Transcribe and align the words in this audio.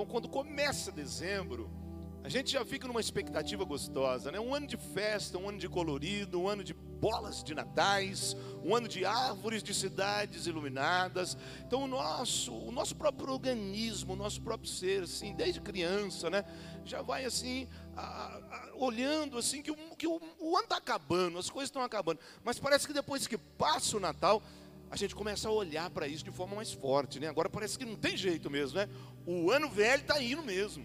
Então, 0.00 0.10
quando 0.10 0.30
começa 0.30 0.90
dezembro, 0.90 1.70
a 2.24 2.28
gente 2.30 2.52
já 2.52 2.64
fica 2.64 2.88
numa 2.88 3.02
expectativa 3.02 3.66
gostosa, 3.66 4.32
né? 4.32 4.40
Um 4.40 4.54
ano 4.54 4.66
de 4.66 4.78
festa, 4.78 5.36
um 5.36 5.46
ano 5.46 5.58
de 5.58 5.68
colorido, 5.68 6.40
um 6.40 6.48
ano 6.48 6.64
de 6.64 6.72
bolas 6.72 7.44
de 7.44 7.54
natais, 7.54 8.34
um 8.64 8.74
ano 8.74 8.88
de 8.88 9.04
árvores 9.04 9.62
de 9.62 9.74
cidades 9.74 10.46
iluminadas. 10.46 11.36
Então 11.66 11.82
o 11.82 11.86
nosso, 11.86 12.50
o 12.50 12.72
nosso 12.72 12.96
próprio 12.96 13.30
organismo, 13.30 14.14
o 14.14 14.16
nosso 14.16 14.40
próprio 14.40 14.70
ser, 14.70 15.02
assim, 15.02 15.34
desde 15.34 15.60
criança, 15.60 16.30
né, 16.30 16.46
já 16.82 17.02
vai 17.02 17.26
assim 17.26 17.68
a, 17.94 18.00
a, 18.02 18.70
olhando 18.76 19.36
assim 19.36 19.60
que, 19.60 19.70
o, 19.70 19.76
que 19.98 20.06
o, 20.06 20.18
o 20.38 20.56
ano 20.56 20.64
está 20.64 20.78
acabando, 20.78 21.36
as 21.36 21.50
coisas 21.50 21.68
estão 21.68 21.82
acabando. 21.82 22.20
Mas 22.42 22.58
parece 22.58 22.86
que 22.86 22.94
depois 22.94 23.26
que 23.26 23.36
passa 23.36 23.98
o 23.98 24.00
Natal, 24.00 24.42
a 24.90 24.96
gente 24.96 25.14
começa 25.14 25.48
a 25.48 25.52
olhar 25.52 25.88
para 25.90 26.08
isso 26.08 26.24
de 26.24 26.32
forma 26.32 26.56
mais 26.56 26.72
forte, 26.72 27.20
né? 27.20 27.28
Agora 27.28 27.48
parece 27.48 27.78
que 27.78 27.84
não 27.84 27.94
tem 27.94 28.16
jeito 28.16 28.50
mesmo, 28.50 28.76
né? 28.76 28.88
O 29.24 29.50
ano 29.50 29.68
velho 29.68 30.02
está 30.02 30.20
indo 30.20 30.42
mesmo. 30.42 30.84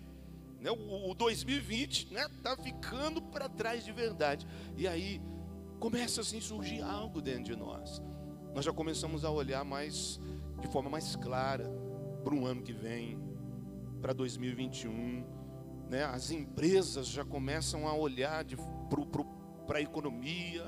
Né? 0.62 0.70
O, 0.70 1.12
o 1.12 1.16
2020 1.16 2.14
né? 2.14 2.28
Tá 2.44 2.56
ficando 2.56 3.22
para 3.22 3.50
trás 3.50 3.84
de 3.84 3.92
verdade. 3.92 4.48
E 4.78 4.88
aí 4.88 5.20
começa 5.80 6.22
assim 6.22 6.40
surgir 6.40 6.82
algo 6.82 7.20
dentro 7.20 7.46
de 7.46 7.56
nós. 7.56 8.00
Nós 8.54 8.64
já 8.64 8.72
começamos 8.72 9.26
a 9.26 9.32
olhar 9.32 9.66
mais 9.66 10.20
de 10.62 10.68
forma 10.68 10.90
mais 10.90 11.16
clara 11.16 11.68
para 12.24 12.34
o 12.34 12.46
ano 12.46 12.62
que 12.62 12.74
vem, 12.74 13.20
para 14.02 14.14
2021. 14.14 15.26
Né? 15.90 16.04
As 16.04 16.30
empresas 16.30 17.08
já 17.08 17.26
começam 17.26 17.88
a 17.88 17.94
olhar 17.96 18.46
para 19.66 19.80
a 19.80 19.82
economia, 19.82 20.64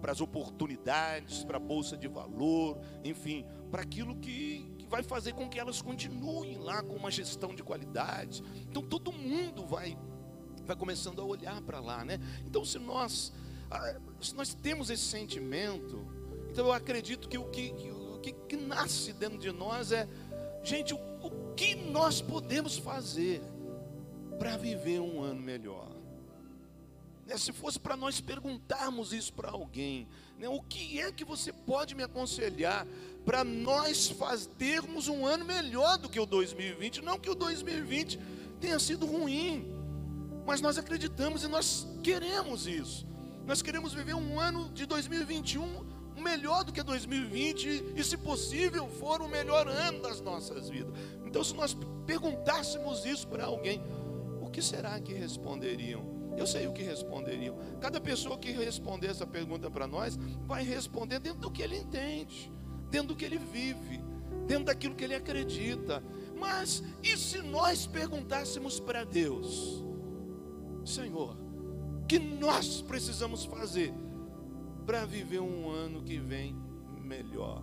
para 0.00 0.12
as 0.12 0.20
oportunidades, 0.20 1.44
para 1.44 1.56
a 1.56 1.60
bolsa 1.60 1.96
de 1.96 2.08
valor, 2.08 2.78
enfim, 3.04 3.44
para 3.70 3.82
aquilo 3.82 4.16
que, 4.16 4.66
que 4.78 4.86
vai 4.86 5.02
fazer 5.02 5.32
com 5.34 5.48
que 5.48 5.58
elas 5.58 5.82
continuem 5.82 6.58
lá 6.58 6.82
com 6.82 6.94
uma 6.94 7.10
gestão 7.10 7.54
de 7.54 7.62
qualidade. 7.62 8.42
Então 8.68 8.82
todo 8.82 9.12
mundo 9.12 9.66
vai 9.66 9.96
vai 10.64 10.76
começando 10.76 11.22
a 11.22 11.24
olhar 11.24 11.62
para 11.62 11.80
lá, 11.80 12.04
né? 12.04 12.18
Então 12.46 12.64
se 12.64 12.78
nós 12.78 13.32
ah, 13.70 14.00
se 14.20 14.34
nós 14.34 14.54
temos 14.54 14.90
esse 14.90 15.04
sentimento, 15.04 16.06
então 16.50 16.66
eu 16.66 16.72
acredito 16.72 17.28
que 17.28 17.36
o 17.36 17.44
que, 17.50 17.70
o 17.70 18.18
que, 18.20 18.32
que 18.32 18.56
nasce 18.56 19.12
dentro 19.12 19.38
de 19.38 19.52
nós 19.52 19.92
é, 19.92 20.08
gente, 20.62 20.94
o, 20.94 20.98
o 21.22 21.54
que 21.54 21.74
nós 21.74 22.20
podemos 22.20 22.78
fazer 22.78 23.42
para 24.38 24.56
viver 24.56 25.00
um 25.00 25.22
ano 25.22 25.40
melhor? 25.40 25.87
Né, 27.28 27.36
se 27.36 27.52
fosse 27.52 27.78
para 27.78 27.94
nós 27.94 28.22
perguntarmos 28.22 29.12
isso 29.12 29.34
para 29.34 29.50
alguém, 29.50 30.08
né, 30.38 30.48
o 30.48 30.62
que 30.62 30.98
é 30.98 31.12
que 31.12 31.26
você 31.26 31.52
pode 31.52 31.94
me 31.94 32.02
aconselhar 32.02 32.86
para 33.26 33.44
nós 33.44 34.08
fazermos 34.08 35.08
um 35.08 35.26
ano 35.26 35.44
melhor 35.44 35.98
do 35.98 36.08
que 36.08 36.18
o 36.18 36.24
2020? 36.24 37.02
Não 37.02 37.18
que 37.18 37.28
o 37.28 37.34
2020 37.34 38.18
tenha 38.58 38.78
sido 38.78 39.04
ruim, 39.04 39.70
mas 40.46 40.62
nós 40.62 40.78
acreditamos 40.78 41.44
e 41.44 41.48
nós 41.48 41.86
queremos 42.02 42.66
isso. 42.66 43.06
Nós 43.44 43.60
queremos 43.60 43.92
viver 43.92 44.14
um 44.14 44.40
ano 44.40 44.70
de 44.70 44.86
2021 44.86 45.86
melhor 46.16 46.64
do 46.64 46.72
que 46.72 46.82
2020 46.82 47.92
e, 47.94 48.04
se 48.04 48.16
possível, 48.16 48.88
for 48.88 49.20
o 49.20 49.28
melhor 49.28 49.68
ano 49.68 50.00
das 50.00 50.22
nossas 50.22 50.70
vidas. 50.70 50.94
Então, 51.26 51.44
se 51.44 51.54
nós 51.54 51.76
perguntássemos 52.06 53.04
isso 53.04 53.28
para 53.28 53.44
alguém, 53.44 53.82
o 54.40 54.48
que 54.50 54.62
será 54.62 54.98
que 54.98 55.12
responderiam? 55.12 56.17
Eu 56.38 56.46
sei 56.46 56.68
o 56.68 56.72
que 56.72 56.82
responderiam. 56.82 57.56
Cada 57.80 58.00
pessoa 58.00 58.38
que 58.38 58.52
responder 58.52 59.08
essa 59.08 59.26
pergunta 59.26 59.68
para 59.68 59.86
nós 59.86 60.16
vai 60.46 60.62
responder 60.62 61.18
dentro 61.18 61.40
do 61.40 61.50
que 61.50 61.62
ele 61.62 61.76
entende, 61.76 62.52
dentro 62.90 63.08
do 63.08 63.16
que 63.16 63.24
ele 63.24 63.38
vive, 63.38 64.00
dentro 64.46 64.66
daquilo 64.66 64.94
que 64.94 65.04
ele 65.04 65.14
acredita. 65.14 66.02
Mas 66.38 66.82
e 67.02 67.16
se 67.16 67.42
nós 67.42 67.86
perguntássemos 67.86 68.78
para 68.78 69.02
Deus, 69.02 69.84
Senhor, 70.84 71.36
que 72.08 72.18
nós 72.18 72.80
precisamos 72.80 73.44
fazer 73.44 73.92
para 74.86 75.04
viver 75.04 75.40
um 75.40 75.68
ano 75.68 76.02
que 76.02 76.18
vem 76.18 76.56
melhor? 77.02 77.62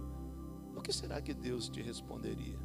O 0.76 0.82
que 0.82 0.92
será 0.92 1.22
que 1.22 1.34
Deus 1.34 1.70
te 1.70 1.82
responderia? 1.82 2.60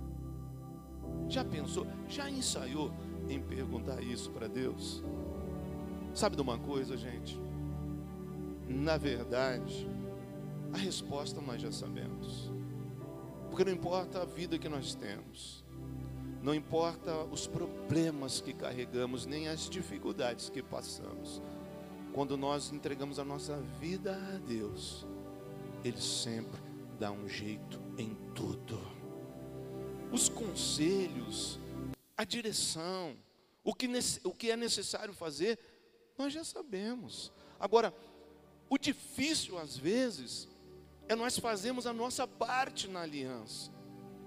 Já 1.29 1.45
pensou? 1.45 1.87
Já 2.09 2.29
ensaiou 2.29 2.93
em 3.29 3.41
perguntar 3.41 4.03
isso 4.03 4.31
para 4.31 4.49
Deus? 4.49 5.03
Sabe 6.15 6.37
de 6.37 6.43
uma 6.43 6.59
coisa, 6.59 6.97
gente? 6.97 7.39
Na 8.69 8.97
verdade, 8.97 9.89
a 10.73 10.77
resposta 10.77 11.41
nós 11.41 11.61
já 11.63 11.71
sabemos. 11.71 12.51
Porque 13.49 13.65
não 13.65 13.73
importa 13.73 14.23
a 14.23 14.25
vida 14.25 14.59
que 14.59 14.69
nós 14.69 14.95
temos, 14.95 15.65
não 16.43 16.55
importa 16.55 17.25
os 17.25 17.47
problemas 17.47 18.41
que 18.41 18.53
carregamos, 18.53 19.27
nem 19.27 19.49
as 19.49 19.69
dificuldades 19.69 20.49
que 20.49 20.63
passamos, 20.63 21.43
quando 22.13 22.37
nós 22.37 22.73
entregamos 22.73 23.19
a 23.19 23.25
nossa 23.25 23.57
vida 23.81 24.17
a 24.35 24.39
Deus, 24.39 25.07
Ele 25.85 26.01
sempre 26.01 26.61
dá 26.99 27.11
um 27.11 27.29
jeito 27.29 27.81
em 27.97 28.17
tudo. 28.35 28.81
Os 30.13 30.29
conselhos, 30.29 31.59
a 32.17 32.25
direção, 32.25 33.17
o 33.63 33.75
que, 33.75 33.89
o 34.25 34.33
que 34.33 34.51
é 34.51 34.57
necessário 34.57 35.13
fazer, 35.13 35.59
nós 36.21 36.33
já 36.33 36.45
sabemos. 36.45 37.33
Agora, 37.59 37.95
o 38.69 38.77
difícil 38.77 39.59
às 39.59 39.77
vezes 39.77 40.49
é 41.09 41.15
nós 41.15 41.39
fazermos 41.39 41.87
a 41.87 41.93
nossa 41.93 42.27
parte 42.27 42.87
na 42.87 43.01
aliança. 43.01 43.71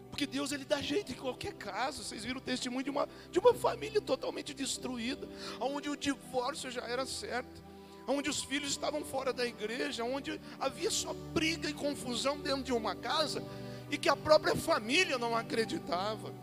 Porque 0.10 0.26
Deus 0.26 0.52
ele 0.52 0.66
dá 0.66 0.82
jeito 0.82 1.12
em 1.12 1.16
qualquer 1.16 1.54
caso. 1.54 2.04
Vocês 2.04 2.24
viram 2.24 2.40
o 2.40 2.44
testemunho 2.44 2.84
de 2.84 2.90
uma, 2.90 3.08
de 3.32 3.40
uma 3.40 3.54
família 3.54 4.02
totalmente 4.02 4.54
destruída, 4.54 5.28
onde 5.60 5.90
o 5.90 5.96
divórcio 5.96 6.70
já 6.72 6.82
era 6.82 7.06
certo 7.06 7.64
onde 8.06 8.30
os 8.30 8.44
filhos 8.44 8.72
estavam 8.72 9.02
fora 9.02 9.32
da 9.32 9.46
igreja, 9.46 10.04
onde 10.04 10.38
havia 10.60 10.92
só 10.92 11.14
briga 11.34 11.70
e 11.70 11.74
confusão 11.74 12.38
dentro 12.38 12.64
de 12.64 12.74
uma 12.74 12.94
casa 12.94 13.42
e 13.90 13.98
que 13.98 14.10
a 14.10 14.16
própria 14.16 14.56
família 14.58 15.18
não 15.18 15.34
acreditava. 15.34 16.34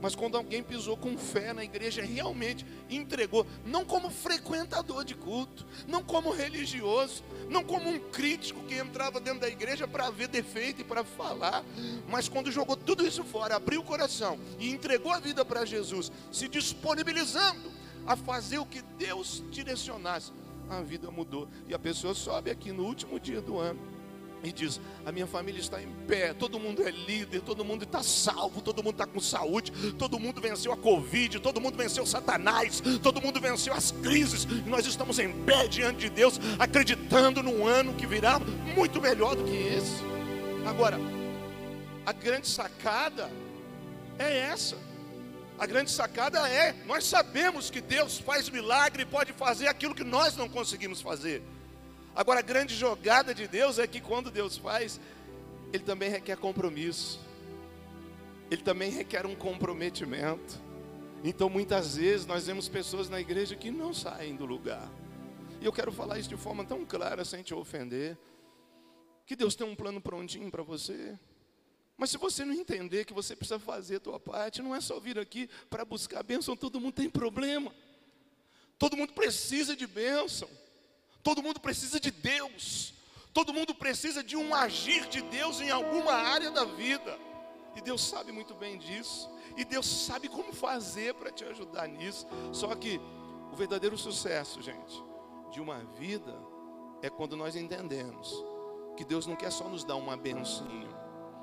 Mas 0.00 0.14
quando 0.14 0.36
alguém 0.36 0.62
pisou 0.62 0.96
com 0.96 1.16
fé 1.16 1.52
na 1.52 1.64
igreja, 1.64 2.02
realmente 2.02 2.66
entregou, 2.88 3.46
não 3.64 3.84
como 3.84 4.10
frequentador 4.10 5.04
de 5.04 5.14
culto, 5.14 5.66
não 5.86 6.02
como 6.02 6.30
religioso, 6.30 7.24
não 7.48 7.64
como 7.64 7.88
um 7.88 7.98
crítico 7.98 8.62
que 8.64 8.74
entrava 8.74 9.20
dentro 9.20 9.40
da 9.40 9.48
igreja 9.48 9.88
para 9.88 10.10
ver 10.10 10.28
defeito 10.28 10.82
e 10.82 10.84
para 10.84 11.04
falar, 11.04 11.64
mas 12.08 12.28
quando 12.28 12.52
jogou 12.52 12.76
tudo 12.76 13.06
isso 13.06 13.24
fora, 13.24 13.56
abriu 13.56 13.80
o 13.80 13.84
coração 13.84 14.38
e 14.58 14.70
entregou 14.70 15.12
a 15.12 15.20
vida 15.20 15.44
para 15.44 15.64
Jesus, 15.64 16.12
se 16.30 16.48
disponibilizando 16.48 17.70
a 18.06 18.16
fazer 18.16 18.58
o 18.58 18.66
que 18.66 18.82
Deus 18.98 19.42
direcionasse, 19.50 20.32
a 20.68 20.80
vida 20.82 21.10
mudou. 21.10 21.48
E 21.68 21.74
a 21.74 21.78
pessoa 21.78 22.14
sobe 22.14 22.50
aqui 22.50 22.70
no 22.72 22.84
último 22.84 23.18
dia 23.18 23.40
do 23.40 23.58
ano 23.58 23.95
e 24.42 24.52
diz: 24.52 24.80
A 25.04 25.12
minha 25.12 25.26
família 25.26 25.60
está 25.60 25.82
em 25.82 25.88
pé, 26.06 26.32
todo 26.32 26.58
mundo 26.58 26.82
é 26.82 26.90
líder, 26.90 27.40
todo 27.40 27.64
mundo 27.64 27.84
está 27.84 28.02
salvo, 28.02 28.60
todo 28.60 28.82
mundo 28.82 28.94
está 28.94 29.06
com 29.06 29.20
saúde, 29.20 29.72
todo 29.92 30.18
mundo 30.18 30.40
venceu 30.40 30.72
a 30.72 30.76
Covid, 30.76 31.40
todo 31.40 31.60
mundo 31.60 31.76
venceu 31.76 32.06
Satanás, 32.06 32.82
todo 33.02 33.20
mundo 33.20 33.40
venceu 33.40 33.72
as 33.72 33.90
crises, 33.90 34.44
e 34.44 34.68
nós 34.68 34.86
estamos 34.86 35.18
em 35.18 35.32
pé 35.44 35.66
diante 35.66 36.00
de 36.00 36.10
Deus, 36.10 36.38
acreditando 36.58 37.42
num 37.42 37.66
ano 37.66 37.94
que 37.94 38.06
virá 38.06 38.38
muito 38.74 39.00
melhor 39.00 39.34
do 39.34 39.44
que 39.44 39.56
esse. 39.56 40.04
Agora, 40.66 40.98
a 42.04 42.12
grande 42.12 42.46
sacada 42.46 43.30
é 44.18 44.38
essa. 44.38 44.76
A 45.58 45.66
grande 45.66 45.90
sacada 45.90 46.48
é: 46.48 46.74
nós 46.86 47.04
sabemos 47.04 47.70
que 47.70 47.80
Deus 47.80 48.18
faz 48.18 48.48
milagre 48.48 49.02
e 49.02 49.06
pode 49.06 49.32
fazer 49.32 49.68
aquilo 49.68 49.94
que 49.94 50.04
nós 50.04 50.36
não 50.36 50.48
conseguimos 50.48 51.00
fazer. 51.00 51.42
Agora, 52.16 52.40
a 52.40 52.42
grande 52.42 52.74
jogada 52.74 53.34
de 53.34 53.46
Deus 53.46 53.78
é 53.78 53.86
que 53.86 54.00
quando 54.00 54.30
Deus 54.30 54.56
faz, 54.56 54.98
Ele 55.70 55.84
também 55.84 56.08
requer 56.08 56.38
compromisso, 56.38 57.20
Ele 58.50 58.62
também 58.62 58.90
requer 58.90 59.26
um 59.26 59.36
comprometimento. 59.36 60.58
Então, 61.22 61.50
muitas 61.50 61.96
vezes, 61.96 62.24
nós 62.24 62.46
vemos 62.46 62.70
pessoas 62.70 63.10
na 63.10 63.20
igreja 63.20 63.54
que 63.54 63.70
não 63.70 63.92
saem 63.92 64.34
do 64.34 64.46
lugar. 64.46 64.90
E 65.60 65.66
eu 65.66 65.72
quero 65.72 65.92
falar 65.92 66.18
isso 66.18 66.30
de 66.30 66.38
forma 66.38 66.64
tão 66.64 66.86
clara, 66.86 67.22
sem 67.22 67.42
te 67.42 67.52
ofender. 67.52 68.16
Que 69.26 69.36
Deus 69.36 69.54
tem 69.54 69.66
um 69.66 69.76
plano 69.76 70.00
prontinho 70.00 70.50
para 70.50 70.62
você. 70.62 71.18
Mas 71.98 72.10
se 72.10 72.16
você 72.16 72.46
não 72.46 72.54
entender 72.54 73.04
que 73.04 73.12
você 73.12 73.36
precisa 73.36 73.58
fazer 73.58 73.96
a 73.96 74.00
tua 74.00 74.18
parte, 74.18 74.62
não 74.62 74.74
é 74.74 74.80
só 74.80 74.98
vir 74.98 75.18
aqui 75.18 75.50
para 75.68 75.84
buscar 75.84 76.22
bênção, 76.22 76.56
todo 76.56 76.80
mundo 76.80 76.94
tem 76.94 77.10
problema. 77.10 77.74
Todo 78.78 78.96
mundo 78.96 79.12
precisa 79.12 79.76
de 79.76 79.86
bênção. 79.86 80.48
Todo 81.26 81.42
mundo 81.42 81.58
precisa 81.58 81.98
de 81.98 82.12
Deus. 82.12 82.94
Todo 83.34 83.52
mundo 83.52 83.74
precisa 83.74 84.22
de 84.22 84.36
um 84.36 84.54
agir 84.54 85.08
de 85.08 85.20
Deus 85.22 85.60
em 85.60 85.70
alguma 85.70 86.12
área 86.12 86.52
da 86.52 86.64
vida. 86.64 87.18
E 87.74 87.80
Deus 87.80 88.00
sabe 88.00 88.30
muito 88.30 88.54
bem 88.54 88.78
disso. 88.78 89.28
E 89.56 89.64
Deus 89.64 89.88
sabe 89.88 90.28
como 90.28 90.52
fazer 90.52 91.14
para 91.14 91.32
te 91.32 91.42
ajudar 91.42 91.88
nisso. 91.88 92.28
Só 92.52 92.72
que 92.76 93.00
o 93.52 93.56
verdadeiro 93.56 93.98
sucesso, 93.98 94.62
gente, 94.62 95.02
de 95.50 95.60
uma 95.60 95.80
vida 95.98 96.32
é 97.02 97.10
quando 97.10 97.36
nós 97.36 97.56
entendemos 97.56 98.32
que 98.96 99.04
Deus 99.04 99.26
não 99.26 99.34
quer 99.34 99.50
só 99.50 99.68
nos 99.68 99.82
dar 99.82 99.96
uma 99.96 100.16
benção 100.16 100.96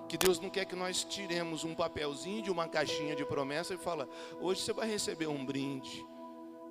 que 0.07 0.18
Deus 0.18 0.39
não 0.39 0.50
quer 0.50 0.65
que 0.65 0.75
nós 0.75 1.03
tiremos 1.03 1.63
um 1.63 1.74
papelzinho 1.74 2.44
de 2.44 2.51
uma 2.51 2.68
caixinha 2.68 3.15
de 3.15 3.25
promessa 3.25 3.74
e 3.74 3.77
fala: 3.77 4.07
"Hoje 4.39 4.62
você 4.62 4.71
vai 4.71 4.88
receber 4.88 5.25
um 5.25 5.44
brinde". 5.44 6.06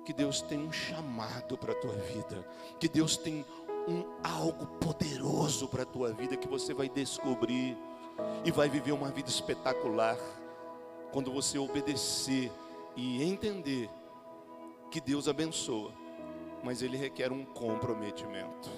Que 0.05 0.13
Deus 0.13 0.41
tem 0.41 0.59
um 0.59 0.71
chamado 0.71 1.57
para 1.57 1.71
a 1.71 1.75
tua 1.75 1.93
vida, 1.93 2.45
que 2.79 2.87
Deus 2.87 3.15
tem 3.15 3.45
um 3.87 4.03
algo 4.23 4.65
poderoso 4.79 5.67
para 5.67 5.83
a 5.83 5.85
tua 5.85 6.11
vida 6.13 6.37
que 6.37 6.47
você 6.47 6.73
vai 6.73 6.89
descobrir 6.89 7.77
e 8.45 8.51
vai 8.51 8.69
viver 8.69 8.91
uma 8.91 9.09
vida 9.09 9.29
espetacular 9.29 10.17
quando 11.11 11.31
você 11.31 11.57
obedecer 11.57 12.51
e 12.95 13.23
entender 13.23 13.89
que 14.91 15.01
Deus 15.01 15.27
abençoa, 15.27 15.91
mas 16.63 16.81
ele 16.81 16.97
requer 16.97 17.31
um 17.31 17.45
comprometimento. 17.45 18.69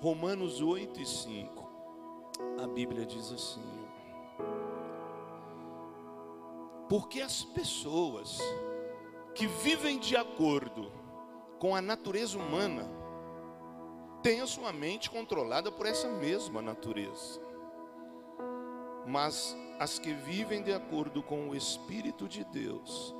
Romanos 0.00 0.60
8 0.60 1.00
e 1.00 1.06
5 1.06 1.64
a 2.62 2.66
Bíblia 2.66 3.06
diz 3.06 3.32
assim: 3.32 3.62
Porque 6.88 7.20
as 7.20 7.44
pessoas 7.44 8.38
que 9.34 9.46
vivem 9.46 9.98
de 9.98 10.16
acordo 10.16 10.92
com 11.58 11.74
a 11.74 11.82
natureza 11.82 12.38
humana 12.38 12.88
têm 14.22 14.40
a 14.40 14.46
sua 14.46 14.72
mente 14.72 15.10
controlada 15.10 15.70
por 15.70 15.86
essa 15.86 16.08
mesma 16.08 16.62
natureza. 16.62 17.40
Mas 19.06 19.56
as 19.78 19.98
que 19.98 20.12
vivem 20.12 20.62
de 20.62 20.72
acordo 20.72 21.22
com 21.22 21.48
o 21.48 21.54
Espírito 21.54 22.28
de 22.28 22.44
Deus 22.44 23.14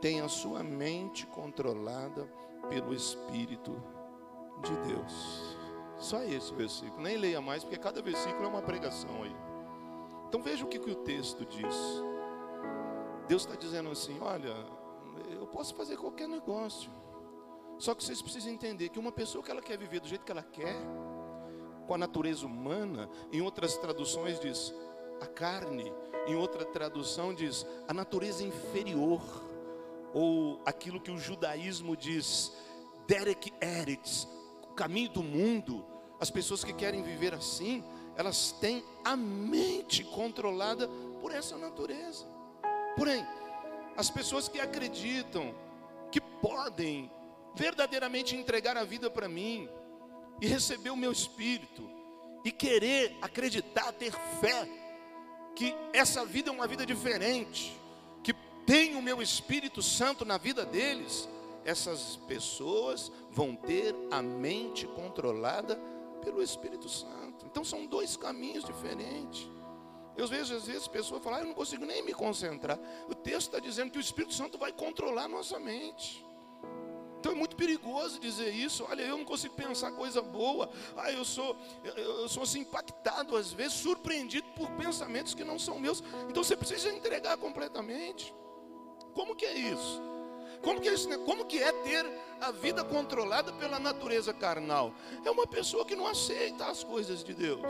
têm 0.00 0.20
a 0.20 0.28
sua 0.28 0.62
mente 0.62 1.26
controlada 1.26 2.24
pelo 2.68 2.94
Espírito 2.94 3.82
de 4.62 4.76
Deus. 4.88 5.58
Só 5.98 6.22
esse 6.22 6.54
versículo, 6.54 7.02
nem 7.02 7.16
leia 7.16 7.40
mais, 7.40 7.64
porque 7.64 7.76
cada 7.76 8.00
versículo 8.00 8.44
é 8.44 8.48
uma 8.48 8.62
pregação 8.62 9.22
aí. 9.24 9.36
Então 10.28 10.40
veja 10.40 10.64
o 10.64 10.68
que, 10.68 10.78
que 10.78 10.90
o 10.90 10.94
texto 10.94 11.44
diz. 11.44 11.74
Deus 13.26 13.42
está 13.42 13.56
dizendo 13.56 13.90
assim: 13.90 14.18
olha, 14.20 14.54
eu 15.30 15.46
posso 15.46 15.74
fazer 15.74 15.96
qualquer 15.96 16.28
negócio. 16.28 16.90
Só 17.78 17.94
que 17.94 18.02
vocês 18.02 18.20
precisam 18.20 18.52
entender 18.52 18.88
que 18.88 18.98
uma 18.98 19.12
pessoa 19.12 19.42
que 19.42 19.50
ela 19.50 19.62
quer 19.62 19.78
viver 19.78 20.00
do 20.00 20.08
jeito 20.08 20.24
que 20.24 20.32
ela 20.32 20.42
quer, 20.42 20.76
com 21.86 21.94
a 21.94 21.98
natureza 21.98 22.44
humana, 22.44 23.08
em 23.32 23.40
outras 23.40 23.76
traduções 23.76 24.40
diz 24.40 24.74
a 25.20 25.26
carne, 25.26 25.92
em 26.26 26.34
outra 26.34 26.64
tradução 26.64 27.32
diz 27.32 27.66
a 27.86 27.94
natureza 27.94 28.42
inferior, 28.44 29.22
ou 30.12 30.60
aquilo 30.66 31.00
que 31.00 31.10
o 31.10 31.18
judaísmo 31.18 31.96
diz, 31.96 32.52
Derek 33.06 33.52
Eretz, 33.60 34.26
caminho 34.76 35.10
do 35.10 35.22
mundo, 35.22 35.84
as 36.20 36.30
pessoas 36.30 36.64
que 36.64 36.72
querem 36.72 37.02
viver 37.02 37.32
assim, 37.32 37.84
elas 38.16 38.52
têm 38.52 38.84
a 39.04 39.16
mente 39.16 40.02
controlada 40.04 40.88
por 41.20 41.32
essa 41.32 41.56
natureza. 41.56 42.26
Porém, 42.96 43.24
as 43.98 44.08
pessoas 44.08 44.48
que 44.48 44.60
acreditam 44.60 45.52
que 46.12 46.20
podem 46.20 47.10
verdadeiramente 47.56 48.36
entregar 48.36 48.76
a 48.76 48.84
vida 48.84 49.10
para 49.10 49.28
mim 49.28 49.68
e 50.40 50.46
receber 50.46 50.90
o 50.90 50.96
meu 50.96 51.10
espírito 51.10 51.90
e 52.44 52.52
querer 52.52 53.16
acreditar, 53.20 53.90
ter 53.92 54.12
fé 54.40 54.68
que 55.56 55.74
essa 55.92 56.24
vida 56.24 56.50
é 56.50 56.52
uma 56.52 56.68
vida 56.68 56.86
diferente, 56.86 57.76
que 58.22 58.32
tem 58.64 58.94
o 58.94 59.02
meu 59.02 59.20
Espírito 59.20 59.82
Santo 59.82 60.24
na 60.24 60.38
vida 60.38 60.64
deles, 60.64 61.28
essas 61.64 62.14
pessoas 62.28 63.10
vão 63.32 63.56
ter 63.56 63.92
a 64.12 64.22
mente 64.22 64.86
controlada 64.86 65.74
pelo 66.22 66.40
Espírito 66.40 66.88
Santo. 66.88 67.44
Então 67.46 67.64
são 67.64 67.84
dois 67.84 68.16
caminhos 68.16 68.62
diferentes. 68.62 69.48
Eu 70.18 70.26
vejo 70.26 70.54
às 70.54 70.66
vezes 70.66 70.88
pessoas 70.88 71.22
falar, 71.22 71.36
ah, 71.36 71.40
eu 71.42 71.46
não 71.46 71.54
consigo 71.54 71.86
nem 71.86 72.02
me 72.02 72.12
concentrar. 72.12 72.78
O 73.08 73.14
texto 73.14 73.46
está 73.46 73.60
dizendo 73.60 73.92
que 73.92 73.98
o 73.98 74.00
Espírito 74.00 74.34
Santo 74.34 74.58
vai 74.58 74.72
controlar 74.72 75.28
nossa 75.28 75.60
mente. 75.60 76.26
Então 77.20 77.32
é 77.32 77.34
muito 77.36 77.54
perigoso 77.54 78.18
dizer 78.18 78.52
isso. 78.52 78.84
Olha, 78.90 79.02
eu 79.02 79.16
não 79.16 79.24
consigo 79.24 79.54
pensar 79.54 79.92
coisa 79.92 80.20
boa. 80.20 80.68
Ah, 80.96 81.12
eu 81.12 81.24
sou, 81.24 81.56
eu 81.84 82.28
sou 82.28 82.42
assim 82.42 82.60
impactado 82.60 83.36
às 83.36 83.52
vezes, 83.52 83.74
surpreendido 83.74 84.48
por 84.56 84.68
pensamentos 84.72 85.34
que 85.34 85.44
não 85.44 85.56
são 85.56 85.78
meus. 85.78 86.02
Então 86.28 86.42
você 86.42 86.56
precisa 86.56 86.92
entregar 86.92 87.36
completamente. 87.36 88.34
Como 89.14 89.36
que 89.36 89.46
é 89.46 89.56
isso? 89.56 90.17
Como 90.62 90.80
que, 90.80 90.88
é 90.88 90.94
isso, 90.94 91.08
como 91.20 91.44
que 91.44 91.62
é 91.62 91.70
ter 91.72 92.04
a 92.40 92.50
vida 92.50 92.84
controlada 92.84 93.52
pela 93.52 93.78
natureza 93.78 94.32
carnal? 94.32 94.92
É 95.24 95.30
uma 95.30 95.46
pessoa 95.46 95.84
que 95.84 95.94
não 95.94 96.06
aceita 96.06 96.66
as 96.66 96.82
coisas 96.82 97.22
de 97.22 97.32
Deus. 97.32 97.62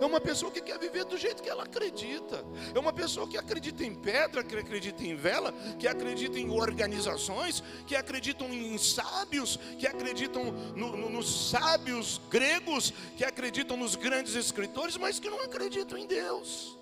É 0.00 0.04
uma 0.04 0.20
pessoa 0.20 0.50
que 0.50 0.60
quer 0.60 0.78
viver 0.78 1.04
do 1.04 1.16
jeito 1.16 1.42
que 1.42 1.50
ela 1.50 1.64
acredita. 1.64 2.44
É 2.74 2.78
uma 2.78 2.92
pessoa 2.92 3.26
que 3.26 3.36
acredita 3.36 3.84
em 3.84 3.94
pedra, 3.94 4.44
que 4.44 4.56
acredita 4.56 5.02
em 5.02 5.16
vela, 5.16 5.52
que 5.78 5.88
acredita 5.88 6.38
em 6.38 6.50
organizações, 6.50 7.62
que 7.86 7.96
acreditam 7.96 8.48
em 8.52 8.78
sábios, 8.78 9.58
que 9.78 9.86
acreditam 9.86 10.52
no, 10.76 10.96
no, 10.96 11.10
nos 11.10 11.50
sábios 11.50 12.20
gregos, 12.30 12.92
que 13.16 13.24
acreditam 13.24 13.76
nos 13.76 13.96
grandes 13.96 14.34
escritores, 14.34 14.96
mas 14.96 15.18
que 15.18 15.28
não 15.28 15.40
acreditam 15.40 15.98
em 15.98 16.06
Deus. 16.06 16.76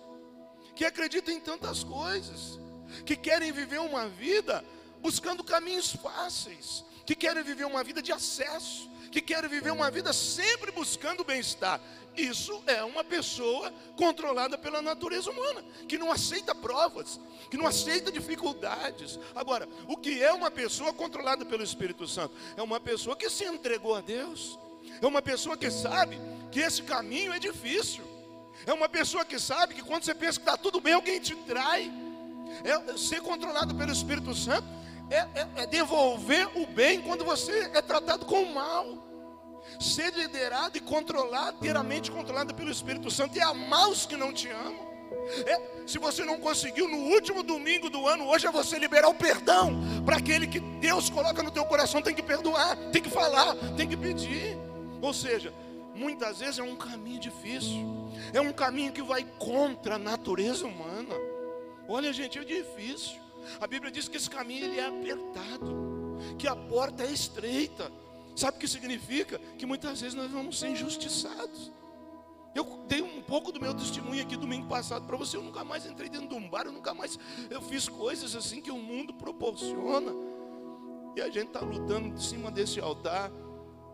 Que 0.75 0.85
acreditam 0.85 1.35
em 1.35 1.41
tantas 1.41 1.83
coisas. 1.83 2.59
Que 3.05 3.17
querem 3.17 3.51
viver 3.53 3.81
uma 3.81 4.07
vida 4.07 4.63
buscando 5.01 5.45
caminhos 5.45 5.93
fáceis, 5.93 6.85
que 7.05 7.15
querem 7.15 7.43
viver 7.43 7.65
uma 7.65 7.85
vida 7.85 8.03
de 8.03 8.13
acesso, 8.13 8.91
que 9.11 9.21
querem 9.21 9.49
viver 9.49 9.71
uma 9.71 9.91
vida 9.91 10.13
sempre 10.13 10.71
buscando 10.71 11.25
bem-estar. 11.25 11.81
Isso 12.17 12.63
é 12.67 12.83
uma 12.83 13.05
pessoa 13.05 13.73
controlada 13.97 14.57
pela 14.57 14.81
natureza 14.81 15.31
humana, 15.31 15.63
que 15.87 15.99
não 15.99 16.11
aceita 16.11 16.55
provas, 16.55 17.21
que 17.51 17.57
não 17.57 17.67
aceita 17.67 18.11
dificuldades. 18.11 19.19
Agora, 19.35 19.69
o 19.87 19.97
que 19.97 20.23
é 20.23 20.33
uma 20.33 20.51
pessoa 20.51 20.93
controlada 20.93 21.45
pelo 21.45 21.63
Espírito 21.63 22.09
Santo? 22.09 22.35
É 22.57 22.63
uma 22.63 22.81
pessoa 22.81 23.15
que 23.15 23.29
se 23.29 23.45
entregou 23.45 23.95
a 23.95 24.01
Deus, 24.01 24.59
é 25.01 25.07
uma 25.07 25.21
pessoa 25.21 25.57
que 25.57 25.71
sabe 25.71 26.19
que 26.51 26.61
esse 26.61 26.83
caminho 26.83 27.33
é 27.33 27.39
difícil, 27.39 28.05
é 28.65 28.73
uma 28.73 28.89
pessoa 28.89 29.25
que 29.25 29.39
sabe 29.39 29.75
que 29.75 29.83
quando 29.83 30.05
você 30.05 30.15
pensa 30.15 30.41
que 30.41 30.47
está 30.47 30.57
tudo 30.57 30.81
bem, 30.81 30.95
alguém 30.95 31.21
te 31.21 31.35
trai. 31.37 31.93
É 32.65 32.97
ser 32.97 33.21
controlado 33.21 33.75
pelo 33.75 33.93
Espírito 33.93 34.35
Santo 34.35 34.67
é, 35.11 35.17
é, 35.17 35.49
é 35.57 35.67
devolver 35.67 36.49
o 36.57 36.67
bem 36.67 37.01
quando 37.01 37.25
você 37.25 37.71
é 37.73 37.83
tratado 37.83 38.25
com 38.25 38.43
o 38.43 38.55
mal. 38.55 39.05
Ser 39.81 40.13
liderado 40.15 40.79
e 40.79 40.81
controlado, 40.81 41.59
ter 41.59 41.77
a 41.77 41.83
mente 41.83 42.11
controlada 42.11 42.55
pelo 42.55 42.71
Espírito 42.71 43.11
Santo 43.11 43.37
e 43.37 43.41
amar 43.41 43.89
os 43.89 44.07
que 44.07 44.17
não 44.17 44.33
te 44.33 44.49
amam. 44.49 44.87
É, 45.47 45.61
se 45.87 45.99
você 45.99 46.25
não 46.25 46.39
conseguiu 46.39 46.89
no 46.89 46.97
último 46.97 47.43
domingo 47.43 47.91
do 47.91 48.07
ano, 48.07 48.27
hoje 48.27 48.47
é 48.47 48.51
você 48.51 48.79
liberar 48.79 49.09
o 49.09 49.15
perdão 49.15 49.81
para 50.05 50.17
aquele 50.17 50.47
que 50.47 50.61
Deus 50.61 51.11
coloca 51.11 51.43
no 51.43 51.51
teu 51.51 51.65
coração, 51.65 52.01
tem 52.01 52.15
que 52.15 52.23
perdoar, 52.23 52.77
tem 52.91 53.03
que 53.03 53.11
falar, 53.11 53.55
tem 53.77 53.89
que 53.89 53.97
pedir. 53.97 54.57
Ou 55.01 55.13
seja, 55.13 55.53
muitas 55.95 56.39
vezes 56.39 56.59
é 56.59 56.63
um 56.63 56.77
caminho 56.77 57.21
difícil, 57.21 58.11
é 58.33 58.41
um 58.41 58.53
caminho 58.53 58.93
que 58.93 59.03
vai 59.03 59.25
contra 59.39 59.97
a 59.97 59.99
natureza 59.99 60.67
humana. 60.67 61.15
Olha, 61.89 62.13
gente, 62.13 62.39
é 62.39 62.45
difícil. 62.45 63.26
A 63.61 63.67
Bíblia 63.67 63.91
diz 63.91 64.09
que 64.09 64.17
esse 64.17 64.29
caminho 64.29 64.65
ele 64.65 64.79
é 64.79 64.87
apertado, 64.87 66.19
que 66.39 66.47
a 66.47 66.57
porta 66.57 67.05
é 67.05 67.11
estreita. 67.11 67.91
Sabe 68.35 68.59
o 68.59 68.61
que 68.61 68.69
significa? 68.69 69.39
Que 69.59 69.65
muitas 69.65 70.01
vezes 70.01 70.15
nós 70.15 70.31
vamos 70.31 70.59
ser 70.59 70.69
injustiçados. 70.69 71.73
Eu 72.55 72.85
dei 72.89 73.03
um 73.03 73.21
pouco 73.21 73.53
do 73.53 73.61
meu 73.61 73.75
testemunho 73.75 74.23
aqui 74.23 74.35
domingo 74.37 74.67
passado 74.67 75.07
para 75.07 75.17
você. 75.17 75.37
Eu 75.37 75.43
nunca 75.43 75.63
mais 75.63 75.85
entrei 75.85 76.09
dentro 76.09 76.29
de 76.29 76.35
um 76.35 76.49
bar, 76.49 76.65
eu 76.65 76.73
nunca 76.73 76.95
mais 76.95 77.19
eu 77.51 77.61
fiz 77.61 77.89
coisas 77.89 78.35
assim 78.35 78.61
que 78.63 78.71
o 78.71 78.79
mundo 78.79 79.13
proporciona. 79.13 80.13
E 81.15 81.21
a 81.21 81.27
gente 81.27 81.49
está 81.49 81.61
lutando 81.61 82.09
em 82.09 82.17
cima 82.19 82.51
desse 82.51 82.81
altar. 82.81 83.31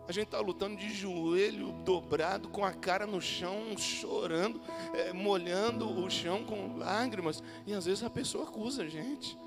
A 0.07 0.11
gente 0.11 0.25
está 0.25 0.39
lutando 0.39 0.75
de 0.75 0.89
joelho 0.89 1.71
dobrado, 1.83 2.49
com 2.49 2.65
a 2.65 2.73
cara 2.73 3.07
no 3.07 3.21
chão, 3.21 3.77
chorando, 3.77 4.59
é, 4.93 5.13
molhando 5.13 5.89
o 5.89 6.09
chão 6.09 6.43
com 6.43 6.77
lágrimas. 6.77 7.41
E 7.65 7.73
às 7.73 7.85
vezes 7.85 8.03
a 8.03 8.09
pessoa 8.09 8.43
acusa 8.43 8.83
a 8.83 8.87
gente. 8.87 9.37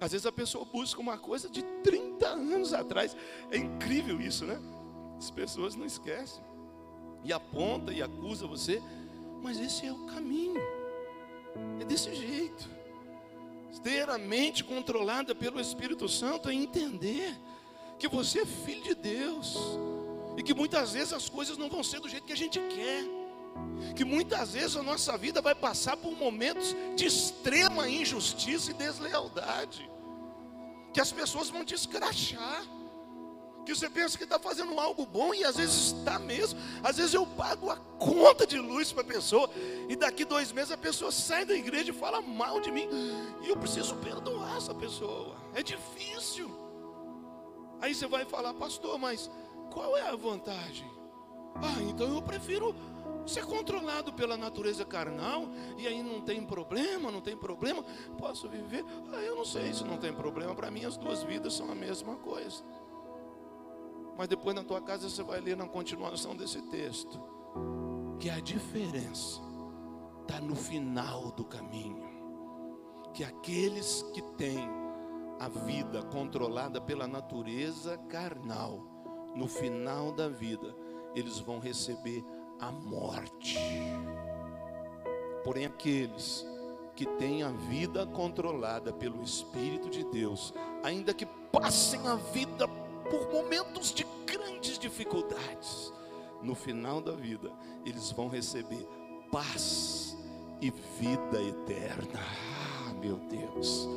Às 0.00 0.12
vezes 0.12 0.26
a 0.26 0.32
pessoa 0.32 0.64
busca 0.64 1.00
uma 1.00 1.18
coisa 1.18 1.50
de 1.50 1.62
30 1.82 2.26
anos 2.28 2.72
atrás. 2.72 3.16
É 3.50 3.56
incrível 3.56 4.20
isso, 4.20 4.44
né? 4.46 4.58
As 5.18 5.30
pessoas 5.30 5.74
não 5.74 5.84
esquecem. 5.84 6.42
E 7.24 7.32
aponta 7.32 7.92
e 7.92 8.00
acusa 8.00 8.46
você. 8.46 8.80
Mas 9.42 9.58
esse 9.58 9.86
é 9.86 9.92
o 9.92 10.06
caminho. 10.06 10.60
É 11.80 11.84
desse 11.84 12.14
jeito. 12.14 12.68
Ter 13.82 14.08
a 14.08 14.18
mente 14.18 14.62
controlada 14.62 15.34
pelo 15.34 15.60
Espírito 15.60 16.08
Santo 16.08 16.48
é 16.48 16.54
entender 16.54 17.34
que 18.00 18.08
você 18.08 18.40
é 18.40 18.46
filho 18.46 18.82
de 18.82 18.94
Deus 18.94 19.56
e 20.36 20.42
que 20.42 20.54
muitas 20.54 20.92
vezes 20.92 21.12
as 21.12 21.28
coisas 21.28 21.58
não 21.58 21.68
vão 21.68 21.84
ser 21.84 22.00
do 22.00 22.08
jeito 22.08 22.26
que 22.26 22.32
a 22.32 22.36
gente 22.36 22.58
quer. 22.58 23.04
Que 23.94 24.04
muitas 24.04 24.52
vezes 24.52 24.74
a 24.74 24.82
nossa 24.82 25.18
vida 25.18 25.42
vai 25.42 25.54
passar 25.54 25.96
por 25.98 26.16
momentos 26.16 26.74
de 26.96 27.04
extrema 27.04 27.88
injustiça 27.88 28.70
e 28.70 28.74
deslealdade. 28.74 29.88
Que 30.94 31.00
as 31.00 31.12
pessoas 31.12 31.50
vão 31.50 31.62
te 31.62 31.74
escrachar. 31.74 32.64
Que 33.66 33.74
você 33.74 33.90
pensa 33.90 34.16
que 34.16 34.24
está 34.24 34.38
fazendo 34.38 34.80
algo 34.80 35.04
bom 35.04 35.34
e 35.34 35.44
às 35.44 35.56
vezes 35.56 35.92
está 35.92 36.18
mesmo. 36.18 36.58
Às 36.82 36.96
vezes 36.96 37.12
eu 37.12 37.26
pago 37.26 37.70
a 37.70 37.76
conta 37.76 38.46
de 38.46 38.58
luz 38.58 38.90
para 38.92 39.02
a 39.02 39.06
pessoa 39.06 39.50
e 39.90 39.94
daqui 39.94 40.24
dois 40.24 40.52
meses 40.52 40.72
a 40.72 40.78
pessoa 40.78 41.12
sai 41.12 41.44
da 41.44 41.54
igreja 41.54 41.90
e 41.90 41.94
fala 41.94 42.22
mal 42.22 42.60
de 42.60 42.72
mim 42.72 42.88
e 43.42 43.50
eu 43.50 43.56
preciso 43.58 43.94
perdoar 43.96 44.56
essa 44.56 44.74
pessoa. 44.74 45.36
É 45.54 45.62
difícil. 45.62 46.69
Aí 47.80 47.94
você 47.94 48.06
vai 48.06 48.24
falar, 48.24 48.54
pastor, 48.54 48.98
mas 48.98 49.30
qual 49.70 49.96
é 49.96 50.08
a 50.08 50.16
vantagem? 50.16 50.90
Ah, 51.56 51.82
então 51.88 52.14
eu 52.14 52.22
prefiro 52.22 52.74
ser 53.26 53.44
controlado 53.44 54.12
pela 54.12 54.36
natureza 54.36 54.84
carnal 54.84 55.48
e 55.78 55.86
aí 55.86 56.02
não 56.02 56.20
tem 56.20 56.44
problema, 56.44 57.10
não 57.10 57.20
tem 57.20 57.36
problema, 57.36 57.82
posso 58.18 58.48
viver. 58.48 58.84
Ah, 59.12 59.20
eu 59.22 59.36
não 59.36 59.44
sei 59.44 59.72
se 59.72 59.84
não 59.84 59.98
tem 59.98 60.12
problema. 60.12 60.54
Para 60.54 60.70
mim 60.70 60.84
as 60.84 60.96
duas 60.96 61.22
vidas 61.22 61.54
são 61.54 61.70
a 61.70 61.74
mesma 61.74 62.16
coisa. 62.16 62.62
Mas 64.16 64.28
depois 64.28 64.54
na 64.54 64.62
tua 64.62 64.80
casa 64.80 65.08
você 65.08 65.22
vai 65.22 65.40
ler 65.40 65.56
na 65.56 65.66
continuação 65.66 66.36
desse 66.36 66.60
texto 66.62 67.20
que 68.18 68.28
a 68.28 68.38
diferença 68.38 69.40
está 70.22 70.40
no 70.40 70.54
final 70.54 71.30
do 71.32 71.44
caminho. 71.44 72.08
Que 73.14 73.24
aqueles 73.24 74.02
que 74.14 74.22
têm 74.36 74.68
a 75.40 75.48
vida 75.48 76.02
controlada 76.02 76.82
pela 76.82 77.08
natureza 77.08 77.96
carnal, 78.10 78.78
no 79.34 79.48
final 79.48 80.12
da 80.12 80.28
vida, 80.28 80.76
eles 81.14 81.38
vão 81.38 81.58
receber 81.58 82.22
a 82.60 82.70
morte. 82.70 83.58
Porém, 85.42 85.64
aqueles 85.64 86.46
que 86.94 87.06
têm 87.06 87.42
a 87.42 87.48
vida 87.48 88.04
controlada 88.04 88.92
pelo 88.92 89.22
Espírito 89.22 89.88
de 89.88 90.04
Deus, 90.04 90.52
ainda 90.82 91.14
que 91.14 91.24
passem 91.50 92.06
a 92.06 92.16
vida 92.16 92.68
por 93.10 93.32
momentos 93.32 93.94
de 93.94 94.06
grandes 94.26 94.78
dificuldades, 94.78 95.90
no 96.42 96.54
final 96.54 97.00
da 97.00 97.12
vida, 97.12 97.50
eles 97.86 98.10
vão 98.10 98.28
receber 98.28 98.86
paz 99.32 100.14
e 100.60 100.70
vida 100.70 101.42
eterna. 101.42 102.20
Ah, 102.86 102.92
meu 103.00 103.16
Deus. 103.16 103.88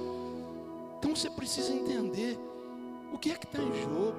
Então 1.03 1.13
você 1.13 1.29
precisa 1.29 1.73
entender 1.73 2.39
o 3.11 3.17
que 3.17 3.29
é 3.29 3.35
que 3.35 3.45
está 3.45 3.61
em 3.61 3.73
jogo. 3.81 4.15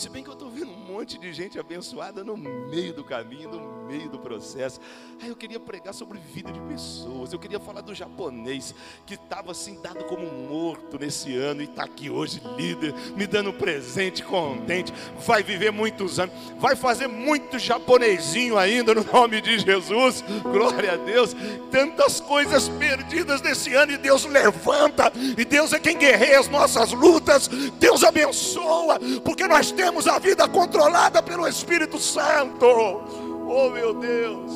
Se 0.00 0.08
bem 0.08 0.24
que 0.24 0.30
eu 0.30 0.32
estou 0.32 0.48
vendo 0.48 0.70
um 0.70 0.78
monte 0.78 1.18
de 1.18 1.30
gente 1.30 1.58
abençoada 1.58 2.24
no 2.24 2.34
meio 2.34 2.94
do 2.94 3.04
caminho, 3.04 3.50
no 3.50 3.86
meio 3.86 4.08
do 4.08 4.18
processo. 4.18 4.80
Aí 5.20 5.28
eu 5.28 5.36
queria 5.36 5.60
pregar 5.60 5.92
sobre 5.92 6.18
vida 6.18 6.50
de 6.50 6.58
pessoas. 6.60 7.34
Eu 7.34 7.38
queria 7.38 7.60
falar 7.60 7.82
do 7.82 7.94
japonês 7.94 8.74
que 9.04 9.12
estava 9.12 9.50
assim 9.50 9.78
dado 9.82 10.04
como 10.04 10.24
morto 10.24 10.98
nesse 10.98 11.36
ano 11.36 11.60
e 11.60 11.66
está 11.66 11.84
aqui 11.84 12.08
hoje 12.08 12.40
líder, 12.56 12.94
me 13.14 13.26
dando 13.26 13.52
presente, 13.52 14.22
contente. 14.22 14.90
Vai 15.26 15.42
viver 15.42 15.70
muitos 15.70 16.18
anos, 16.18 16.34
vai 16.56 16.74
fazer 16.74 17.06
muito 17.06 17.58
japonesinho 17.58 18.56
ainda 18.56 18.94
no 18.94 19.04
nome 19.04 19.42
de 19.42 19.58
Jesus. 19.58 20.24
Glória 20.44 20.94
a 20.94 20.96
Deus. 20.96 21.36
Tantas 21.70 22.20
coisas 22.20 22.70
perdidas 22.70 23.42
nesse 23.42 23.74
ano 23.74 23.92
e 23.92 23.98
Deus 23.98 24.24
levanta. 24.24 25.12
E 25.36 25.44
Deus 25.44 25.74
é 25.74 25.78
quem 25.78 25.98
guerreia 25.98 26.40
as 26.40 26.48
nossas 26.48 26.90
lutas. 26.90 27.48
Deus 27.78 28.02
abençoa, 28.02 28.98
porque 29.22 29.46
nós 29.46 29.70
temos 29.70 29.89
temos 29.90 30.06
a 30.06 30.20
vida 30.20 30.46
controlada 30.46 31.20
pelo 31.20 31.48
Espírito 31.48 31.98
Santo. 31.98 32.64
Oh 32.64 33.68
meu 33.70 33.92
Deus! 33.92 34.52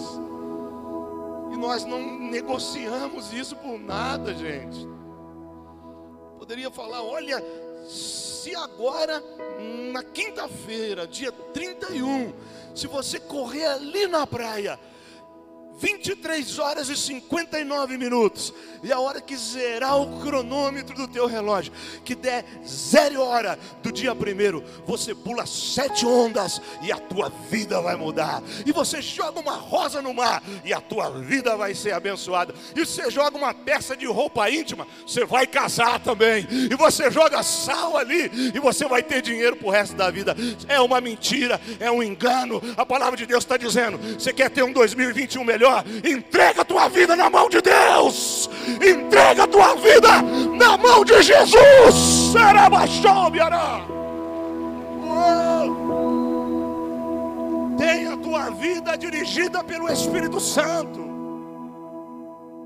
E 1.53 1.57
nós 1.57 1.85
não 1.85 2.01
negociamos 2.21 3.33
isso 3.33 3.57
por 3.57 3.77
nada, 3.77 4.33
gente. 4.33 4.87
Poderia 6.39 6.71
falar, 6.71 7.03
olha, 7.03 7.43
se 7.89 8.55
agora, 8.55 9.21
na 9.93 10.05
quinta-feira, 10.05 11.05
dia 11.05 11.33
31, 11.33 12.33
se 12.73 12.87
você 12.87 13.19
correr 13.19 13.67
ali 13.67 14.07
na 14.07 14.29
praia, 14.29 14.79
23 15.79 16.59
horas 16.59 16.89
e 16.89 16.97
59 16.97 17.99
minutos. 17.99 18.53
E 18.83 18.93
a 18.93 19.01
hora 19.01 19.21
que 19.21 19.35
zerar 19.35 19.99
o 19.99 20.21
cronômetro 20.21 20.95
do 20.95 21.09
teu 21.09 21.27
relógio, 21.27 21.73
que 22.05 22.15
der 22.15 22.45
zero 22.67 23.23
hora 23.23 23.59
do 23.83 23.91
dia 23.91 24.15
primeiro, 24.15 24.63
você 24.87 25.15
pula 25.15 25.47
sete 25.47 26.05
ondas 26.05 26.61
e 26.83 26.93
a 26.93 26.99
tua 26.99 27.31
vida 27.51 27.81
vai 27.81 27.97
mudar. 27.97 28.43
E 28.67 28.73
você 28.73 29.01
joga 29.01 29.41
uma 29.41 29.55
rosa 29.55 30.03
no 30.03 30.13
mar 30.13 30.43
e 30.65 30.73
a 30.73 30.81
tua 30.81 31.11
vida 31.11 31.57
vai 31.57 31.75
ser 31.75 31.93
abençoada. 31.93 32.55
E 32.77 32.85
você 32.85 33.11
joga 33.11 33.39
uma 33.39 33.55
peça 33.55 33.97
de 33.97 34.07
roupa 34.07 34.51
íntima, 34.51 34.87
você 35.07 35.25
vai 35.25 35.47
casar 35.47 35.99
também. 36.01 36.47
E 36.71 36.75
você 36.77 37.11
joga 37.11 37.43
sal 37.43 37.97
ali 37.97 38.31
e 38.55 38.61
você 38.61 38.87
vai 38.87 39.03
ter 39.03 39.23
dinheiro 39.23 39.57
pro 39.57 39.71
resto 39.71 39.97
da 39.97 40.11
vida. 40.11 40.37
É 40.69 40.79
uma 40.79 41.01
mentira, 41.01 41.59
é 41.81 41.91
um 41.91 42.03
engano. 42.03 42.63
A 42.77 42.85
palavra 42.85 43.17
de 43.17 43.25
Deus 43.25 43.45
está 43.45 43.57
dizendo: 43.57 43.97
você 43.97 44.33
quer 44.33 44.51
ter 44.51 44.63
um 44.63 44.73
2021 44.73 45.43
melhor? 45.43 45.64
Melhor. 45.65 45.85
Entrega 46.05 46.61
a 46.61 46.65
tua 46.65 46.89
vida 46.89 47.17
na 47.17 47.31
mão 47.31 47.49
de 47.49 47.61
Deus. 47.61 48.51
Entrega 48.77 49.45
a 49.45 49.47
tua 49.47 49.75
vida 49.77 50.23
na 50.57 50.77
mão 50.77 51.05
de 51.05 51.23
Jesus. 51.23 51.95
Será 52.33 52.69
Tenha 57.79 58.15
a 58.15 58.17
tua 58.17 58.51
vida 58.51 58.97
dirigida 58.97 59.65
pelo 59.65 59.91
Espírito 59.91 60.39
Santo. 60.39 61.01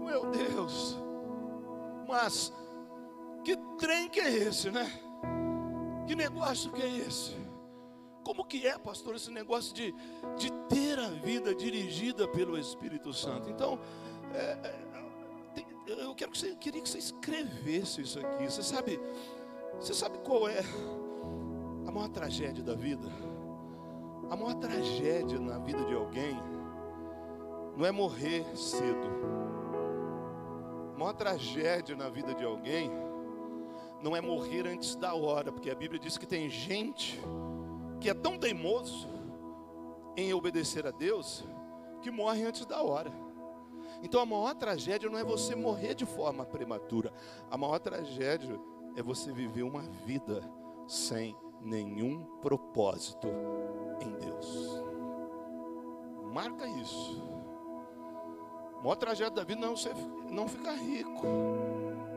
Meu 0.04 0.26
Deus. 0.26 0.98
Mas 2.08 2.52
que 3.44 3.56
trem 3.78 4.08
que 4.08 4.20
é 4.20 4.30
esse, 4.30 4.70
né? 4.70 4.90
Que 6.06 6.14
negócio 6.14 6.70
que 6.72 6.82
é 6.82 6.88
esse? 7.06 7.36
Como 8.28 8.44
que 8.44 8.66
é, 8.66 8.76
pastor, 8.76 9.14
esse 9.14 9.30
negócio 9.30 9.72
de, 9.72 9.90
de 10.36 10.52
ter 10.68 10.98
a 10.98 11.08
vida 11.08 11.54
dirigida 11.54 12.28
pelo 12.28 12.58
Espírito 12.58 13.10
Santo? 13.10 13.48
Então, 13.48 13.80
é, 14.34 14.58
é, 15.56 16.04
eu 16.04 16.14
quero 16.14 16.32
que 16.32 16.38
você, 16.38 16.54
queria 16.56 16.82
que 16.82 16.90
você 16.90 16.98
escrevesse 16.98 18.02
isso 18.02 18.20
aqui. 18.20 18.44
Você 18.44 18.62
sabe, 18.62 19.00
você 19.80 19.94
sabe 19.94 20.18
qual 20.18 20.46
é 20.46 20.58
a 21.86 21.90
maior 21.90 22.10
tragédia 22.10 22.62
da 22.62 22.74
vida? 22.74 23.08
A 24.30 24.36
maior 24.36 24.56
tragédia 24.56 25.40
na 25.40 25.58
vida 25.60 25.82
de 25.86 25.94
alguém 25.94 26.36
não 27.78 27.86
é 27.86 27.90
morrer 27.90 28.44
cedo. 28.54 29.08
A 30.94 30.98
maior 30.98 31.14
tragédia 31.14 31.96
na 31.96 32.10
vida 32.10 32.34
de 32.34 32.44
alguém 32.44 32.90
não 34.02 34.14
é 34.14 34.20
morrer 34.20 34.66
antes 34.66 34.94
da 34.96 35.14
hora, 35.14 35.50
porque 35.50 35.70
a 35.70 35.74
Bíblia 35.74 35.98
diz 35.98 36.18
que 36.18 36.26
tem 36.26 36.50
gente 36.50 37.18
que 38.00 38.08
é 38.08 38.14
tão 38.14 38.38
teimoso 38.38 39.08
em 40.16 40.32
obedecer 40.34 40.86
a 40.86 40.90
Deus 40.90 41.44
que 42.02 42.10
morre 42.10 42.44
antes 42.44 42.64
da 42.66 42.82
hora. 42.82 43.12
Então 44.02 44.20
a 44.20 44.26
maior 44.26 44.54
tragédia 44.54 45.10
não 45.10 45.18
é 45.18 45.24
você 45.24 45.54
morrer 45.54 45.94
de 45.94 46.06
forma 46.06 46.44
prematura. 46.44 47.12
A 47.50 47.56
maior 47.56 47.78
tragédia 47.78 48.58
é 48.96 49.02
você 49.02 49.32
viver 49.32 49.62
uma 49.62 49.82
vida 49.82 50.42
sem 50.86 51.36
nenhum 51.60 52.24
propósito 52.40 53.28
em 54.00 54.10
Deus. 54.12 54.82
Marca 56.32 56.66
isso. 56.66 57.22
A 58.78 58.82
maior 58.82 58.96
tragédia 58.96 59.30
da 59.30 59.42
vida 59.42 59.60
não 59.60 59.72
é 59.72 59.76
você 59.76 59.92
não 60.30 60.48
ficar 60.48 60.74
rico. 60.74 61.26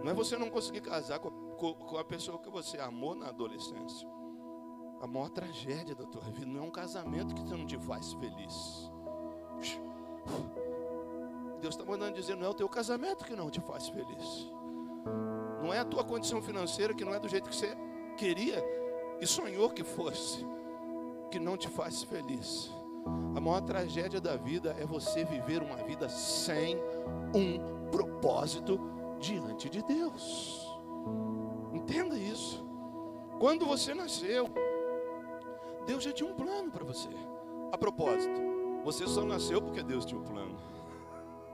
Não 0.03 0.11
é 0.11 0.13
você 0.13 0.37
não 0.37 0.49
conseguir 0.49 0.81
casar 0.81 1.19
com 1.19 1.29
a, 1.29 1.73
com 1.73 1.97
a 1.97 2.03
pessoa 2.03 2.37
que 2.37 2.49
você 2.49 2.79
amou 2.79 3.15
na 3.15 3.27
adolescência. 3.29 4.07
A 5.01 5.07
maior 5.07 5.29
tragédia 5.29 5.95
da 5.95 6.05
tua 6.05 6.21
vida 6.21 6.45
não 6.45 6.59
é 6.59 6.63
um 6.63 6.69
casamento 6.69 7.33
que 7.33 7.43
não 7.43 7.65
te 7.65 7.75
faz 7.79 8.13
feliz. 8.13 8.91
Deus 11.59 11.73
está 11.73 11.83
mandando 11.83 12.13
dizer, 12.13 12.35
não 12.35 12.45
é 12.45 12.49
o 12.49 12.53
teu 12.53 12.69
casamento 12.69 13.25
que 13.25 13.35
não 13.35 13.49
te 13.49 13.59
faz 13.61 13.89
feliz. 13.89 14.51
Não 15.59 15.73
é 15.73 15.79
a 15.79 15.85
tua 15.85 16.03
condição 16.03 16.39
financeira 16.39 16.93
que 16.93 17.03
não 17.03 17.15
é 17.15 17.19
do 17.19 17.27
jeito 17.27 17.49
que 17.49 17.55
você 17.55 17.75
queria 18.15 18.63
e 19.19 19.25
sonhou 19.25 19.71
que 19.71 19.83
fosse, 19.83 20.45
que 21.31 21.39
não 21.39 21.57
te 21.57 21.67
faz 21.67 22.03
feliz. 22.03 22.71
A 23.35 23.39
maior 23.39 23.61
tragédia 23.61 24.21
da 24.21 24.35
vida 24.35 24.75
é 24.79 24.85
você 24.85 25.25
viver 25.25 25.63
uma 25.63 25.77
vida 25.77 26.09
sem 26.09 26.77
um 27.33 27.89
propósito 27.89 28.79
diante 29.19 29.67
de 29.67 29.81
Deus. 29.81 30.63
Entenda 31.73 32.15
isso. 32.15 32.63
Quando 33.39 33.65
você 33.65 33.95
nasceu, 33.95 34.47
Deus 35.91 36.05
já 36.05 36.13
tinha 36.13 36.29
um 36.29 36.33
plano 36.33 36.71
para 36.71 36.85
você. 36.85 37.09
A 37.69 37.77
propósito, 37.77 38.39
você 38.81 39.05
só 39.05 39.25
nasceu 39.25 39.61
porque 39.61 39.83
Deus 39.83 40.05
tinha 40.05 40.21
um 40.21 40.23
plano. 40.23 40.55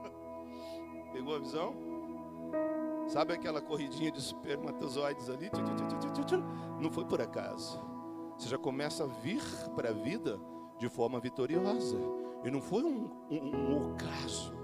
Pegou 1.12 1.34
a 1.34 1.40
visão? 1.40 1.74
Sabe 3.08 3.32
aquela 3.32 3.60
corridinha 3.60 4.12
de 4.12 4.20
espermatozoides 4.20 5.28
ali? 5.28 5.50
Não 6.78 6.88
foi 6.88 7.04
por 7.04 7.20
acaso. 7.20 7.82
Você 8.36 8.48
já 8.48 8.56
começa 8.56 9.02
a 9.02 9.06
vir 9.08 9.42
para 9.74 9.88
a 9.88 9.92
vida 9.92 10.40
de 10.78 10.88
forma 10.88 11.18
vitoriosa. 11.18 11.98
E 12.44 12.48
não 12.48 12.60
foi 12.60 12.84
um, 12.84 13.10
um, 13.28 13.56
um 13.56 13.92
ocaso. 13.92 14.54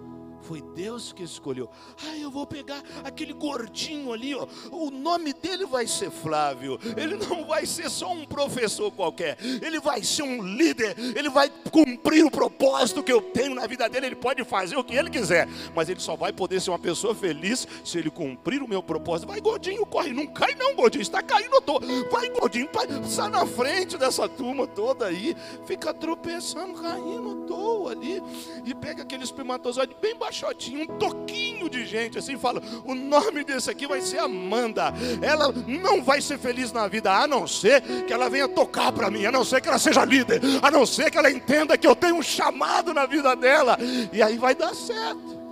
Foi 0.46 0.60
Deus 0.60 1.10
que 1.10 1.22
escolheu. 1.22 1.70
Ah, 2.06 2.18
eu 2.18 2.30
vou 2.30 2.46
pegar 2.46 2.82
aquele 3.02 3.32
gordinho 3.32 4.12
ali, 4.12 4.34
ó. 4.34 4.46
O 4.70 4.90
nome 4.90 5.32
dele 5.32 5.64
vai 5.64 5.86
ser 5.86 6.10
Flávio. 6.10 6.78
Ele 6.96 7.16
não 7.16 7.46
vai 7.46 7.64
ser 7.64 7.88
só 7.88 8.12
um 8.12 8.26
professor 8.26 8.90
qualquer. 8.92 9.38
Ele 9.40 9.80
vai 9.80 10.02
ser 10.02 10.22
um 10.22 10.42
líder. 10.42 10.96
Ele 11.16 11.30
vai 11.30 11.50
cumprir 11.70 12.24
o 12.26 12.30
propósito 12.30 13.02
que 13.02 13.12
eu 13.12 13.22
tenho 13.22 13.54
na 13.54 13.66
vida 13.66 13.88
dele. 13.88 14.06
Ele 14.06 14.16
pode 14.16 14.44
fazer 14.44 14.76
o 14.76 14.84
que 14.84 14.94
ele 14.94 15.08
quiser, 15.08 15.48
mas 15.74 15.88
ele 15.88 16.00
só 16.00 16.14
vai 16.14 16.30
poder 16.30 16.60
ser 16.60 16.70
uma 16.70 16.78
pessoa 16.78 17.14
feliz 17.14 17.66
se 17.82 17.98
ele 17.98 18.10
cumprir 18.10 18.62
o 18.62 18.68
meu 18.68 18.82
propósito. 18.82 19.28
Vai, 19.28 19.40
gordinho, 19.40 19.86
corre. 19.86 20.12
Não 20.12 20.26
cai, 20.26 20.54
não, 20.54 20.74
gordinho. 20.74 21.02
Está 21.02 21.22
caindo, 21.22 21.58
tô. 21.62 21.80
Vai, 22.10 22.28
gordinho. 22.28 22.68
Sai 23.08 23.30
na 23.30 23.46
frente 23.46 23.96
dessa 23.96 24.28
turma 24.28 24.66
toda 24.66 25.06
aí. 25.06 25.34
Fica 25.66 25.94
tropeçando, 25.94 26.74
caindo, 26.74 27.46
tô 27.46 27.88
ali. 27.88 28.22
E 28.66 28.74
pega 28.74 29.02
aquele 29.02 29.24
espermatozoide 29.24 29.96
bem 30.02 30.14
baixo 30.14 30.33
caixotinho, 30.34 30.82
um 30.82 30.86
toquinho 30.98 31.70
de 31.70 31.86
gente 31.86 32.18
assim, 32.18 32.36
fala: 32.36 32.60
o 32.84 32.92
nome 32.94 33.44
desse 33.44 33.70
aqui 33.70 33.86
vai 33.86 34.00
ser 34.00 34.18
Amanda. 34.18 34.92
Ela 35.22 35.52
não 35.66 36.02
vai 36.02 36.20
ser 36.20 36.36
feliz 36.38 36.72
na 36.72 36.88
vida, 36.88 37.12
a 37.12 37.28
não 37.28 37.46
ser 37.46 37.80
que 38.04 38.12
ela 38.12 38.28
venha 38.28 38.48
tocar 38.48 38.90
para 38.90 39.08
mim, 39.10 39.24
a 39.24 39.32
não 39.32 39.44
ser 39.44 39.60
que 39.60 39.68
ela 39.68 39.78
seja 39.78 40.04
líder, 40.04 40.40
a 40.60 40.70
não 40.70 40.84
ser 40.84 41.10
que 41.10 41.16
ela 41.18 41.30
entenda 41.30 41.78
que 41.78 41.86
eu 41.86 41.94
tenho 41.94 42.16
um 42.16 42.22
chamado 42.22 42.92
na 42.92 43.06
vida 43.06 43.36
dela, 43.36 43.78
e 44.12 44.20
aí 44.20 44.36
vai 44.36 44.54
dar 44.54 44.74
certo. 44.74 45.44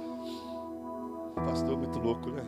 Pastor, 1.36 1.78
muito 1.78 1.98
louco, 1.98 2.30
né? 2.30 2.42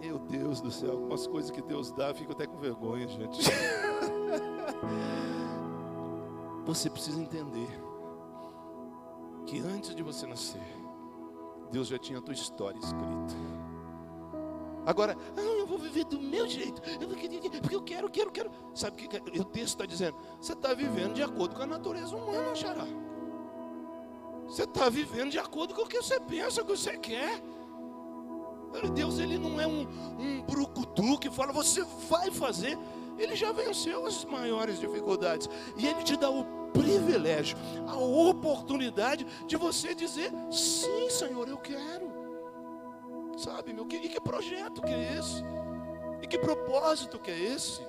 Meu 0.00 0.18
Deus 0.18 0.60
do 0.60 0.70
céu, 0.70 0.92
algumas 0.92 1.26
coisas 1.26 1.50
que 1.50 1.62
Deus 1.62 1.90
dá, 1.90 2.08
eu 2.08 2.14
fico 2.14 2.32
até 2.32 2.46
com 2.46 2.58
vergonha, 2.58 3.08
gente. 3.08 3.40
Você 6.64 6.90
precisa 6.90 7.20
entender 7.20 7.87
que 9.48 9.58
antes 9.60 9.94
de 9.94 10.02
você 10.02 10.26
nascer, 10.26 10.60
Deus 11.72 11.88
já 11.88 11.98
tinha 11.98 12.18
a 12.18 12.22
tua 12.22 12.34
história 12.34 12.78
escrita. 12.78 13.34
Agora, 14.84 15.16
ah, 15.36 15.40
eu 15.40 15.66
vou 15.66 15.78
viver 15.78 16.04
do 16.04 16.20
meu 16.20 16.46
jeito, 16.46 16.82
porque 17.62 17.74
eu 17.74 17.82
quero, 17.82 18.10
quero, 18.10 18.30
quero. 18.30 18.50
Sabe 18.74 19.04
o 19.04 19.08
que 19.08 19.40
o 19.40 19.44
texto 19.44 19.68
está 19.68 19.86
dizendo? 19.86 20.16
Você 20.38 20.52
está 20.52 20.74
vivendo 20.74 21.14
de 21.14 21.22
acordo 21.22 21.54
com 21.56 21.62
a 21.62 21.66
natureza 21.66 22.14
humana, 22.14 22.54
Xará. 22.54 22.86
Você 24.46 24.64
está 24.64 24.88
vivendo 24.90 25.30
de 25.30 25.38
acordo 25.38 25.74
com 25.74 25.82
o 25.82 25.86
que 25.86 26.00
você 26.00 26.20
pensa, 26.20 26.60
o 26.60 26.64
que 26.66 26.76
você 26.76 26.98
quer. 26.98 27.42
Deus, 28.94 29.18
Ele 29.18 29.38
não 29.38 29.58
é 29.58 29.66
um, 29.66 29.86
um 30.18 30.42
brucutu 30.42 31.18
que 31.18 31.30
fala, 31.30 31.52
você 31.52 31.82
vai 32.08 32.30
fazer. 32.30 32.78
Ele 33.18 33.34
já 33.34 33.52
venceu 33.52 34.06
as 34.06 34.24
maiores 34.24 34.78
dificuldades. 34.78 35.48
E 35.76 35.86
Ele 35.86 36.02
te 36.02 36.16
dá 36.16 36.30
o 36.30 36.44
privilégio, 36.72 37.56
a 37.86 37.96
oportunidade 37.96 39.26
de 39.46 39.56
você 39.56 39.94
dizer: 39.94 40.30
sim, 40.50 41.10
Senhor, 41.10 41.48
eu 41.48 41.58
quero. 41.58 42.08
Sabe, 43.36 43.72
meu, 43.72 43.86
e 43.90 44.08
que 44.08 44.20
projeto 44.20 44.82
que 44.82 44.92
é 44.92 45.18
esse? 45.18 45.44
E 46.20 46.26
que 46.26 46.38
propósito 46.38 47.18
que 47.18 47.30
é 47.30 47.38
esse? 47.38 47.80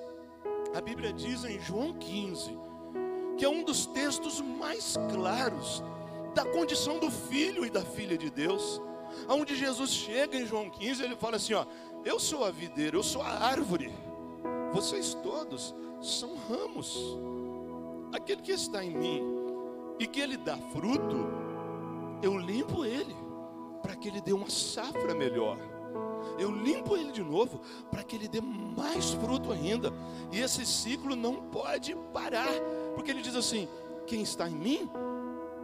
A 0.74 0.80
Bíblia 0.80 1.12
diz 1.12 1.44
em 1.44 1.58
João 1.58 1.92
15, 1.92 2.56
que 3.36 3.44
é 3.44 3.48
um 3.48 3.64
dos 3.64 3.86
textos 3.86 4.40
mais 4.40 4.96
claros 5.12 5.82
da 6.34 6.44
condição 6.44 7.00
do 7.00 7.10
filho 7.10 7.66
e 7.66 7.70
da 7.70 7.82
filha 7.82 8.16
de 8.16 8.30
Deus. 8.30 8.80
Aonde 9.26 9.56
Jesus 9.56 9.90
chega 9.90 10.36
em 10.36 10.46
João 10.46 10.70
15, 10.70 11.02
ele 11.02 11.16
fala 11.16 11.36
assim, 11.36 11.54
ó: 11.54 11.66
Eu 12.04 12.20
sou 12.20 12.44
a 12.44 12.50
videira, 12.50 12.96
eu 12.96 13.02
sou 13.02 13.22
a 13.22 13.30
árvore. 13.30 13.92
Vocês 14.72 15.14
todos 15.14 15.74
são 16.00 16.36
ramos 16.48 17.18
aquele 18.12 18.42
que 18.42 18.52
está 18.52 18.84
em 18.84 18.96
mim 18.96 19.22
e 19.98 20.06
que 20.06 20.20
ele 20.20 20.36
dá 20.36 20.56
fruto, 20.56 21.28
eu 22.22 22.36
limpo 22.38 22.84
ele 22.84 23.14
para 23.82 23.96
que 23.96 24.08
ele 24.08 24.20
dê 24.20 24.32
uma 24.32 24.48
safra 24.48 25.14
melhor. 25.14 25.58
Eu 26.38 26.50
limpo 26.50 26.96
ele 26.96 27.12
de 27.12 27.22
novo 27.22 27.60
para 27.90 28.02
que 28.02 28.16
ele 28.16 28.28
dê 28.28 28.40
mais 28.40 29.10
fruto 29.10 29.52
ainda. 29.52 29.92
E 30.32 30.40
esse 30.40 30.64
ciclo 30.64 31.14
não 31.14 31.36
pode 31.36 31.94
parar, 32.12 32.52
porque 32.94 33.10
ele 33.10 33.22
diz 33.22 33.34
assim: 33.34 33.68
quem 34.06 34.22
está 34.22 34.48
em 34.48 34.54
mim 34.54 34.90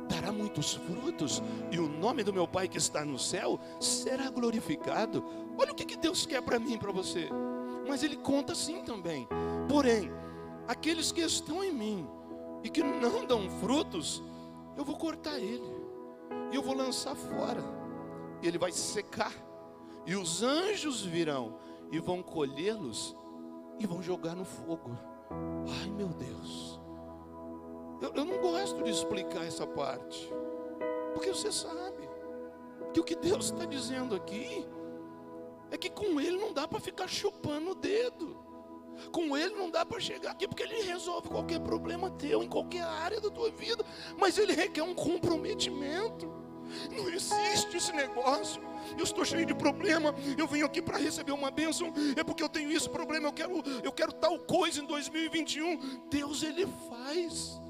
dará 0.08 0.30
muitos 0.30 0.74
frutos, 0.74 1.42
e 1.70 1.78
o 1.78 1.88
nome 1.88 2.22
do 2.22 2.32
meu 2.32 2.46
Pai 2.46 2.68
que 2.68 2.78
está 2.78 3.04
no 3.04 3.18
céu 3.18 3.58
será 3.80 4.30
glorificado. 4.30 5.24
Olha 5.58 5.72
o 5.72 5.74
que, 5.74 5.96
Deus 5.96 6.26
quer 6.26 6.42
para 6.42 6.58
mim 6.58 6.74
e 6.74 6.78
para 6.78 6.92
você. 6.92 7.28
Mas 7.86 8.02
Ele 8.02 8.16
conta 8.16 8.52
assim 8.52 8.82
também. 8.82 9.28
Porém, 9.68 10.10
aqueles 10.66 11.12
que 11.12 11.20
estão 11.20 11.62
em 11.62 11.72
mim 11.72 12.08
e 12.62 12.68
que 12.68 12.82
não 12.82 13.24
dão 13.24 13.48
frutos, 13.60 14.22
eu 14.76 14.84
vou 14.84 14.96
cortar 14.96 15.38
ele, 15.38 15.70
e 16.52 16.56
eu 16.56 16.62
vou 16.62 16.74
lançar 16.74 17.14
fora, 17.14 17.62
e 18.42 18.46
ele 18.46 18.58
vai 18.58 18.72
secar, 18.72 19.32
e 20.04 20.16
os 20.16 20.42
anjos 20.42 21.02
virão 21.02 21.58
e 21.90 21.98
vão 21.98 22.22
colhê-los 22.22 23.16
e 23.78 23.86
vão 23.86 24.02
jogar 24.02 24.34
no 24.34 24.44
fogo. 24.44 24.96
Ai 25.80 25.90
meu 25.90 26.08
Deus, 26.08 26.80
eu, 28.02 28.12
eu 28.14 28.24
não 28.24 28.38
gosto 28.38 28.82
de 28.82 28.90
explicar 28.90 29.44
essa 29.44 29.66
parte, 29.66 30.30
porque 31.14 31.30
você 31.30 31.50
sabe 31.50 32.08
que 32.92 33.00
o 33.00 33.04
que 33.04 33.14
Deus 33.14 33.46
está 33.46 33.64
dizendo 33.64 34.14
aqui 34.14 34.66
é 35.70 35.76
que 35.76 35.90
com 35.90 36.20
Ele 36.20 36.36
não 36.38 36.52
dá 36.52 36.66
para 36.66 36.80
ficar 36.80 37.08
chupando 37.08 37.70
o 37.70 37.74
dedo. 37.74 38.44
Com 39.12 39.36
Ele 39.36 39.54
não 39.54 39.70
dá 39.70 39.84
para 39.84 40.00
chegar 40.00 40.30
aqui, 40.30 40.48
porque 40.48 40.62
Ele 40.62 40.82
resolve 40.82 41.28
qualquer 41.28 41.60
problema 41.60 42.10
teu, 42.10 42.42
em 42.42 42.48
qualquer 42.48 42.82
área 42.82 43.20
da 43.20 43.30
tua 43.30 43.50
vida, 43.50 43.84
mas 44.18 44.38
Ele 44.38 44.52
requer 44.52 44.82
um 44.82 44.94
comprometimento. 44.94 46.32
Não 46.90 47.08
existe 47.08 47.76
esse 47.76 47.92
negócio. 47.92 48.60
Eu 48.96 49.04
estou 49.04 49.24
cheio 49.24 49.46
de 49.46 49.54
problema. 49.54 50.14
Eu 50.36 50.46
venho 50.46 50.66
aqui 50.66 50.82
para 50.82 50.98
receber 50.98 51.32
uma 51.32 51.50
bênção. 51.50 51.92
É 52.16 52.24
porque 52.24 52.42
eu 52.42 52.48
tenho 52.48 52.72
esse 52.72 52.88
problema. 52.88 53.28
Eu 53.28 53.32
quero, 53.32 53.62
eu 53.84 53.92
quero 53.92 54.12
tal 54.12 54.38
coisa 54.40 54.80
em 54.82 54.86
2021. 54.86 56.08
Deus 56.08 56.42
ele 56.42 56.66
faz 56.88 57.60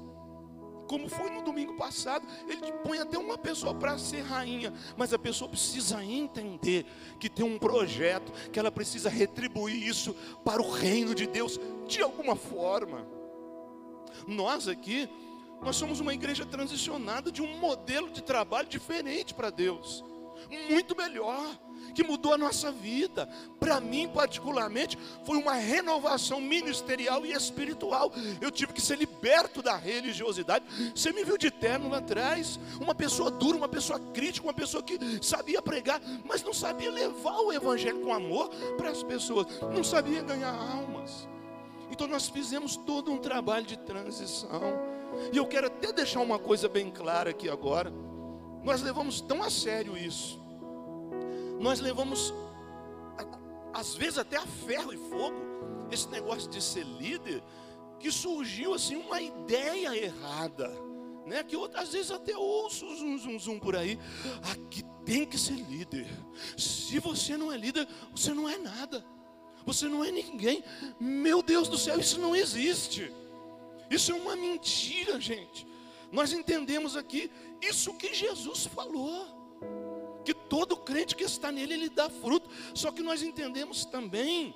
como 0.87 1.09
foi 1.09 1.29
no 1.29 1.43
domingo 1.43 1.75
passado, 1.75 2.25
ele 2.47 2.71
põe 2.83 2.99
até 2.99 3.17
uma 3.17 3.37
pessoa 3.37 3.75
para 3.75 3.97
ser 3.97 4.21
rainha, 4.21 4.73
mas 4.95 5.13
a 5.13 5.19
pessoa 5.19 5.49
precisa 5.49 6.03
entender 6.03 6.85
que 7.19 7.29
tem 7.29 7.45
um 7.45 7.59
projeto, 7.59 8.31
que 8.51 8.57
ela 8.57 8.71
precisa 8.71 9.09
retribuir 9.09 9.85
isso 9.87 10.15
para 10.43 10.61
o 10.61 10.71
reino 10.71 11.13
de 11.13 11.27
Deus 11.27 11.59
de 11.87 12.01
alguma 12.01 12.35
forma. 12.35 13.05
Nós 14.25 14.67
aqui, 14.67 15.09
nós 15.61 15.75
somos 15.75 15.99
uma 15.99 16.13
igreja 16.13 16.45
transicionada 16.45 17.31
de 17.31 17.41
um 17.41 17.57
modelo 17.57 18.09
de 18.09 18.23
trabalho 18.23 18.67
diferente 18.67 19.33
para 19.33 19.49
Deus, 19.49 20.03
muito 20.69 20.95
melhor 20.95 21.57
que 21.93 22.03
mudou 22.03 22.33
a 22.33 22.37
nossa 22.37 22.71
vida. 22.71 23.27
Para 23.59 23.79
mim, 23.79 24.07
particularmente, 24.07 24.97
foi 25.25 25.37
uma 25.37 25.53
renovação 25.53 26.39
ministerial 26.39 27.25
e 27.25 27.31
espiritual. 27.31 28.11
Eu 28.39 28.51
tive 28.51 28.73
que 28.73 28.81
ser 28.81 28.97
liberto 28.97 29.61
da 29.61 29.75
religiosidade. 29.75 30.65
Você 30.95 31.11
me 31.11 31.23
viu 31.23 31.37
de 31.37 31.49
terno 31.49 31.89
lá 31.89 31.97
atrás, 31.97 32.59
uma 32.79 32.93
pessoa 32.93 33.31
dura, 33.31 33.57
uma 33.57 33.67
pessoa 33.67 33.99
crítica, 33.99 34.45
uma 34.45 34.53
pessoa 34.53 34.83
que 34.83 34.97
sabia 35.21 35.61
pregar, 35.61 36.01
mas 36.25 36.43
não 36.43 36.53
sabia 36.53 36.91
levar 36.91 37.39
o 37.39 37.51
evangelho 37.51 38.01
com 38.01 38.13
amor 38.13 38.49
para 38.77 38.89
as 38.89 39.01
pessoas, 39.03 39.47
não 39.73 39.83
sabia 39.83 40.21
ganhar 40.21 40.53
almas. 40.53 41.27
Então 41.89 42.07
nós 42.07 42.27
fizemos 42.27 42.75
todo 42.75 43.11
um 43.11 43.17
trabalho 43.17 43.65
de 43.65 43.77
transição. 43.77 44.61
E 45.31 45.37
eu 45.37 45.47
quero 45.47 45.67
até 45.67 45.91
deixar 45.91 46.19
uma 46.19 46.37
coisa 46.37 46.69
bem 46.69 46.91
clara 46.91 47.31
aqui 47.31 47.49
agora. 47.49 47.91
Nós 48.63 48.81
levamos 48.81 49.21
tão 49.21 49.41
a 49.43 49.49
sério 49.49 49.97
isso 49.97 50.47
nós 51.59 51.79
levamos, 51.79 52.33
às 53.73 53.95
vezes 53.95 54.17
até 54.17 54.37
a 54.37 54.45
ferro 54.45 54.93
e 54.93 54.97
fogo, 54.97 55.35
esse 55.91 56.07
negócio 56.09 56.49
de 56.49 56.61
ser 56.61 56.83
líder, 56.83 57.43
que 57.99 58.11
surgiu 58.11 58.73
assim 58.73 58.95
uma 58.95 59.21
ideia 59.21 59.95
errada, 59.95 60.69
né? 61.25 61.43
Que 61.43 61.55
às 61.73 61.91
vezes 61.91 62.11
até 62.11 62.37
ouço 62.37 62.85
zum, 62.95 63.17
zum, 63.17 63.39
zum 63.39 63.59
por 63.59 63.75
aí, 63.75 63.99
aqui 64.51 64.83
tem 65.03 65.25
que 65.25 65.37
ser 65.37 65.55
líder. 65.55 66.07
Se 66.57 66.99
você 66.99 67.35
não 67.35 67.51
é 67.51 67.57
líder, 67.57 67.87
você 68.11 68.33
não 68.33 68.47
é 68.47 68.57
nada. 68.57 69.03
Você 69.65 69.89
não 69.89 70.03
é 70.03 70.11
ninguém. 70.11 70.63
Meu 70.99 71.41
Deus 71.41 71.67
do 71.67 71.77
céu, 71.77 71.99
isso 71.99 72.19
não 72.19 72.35
existe. 72.35 73.11
Isso 73.89 74.11
é 74.11 74.15
uma 74.15 74.35
mentira, 74.35 75.19
gente. 75.19 75.67
Nós 76.11 76.31
entendemos 76.31 76.95
aqui 76.95 77.29
isso 77.61 77.93
que 77.93 78.13
Jesus 78.13 78.65
falou 78.65 79.37
que 80.23 80.33
todo 80.33 80.75
crente 80.75 81.15
que 81.15 81.23
está 81.23 81.51
nele, 81.51 81.73
ele 81.73 81.89
dá 81.89 82.09
fruto. 82.09 82.49
Só 82.73 82.91
que 82.91 83.01
nós 83.01 83.23
entendemos 83.23 83.85
também 83.85 84.53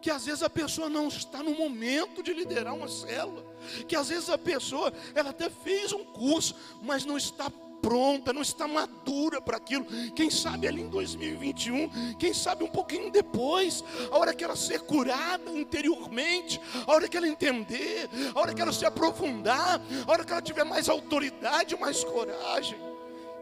que 0.00 0.10
às 0.10 0.24
vezes 0.24 0.42
a 0.42 0.48
pessoa 0.48 0.88
não 0.88 1.08
está 1.08 1.42
no 1.42 1.54
momento 1.54 2.22
de 2.22 2.32
liderar 2.32 2.74
uma 2.74 2.88
célula, 2.88 3.44
que 3.86 3.94
às 3.94 4.08
vezes 4.08 4.30
a 4.30 4.38
pessoa, 4.38 4.92
ela 5.14 5.30
até 5.30 5.50
fez 5.50 5.92
um 5.92 6.04
curso, 6.04 6.54
mas 6.82 7.04
não 7.04 7.18
está 7.18 7.50
pronta, 7.80 8.32
não 8.32 8.42
está 8.42 8.66
madura 8.68 9.40
para 9.40 9.56
aquilo. 9.56 9.84
Quem 10.14 10.30
sabe 10.30 10.66
ali 10.66 10.82
em 10.82 10.88
2021, 10.88 12.16
quem 12.16 12.32
sabe 12.32 12.64
um 12.64 12.68
pouquinho 12.68 13.10
depois, 13.10 13.84
a 14.10 14.16
hora 14.16 14.34
que 14.34 14.44
ela 14.44 14.56
ser 14.56 14.80
curada 14.80 15.50
interiormente, 15.50 16.60
a 16.86 16.92
hora 16.92 17.08
que 17.08 17.16
ela 17.16 17.28
entender, 17.28 18.08
a 18.34 18.38
hora 18.38 18.54
que 18.54 18.62
ela 18.62 18.72
se 18.72 18.84
aprofundar, 18.84 19.80
a 20.06 20.10
hora 20.10 20.24
que 20.24 20.32
ela 20.32 20.42
tiver 20.42 20.64
mais 20.64 20.88
autoridade, 20.88 21.76
mais 21.78 22.04
coragem. 22.04 22.78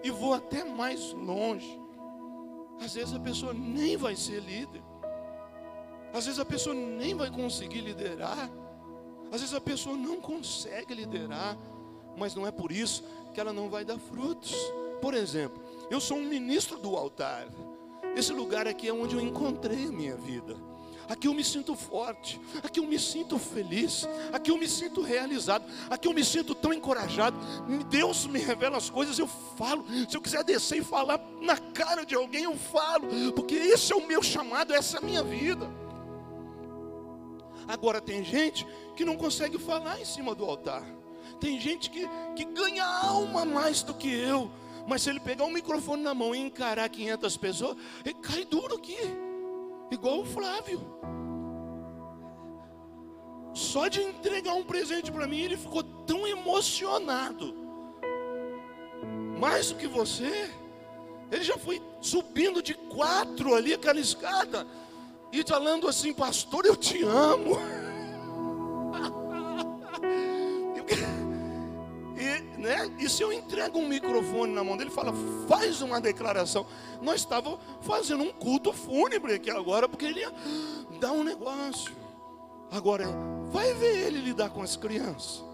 E 0.02 0.10
vou 0.10 0.34
até 0.34 0.64
mais 0.64 1.12
longe. 1.12 1.80
Às 2.80 2.94
vezes 2.94 3.14
a 3.14 3.18
pessoa 3.18 3.52
nem 3.52 3.96
vai 3.96 4.14
ser 4.14 4.40
líder. 4.40 4.82
Às 6.12 6.24
vezes 6.24 6.40
a 6.40 6.44
pessoa 6.44 6.74
nem 6.74 7.14
vai 7.14 7.30
conseguir 7.30 7.80
liderar. 7.80 8.50
Às 9.30 9.40
vezes 9.40 9.54
a 9.54 9.60
pessoa 9.60 9.96
não 9.96 10.20
consegue 10.20 10.94
liderar, 10.94 11.58
mas 12.18 12.34
não 12.34 12.46
é 12.46 12.50
por 12.50 12.72
isso 12.72 13.04
que 13.32 13.40
ela 13.40 13.52
não 13.52 13.68
vai 13.68 13.84
dar 13.84 13.98
frutos. 13.98 14.54
Por 15.00 15.14
exemplo, 15.14 15.62
eu 15.90 16.00
sou 16.00 16.18
um 16.18 16.24
ministro 16.24 16.78
do 16.78 16.96
altar. 16.96 17.46
Esse 18.16 18.32
lugar 18.32 18.66
aqui 18.66 18.88
é 18.88 18.92
onde 18.92 19.14
eu 19.14 19.20
encontrei 19.20 19.86
a 19.86 19.92
minha 19.92 20.16
vida. 20.16 20.56
Aqui 21.08 21.26
eu 21.26 21.32
me 21.32 21.42
sinto 21.42 21.74
forte, 21.74 22.38
aqui 22.62 22.80
eu 22.80 22.84
me 22.84 22.98
sinto 22.98 23.38
feliz, 23.38 24.06
aqui 24.30 24.50
eu 24.50 24.58
me 24.58 24.68
sinto 24.68 25.00
realizado, 25.00 25.64
aqui 25.88 26.06
eu 26.06 26.12
me 26.12 26.22
sinto 26.22 26.54
tão 26.54 26.70
encorajado. 26.70 27.34
Deus 27.88 28.26
me 28.26 28.38
revela 28.38 28.76
as 28.76 28.90
coisas, 28.90 29.18
eu 29.18 29.26
falo. 29.26 29.86
Se 30.06 30.14
eu 30.14 30.20
quiser 30.20 30.44
descer 30.44 30.78
e 30.78 30.84
falar 30.84 31.18
na 31.40 31.56
cara 31.56 32.04
de 32.04 32.14
alguém, 32.14 32.44
eu 32.44 32.56
falo, 32.56 33.08
porque 33.34 33.54
esse 33.54 33.90
é 33.90 33.96
o 33.96 34.06
meu 34.06 34.22
chamado, 34.22 34.74
essa 34.74 34.98
é 34.98 35.00
a 35.00 35.02
minha 35.02 35.22
vida. 35.22 35.66
Agora 37.66 38.02
tem 38.02 38.22
gente 38.22 38.66
que 38.94 39.04
não 39.04 39.16
consegue 39.16 39.58
falar 39.58 39.98
em 40.00 40.04
cima 40.04 40.34
do 40.34 40.44
altar. 40.44 40.97
Tem 41.40 41.60
gente 41.60 41.90
que, 41.90 42.08
que 42.34 42.44
ganha 42.44 42.84
alma 42.84 43.44
mais 43.44 43.82
do 43.82 43.94
que 43.94 44.12
eu. 44.12 44.50
Mas 44.86 45.02
se 45.02 45.10
ele 45.10 45.20
pegar 45.20 45.44
um 45.44 45.52
microfone 45.52 46.02
na 46.02 46.14
mão 46.14 46.34
e 46.34 46.38
encarar 46.38 46.88
500 46.88 47.36
pessoas, 47.36 47.76
ele 48.04 48.14
cai 48.14 48.44
duro 48.44 48.76
aqui. 48.76 48.96
Igual 49.90 50.20
o 50.20 50.24
Flávio. 50.24 50.80
Só 53.54 53.88
de 53.88 54.00
entregar 54.00 54.54
um 54.54 54.64
presente 54.64 55.10
para 55.10 55.26
mim, 55.26 55.40
ele 55.40 55.56
ficou 55.56 55.82
tão 55.82 56.26
emocionado. 56.26 57.54
Mais 59.38 59.70
do 59.70 59.76
que 59.76 59.86
você. 59.86 60.50
Ele 61.30 61.44
já 61.44 61.58
foi 61.58 61.82
subindo 62.00 62.62
de 62.62 62.74
quatro 62.74 63.54
ali, 63.54 63.74
aquela 63.74 64.00
escada, 64.00 64.66
e 65.30 65.42
falando 65.42 65.86
assim, 65.86 66.14
pastor, 66.14 66.64
eu 66.64 66.74
te 66.74 67.02
amo. 67.02 67.58
Né? 72.58 72.90
e 72.98 73.08
se 73.08 73.22
eu 73.22 73.32
entrego 73.32 73.78
um 73.78 73.86
microfone 73.86 74.52
na 74.52 74.64
mão 74.64 74.76
dele, 74.76 74.90
fala, 74.90 75.12
faz 75.46 75.80
uma 75.80 76.00
declaração. 76.00 76.66
Nós 77.00 77.20
estávamos 77.20 77.60
fazendo 77.82 78.24
um 78.24 78.32
culto 78.32 78.72
fúnebre 78.72 79.34
aqui 79.34 79.48
agora, 79.48 79.88
porque 79.88 80.06
ele 80.06 80.20
ia 80.20 80.32
dar 80.98 81.12
um 81.12 81.22
negócio. 81.22 81.92
Agora, 82.70 83.06
vai 83.50 83.72
ver 83.74 84.06
ele 84.06 84.20
lidar 84.20 84.50
com 84.50 84.60
as 84.60 84.76
crianças. 84.76 85.44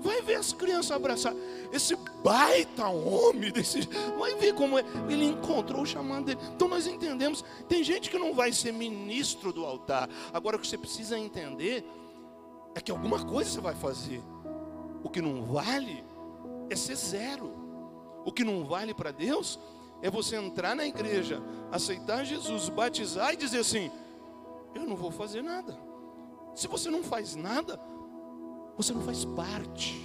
Vai 0.00 0.22
ver 0.22 0.36
as 0.36 0.52
crianças 0.52 0.90
abraçar. 0.90 1.34
Esse 1.72 1.94
baita 2.24 2.88
homem, 2.88 3.52
desse, 3.52 3.82
vai 4.18 4.34
ver 4.34 4.54
como 4.54 4.78
é. 4.78 4.84
ele 5.08 5.26
encontrou 5.26 5.82
o 5.82 5.86
chamado 5.86 6.24
dele. 6.24 6.40
Então 6.54 6.66
nós 6.66 6.86
entendemos. 6.86 7.44
Tem 7.68 7.84
gente 7.84 8.10
que 8.10 8.18
não 8.18 8.34
vai 8.34 8.52
ser 8.52 8.72
ministro 8.72 9.52
do 9.52 9.64
altar. 9.64 10.08
Agora 10.32 10.56
o 10.56 10.58
que 10.58 10.66
você 10.66 10.78
precisa 10.78 11.18
entender 11.18 11.84
é 12.74 12.80
que 12.80 12.90
alguma 12.90 13.24
coisa 13.24 13.50
você 13.50 13.60
vai 13.60 13.74
fazer. 13.74 14.22
O 15.04 15.08
que 15.08 15.20
não 15.20 15.44
vale 15.44 16.04
é 16.70 16.76
ser 16.76 16.96
zero. 16.96 17.52
O 18.24 18.32
que 18.32 18.44
não 18.44 18.64
vale 18.64 18.94
para 18.94 19.10
Deus 19.10 19.58
é 20.02 20.10
você 20.10 20.36
entrar 20.36 20.74
na 20.74 20.86
igreja, 20.86 21.42
aceitar 21.70 22.24
Jesus, 22.24 22.68
batizar 22.68 23.32
e 23.32 23.36
dizer 23.36 23.58
assim: 23.58 23.90
Eu 24.74 24.82
não 24.84 24.96
vou 24.96 25.10
fazer 25.10 25.42
nada. 25.42 25.78
Se 26.54 26.66
você 26.66 26.90
não 26.90 27.02
faz 27.02 27.36
nada, 27.36 27.80
você 28.76 28.92
não 28.92 29.02
faz 29.02 29.24
parte. 29.24 30.00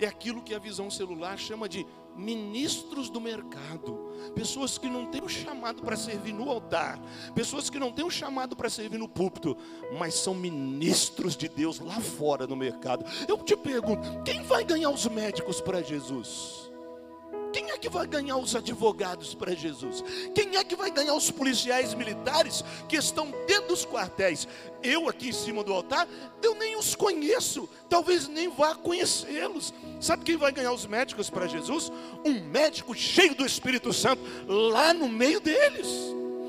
É 0.00 0.06
aquilo 0.06 0.42
que 0.42 0.54
a 0.54 0.58
visão 0.58 0.90
celular 0.90 1.38
chama 1.38 1.68
de 1.68 1.86
ministros 2.16 3.08
do 3.08 3.20
mercado, 3.20 3.96
pessoas 4.34 4.76
que 4.76 4.88
não 4.88 5.06
têm 5.06 5.22
o 5.22 5.28
chamado 5.28 5.82
para 5.82 5.96
servir 5.96 6.32
no 6.32 6.50
altar, 6.50 7.00
pessoas 7.34 7.70
que 7.70 7.78
não 7.78 7.92
têm 7.92 8.04
o 8.04 8.10
chamado 8.10 8.56
para 8.56 8.68
servir 8.68 8.98
no 8.98 9.08
púlpito, 9.08 9.56
mas 9.98 10.14
são 10.14 10.34
ministros 10.34 11.36
de 11.36 11.48
Deus 11.48 11.78
lá 11.78 12.00
fora 12.00 12.46
no 12.46 12.56
mercado. 12.56 13.04
Eu 13.28 13.38
te 13.38 13.56
pergunto: 13.56 14.22
quem 14.24 14.42
vai 14.42 14.64
ganhar 14.64 14.90
os 14.90 15.06
médicos 15.06 15.60
para 15.60 15.80
Jesus? 15.80 16.68
É 17.78 17.80
que 17.80 17.88
vai 17.88 18.08
ganhar 18.08 18.36
os 18.36 18.56
advogados 18.56 19.36
para 19.36 19.54
Jesus? 19.54 20.02
Quem 20.34 20.56
é 20.56 20.64
que 20.64 20.74
vai 20.74 20.90
ganhar 20.90 21.14
os 21.14 21.30
policiais 21.30 21.94
militares 21.94 22.64
que 22.88 22.96
estão 22.96 23.32
dentro 23.46 23.68
dos 23.68 23.86
quartéis? 23.86 24.48
Eu 24.82 25.08
aqui 25.08 25.28
em 25.28 25.32
cima 25.32 25.62
do 25.62 25.72
altar, 25.72 26.08
eu 26.42 26.56
nem 26.56 26.76
os 26.76 26.96
conheço, 26.96 27.68
talvez 27.88 28.26
nem 28.26 28.48
vá 28.48 28.74
conhecê-los. 28.74 29.72
Sabe 30.00 30.24
quem 30.24 30.36
vai 30.36 30.50
ganhar 30.50 30.72
os 30.72 30.86
médicos 30.86 31.30
para 31.30 31.46
Jesus? 31.46 31.92
Um 32.24 32.40
médico 32.48 32.96
cheio 32.96 33.36
do 33.36 33.46
Espírito 33.46 33.92
Santo 33.92 34.20
lá 34.48 34.92
no 34.92 35.08
meio 35.08 35.38
deles. 35.38 35.86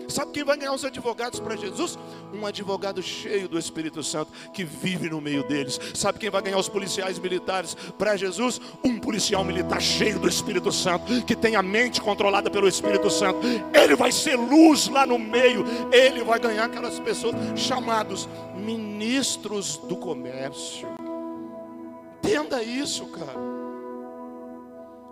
Sabe 0.09 0.31
quem 0.31 0.43
vai 0.43 0.57
ganhar 0.57 0.73
os 0.73 0.83
advogados 0.83 1.39
para 1.39 1.55
Jesus? 1.55 1.97
Um 2.33 2.45
advogado 2.45 3.01
cheio 3.01 3.47
do 3.47 3.57
Espírito 3.59 4.03
Santo 4.03 4.31
que 4.53 4.63
vive 4.63 5.09
no 5.09 5.21
meio 5.21 5.43
deles. 5.43 5.79
Sabe 5.93 6.19
quem 6.19 6.29
vai 6.29 6.41
ganhar 6.41 6.57
os 6.57 6.67
policiais 6.69 7.19
militares 7.19 7.75
para 7.97 8.17
Jesus? 8.17 8.59
Um 8.83 8.99
policial 8.99 9.43
militar 9.43 9.81
cheio 9.81 10.19
do 10.19 10.27
Espírito 10.27 10.71
Santo 10.71 11.23
que 11.25 11.35
tem 11.35 11.55
a 11.55 11.61
mente 11.61 12.01
controlada 12.01 12.49
pelo 12.49 12.67
Espírito 12.67 13.09
Santo. 13.09 13.39
Ele 13.73 13.95
vai 13.95 14.11
ser 14.11 14.35
luz 14.35 14.87
lá 14.87 15.05
no 15.05 15.19
meio. 15.19 15.65
Ele 15.91 16.23
vai 16.23 16.39
ganhar 16.39 16.65
aquelas 16.65 16.99
pessoas 16.99 17.35
chamados 17.55 18.27
ministros 18.55 19.77
do 19.77 19.95
comércio. 19.95 20.87
Entenda 22.23 22.61
isso, 22.61 23.05
cara. 23.07 23.58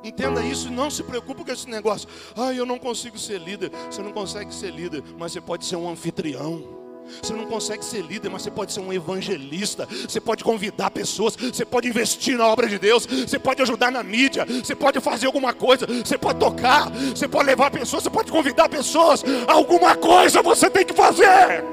Entenda 0.03 0.43
isso 0.43 0.67
e 0.67 0.71
não 0.71 0.89
se 0.89 1.03
preocupe 1.03 1.43
com 1.43 1.51
esse 1.51 1.69
negócio. 1.69 2.07
Ah, 2.35 2.53
eu 2.53 2.65
não 2.65 2.77
consigo 2.77 3.17
ser 3.17 3.39
líder. 3.39 3.71
Você 3.89 4.01
não 4.01 4.11
consegue 4.11 4.53
ser 4.53 4.71
líder, 4.71 5.03
mas 5.17 5.31
você 5.31 5.41
pode 5.41 5.65
ser 5.65 5.75
um 5.75 5.89
anfitrião. 5.89 6.77
Você 7.21 7.33
não 7.33 7.45
consegue 7.45 7.83
ser 7.83 8.01
líder, 8.01 8.29
mas 8.29 8.41
você 8.41 8.51
pode 8.51 8.73
ser 8.73 8.81
um 8.81 8.91
evangelista. 8.91 9.87
Você 10.07 10.19
pode 10.19 10.43
convidar 10.43 10.91
pessoas. 10.91 11.35
Você 11.35 11.65
pode 11.65 11.87
investir 11.87 12.37
na 12.37 12.47
obra 12.47 12.67
de 12.67 12.77
Deus. 12.77 13.05
Você 13.05 13.39
pode 13.39 13.61
ajudar 13.61 13.91
na 13.91 14.03
mídia. 14.03 14.45
Você 14.45 14.75
pode 14.75 14.99
fazer 14.99 15.25
alguma 15.25 15.53
coisa. 15.53 15.87
Você 15.87 16.17
pode 16.17 16.39
tocar. 16.39 16.91
Você 16.91 17.27
pode 17.27 17.45
levar 17.45 17.71
pessoas. 17.71 18.03
Você 18.03 18.09
pode 18.09 18.31
convidar 18.31 18.69
pessoas. 18.69 19.23
Alguma 19.47 19.95
coisa 19.95 20.41
você 20.41 20.69
tem 20.69 20.85
que 20.85 20.93
fazer. 20.93 21.63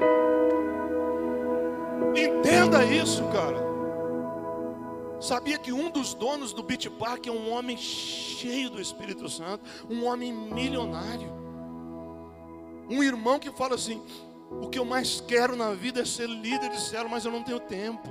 Entenda 2.15 2.83
isso, 2.85 3.23
cara. 3.25 3.64
Sabia 5.19 5.57
que 5.57 5.71
um 5.71 5.89
dos 5.89 6.13
donos 6.13 6.53
do 6.53 6.61
Beach 6.61 6.89
Park 6.89 7.27
é 7.27 7.31
um 7.31 7.51
homem 7.51 7.77
cheio 7.77 8.69
do 8.69 8.81
Espírito 8.81 9.29
Santo, 9.29 9.63
um 9.89 10.05
homem 10.05 10.33
milionário. 10.33 11.33
Um 12.89 13.01
irmão 13.01 13.39
que 13.39 13.51
fala 13.51 13.75
assim: 13.75 14.01
o 14.51 14.69
que 14.69 14.77
eu 14.77 14.85
mais 14.85 15.21
quero 15.21 15.55
na 15.55 15.73
vida 15.73 16.01
é 16.01 16.05
ser 16.05 16.27
líder 16.27 16.69
de 16.69 16.81
célula, 16.81 17.09
mas 17.09 17.25
eu 17.25 17.31
não 17.31 17.43
tenho 17.43 17.59
tempo. 17.59 18.09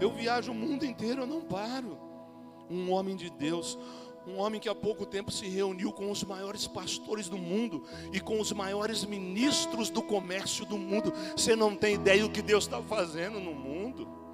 Eu 0.00 0.10
viajo 0.10 0.50
o 0.50 0.54
mundo 0.54 0.84
inteiro, 0.84 1.22
eu 1.22 1.26
não 1.26 1.40
paro. 1.40 1.98
Um 2.68 2.90
homem 2.90 3.14
de 3.14 3.30
Deus, 3.30 3.78
um 4.26 4.38
homem 4.38 4.60
que 4.60 4.68
há 4.68 4.74
pouco 4.74 5.06
tempo 5.06 5.30
se 5.30 5.46
reuniu 5.46 5.92
com 5.92 6.10
os 6.10 6.24
maiores 6.24 6.66
pastores 6.66 7.28
do 7.28 7.38
mundo 7.38 7.84
e 8.12 8.18
com 8.18 8.40
os 8.40 8.50
maiores 8.50 9.04
ministros 9.04 9.88
do 9.88 10.02
comércio 10.02 10.64
do 10.64 10.76
mundo. 10.76 11.12
Você 11.36 11.54
não 11.54 11.76
tem 11.76 11.94
ideia 11.94 12.22
do 12.22 12.30
que 12.30 12.42
Deus 12.42 12.64
está 12.64 12.82
fazendo 12.82 13.38
no 13.38 13.54
mundo 13.54 14.25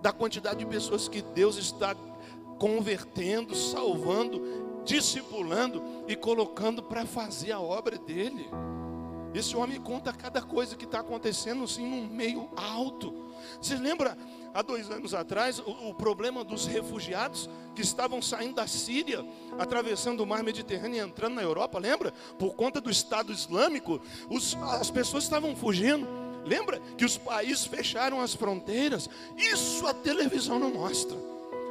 da 0.00 0.12
quantidade 0.12 0.58
de 0.58 0.66
pessoas 0.66 1.08
que 1.08 1.22
Deus 1.22 1.56
está 1.56 1.94
convertendo, 2.58 3.54
salvando, 3.54 4.82
discipulando 4.84 5.82
e 6.08 6.16
colocando 6.16 6.82
para 6.82 7.04
fazer 7.04 7.52
a 7.52 7.60
obra 7.60 7.98
dele. 7.98 8.48
Esse 9.34 9.54
homem 9.54 9.78
conta 9.78 10.12
cada 10.12 10.40
coisa 10.40 10.76
que 10.76 10.86
está 10.86 11.00
acontecendo 11.00 11.64
assim 11.64 11.86
num 11.86 12.08
meio 12.08 12.48
alto. 12.56 13.12
Você 13.60 13.76
lembra 13.76 14.16
há 14.54 14.62
dois 14.62 14.90
anos 14.90 15.12
atrás 15.12 15.58
o, 15.58 15.90
o, 15.90 15.94
problema 15.94 16.42
dos 16.42 16.64
refugiados 16.64 17.50
que 17.74 17.82
estavam 17.82 18.22
saindo 18.22 18.54
da 18.54 18.66
Síria, 18.66 19.22
atravessando 19.58 20.20
o 20.20 20.26
mar 20.26 20.42
Mediterrâneo 20.42 20.96
e 20.96 21.06
entrando 21.06 21.34
na 21.34 21.42
Europa? 21.42 21.78
Lembra? 21.78 22.12
Por 22.38 22.54
conta 22.54 22.80
do 22.80 22.90
Estado 22.90 23.30
Islâmico, 23.30 24.00
os, 24.30 24.56
as 24.80 24.90
pessoas 24.90 25.24
estavam 25.24 25.54
fugindo. 25.54 26.25
Lembra 26.46 26.80
que 26.96 27.04
os 27.04 27.18
países 27.18 27.66
fecharam 27.66 28.20
as 28.20 28.34
fronteiras? 28.34 29.10
Isso 29.36 29.86
a 29.86 29.92
televisão 29.92 30.58
não 30.58 30.70
mostra. 30.70 31.16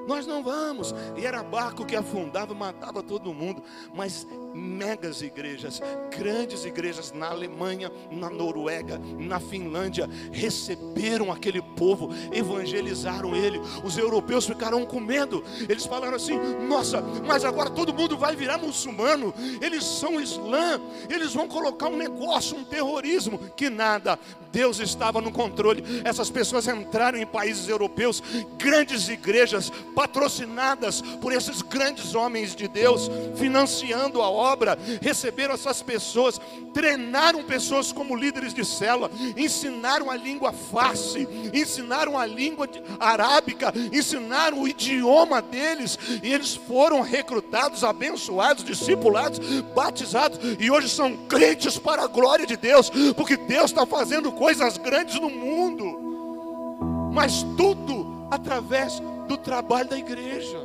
Nós 0.08 0.28
não 0.28 0.44
vamos. 0.44 0.94
E 1.18 1.26
era 1.26 1.42
barco 1.42 1.86
que 1.86 1.96
afundava, 1.96 2.54
matava 2.54 3.02
todo 3.02 3.34
mundo. 3.34 3.64
Mas 3.94 4.28
megas 4.54 5.22
igrejas, 5.22 5.82
grandes 6.16 6.64
igrejas 6.64 7.12
na 7.12 7.30
Alemanha, 7.30 7.92
na 8.12 8.30
Noruega, 8.30 9.02
na 9.18 9.40
Finlândia, 9.40 10.10
receberam 10.32 11.32
aquele 11.32 11.62
povo, 11.62 12.10
evangelizaram 12.32 13.36
ele. 13.36 13.60
Os 13.84 13.98
europeus 13.98 14.46
ficaram 14.46 14.86
com 14.86 15.00
medo. 15.00 15.44
Eles 15.68 15.86
falaram 15.86 16.16
assim: 16.16 16.38
nossa, 16.68 17.02
mas 17.26 17.44
agora 17.44 17.70
todo 17.70 17.94
mundo 17.94 18.18
vai 18.18 18.36
virar 18.36 18.58
muçulmano. 18.58 19.34
Eles 19.62 19.84
são 19.84 20.20
islã, 20.20 20.80
eles 21.10 21.34
vão 21.34 21.48
colocar 21.48 21.88
um 21.88 21.98
negócio, 21.98 22.58
um 22.58 22.64
terrorismo. 22.64 23.40
Que 23.56 23.70
nada. 23.70 24.20
Deus 24.56 24.80
estava 24.80 25.20
no 25.20 25.34
controle. 25.34 25.84
Essas 26.06 26.30
pessoas 26.30 26.66
entraram 26.66 27.18
em 27.18 27.26
países 27.26 27.68
europeus, 27.68 28.24
grandes 28.58 29.10
igrejas 29.10 29.70
patrocinadas 29.94 31.02
por 31.20 31.34
esses 31.34 31.62
grandes 31.62 32.16
homens 32.16 32.56
de 32.56 32.66
Deus, 32.66 33.12
financiando 33.36 34.22
a 34.22 34.30
obra, 34.30 34.80
receberam 35.02 35.56
essas 35.56 35.82
pessoas, 35.82 36.40
treinaram 36.74 37.44
pessoas 37.44 37.92
como 37.92 38.16
líderes 38.16 38.54
de 38.54 38.64
célula, 38.64 39.12
ensinaram 39.36 40.10
a 40.10 40.16
língua 40.16 40.54
fácil, 40.54 41.28
ensinaram 41.54 42.18
a 42.18 42.26
língua 42.26 42.70
arábica, 42.98 43.74
ensinaram 43.92 44.62
o 44.62 44.68
idioma 44.70 45.42
deles, 45.42 46.00
e 46.24 46.34
eles 46.34 46.56
foram 46.56 47.02
recrutados, 47.02 47.84
abençoados, 47.84 48.64
discipulados, 48.64 49.38
batizados, 49.76 50.40
e 50.58 50.72
hoje 50.72 50.88
são 50.88 51.14
crentes 51.28 51.78
para 51.78 52.04
a 52.04 52.08
glória 52.08 52.46
de 52.46 52.56
Deus, 52.56 52.90
porque 53.18 53.36
Deus 53.36 53.72
está 53.72 53.86
fazendo 53.86 54.32
coisas 54.32 54.45
grandes 54.82 55.20
no 55.20 55.30
mundo, 55.30 57.12
mas 57.12 57.44
tudo 57.58 58.28
através 58.30 59.02
do 59.28 59.38
trabalho 59.38 59.90
da 59.90 59.98
igreja. 59.98 60.60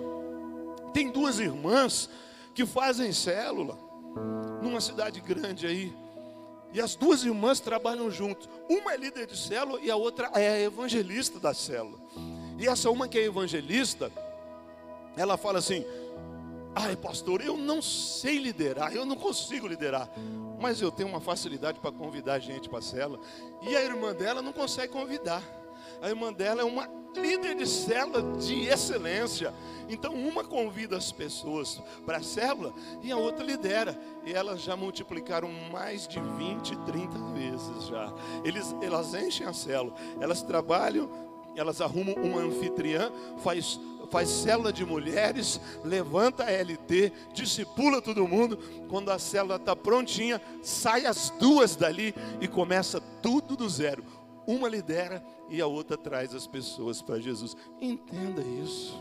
Tem 0.93 1.11
duas 1.11 1.39
irmãs 1.39 2.11
que 2.55 2.67
fazem 2.67 3.13
célula 3.13 3.79
numa 4.63 4.81
cidade 4.81 5.21
grande 5.21 5.67
aí. 5.67 5.93
E 6.73 6.81
as 6.81 6.95
duas 6.95 7.25
irmãs 7.25 7.59
trabalham 7.59 8.11
juntos. 8.11 8.49
Uma 8.69 8.93
é 8.93 8.97
líder 8.97 9.27
de 9.27 9.37
célula 9.37 9.81
e 9.81 9.91
a 9.91 9.97
outra 9.97 10.31
é 10.35 10.49
a 10.49 10.61
evangelista 10.61 11.41
da 11.41 11.53
célula. 11.53 11.99
E 12.59 12.69
essa 12.69 12.91
uma 12.91 13.09
que 13.09 13.19
é 13.19 13.25
evangelista, 13.25 14.13
ela 15.17 15.37
fala 15.37 15.59
assim: 15.59 15.85
Ai, 16.75 16.95
pastor, 16.97 17.41
eu 17.41 17.57
não 17.57 17.83
sei 17.83 18.39
liderar, 18.39 18.95
eu 18.95 19.05
não 19.05 19.17
consigo 19.17 19.67
liderar, 19.67 20.09
mas 20.61 20.81
eu 20.81 20.91
tenho 20.91 21.09
uma 21.09 21.21
facilidade 21.21 21.81
para 21.81 21.91
convidar 21.91 22.39
gente 22.39 22.69
para 22.69 22.79
a 22.79 22.83
célula. 22.83 23.21
E 23.63 23.77
a 23.77 23.83
irmã 23.83 24.15
dela 24.15 24.41
não 24.41 24.53
consegue 24.53 24.93
convidar. 24.93 25.43
A 26.01 26.09
irmã 26.09 26.33
dela 26.33 26.63
é 26.63 26.65
uma 26.65 26.89
líder 27.15 27.57
de 27.57 27.67
célula 27.67 28.39
de 28.39 28.69
excelência. 28.69 29.53
Então, 29.89 30.15
uma 30.15 30.45
convida 30.45 30.97
as 30.97 31.11
pessoas 31.11 31.83
para 32.07 32.19
a 32.19 32.23
célula 32.23 32.73
e 33.03 33.11
a 33.11 33.17
outra 33.17 33.45
lidera. 33.45 33.99
E 34.25 34.33
elas 34.33 34.63
já 34.63 34.77
multiplicaram 34.77 35.51
mais 35.73 36.07
de 36.07 36.21
20, 36.21 36.77
30 36.85 37.19
vezes 37.33 37.87
já. 37.89 38.13
Eles, 38.45 38.75
elas 38.81 39.15
enchem 39.15 39.47
a 39.47 39.53
célula, 39.53 39.95
elas 40.21 40.43
trabalham, 40.43 41.11
elas 41.57 41.81
arrumam 41.81 42.15
uma 42.15 42.41
anfitriã, 42.41 43.11
faz 43.39 43.81
faz 44.11 44.29
célula 44.29 44.73
de 44.73 44.85
mulheres, 44.85 45.61
levanta 45.85 46.45
a 46.45 46.51
LT, 46.51 47.13
discipula 47.33 48.03
todo 48.03 48.27
mundo. 48.27 48.59
Quando 48.89 49.11
a 49.11 49.19
célula 49.19 49.57
está 49.57 49.75
prontinha, 49.75 50.41
sai 50.63 51.07
as 51.07 51.31
duas 51.39 51.77
dali 51.77 52.15
e 52.41 52.49
começa 52.49 53.01
tudo 53.23 53.57
do 53.57 53.69
zero. 53.69 54.05
Uma 54.47 54.69
lidera 54.69 55.25
e 55.49 55.61
a 55.61 55.67
outra 55.67 55.97
traz 55.97 56.35
as 56.35 56.47
pessoas 56.47 57.01
para 57.01 57.21
Jesus. 57.21 57.57
Entenda 57.81 58.43
isso. 58.43 59.01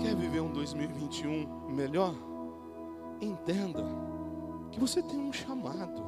Quer 0.00 0.16
viver 0.16 0.40
um 0.40 0.50
2021 0.50 1.68
melhor? 1.70 2.14
Entenda 3.20 3.84
que 4.70 4.80
você 4.80 5.02
tem 5.02 5.18
um 5.18 5.32
chamado, 5.32 6.02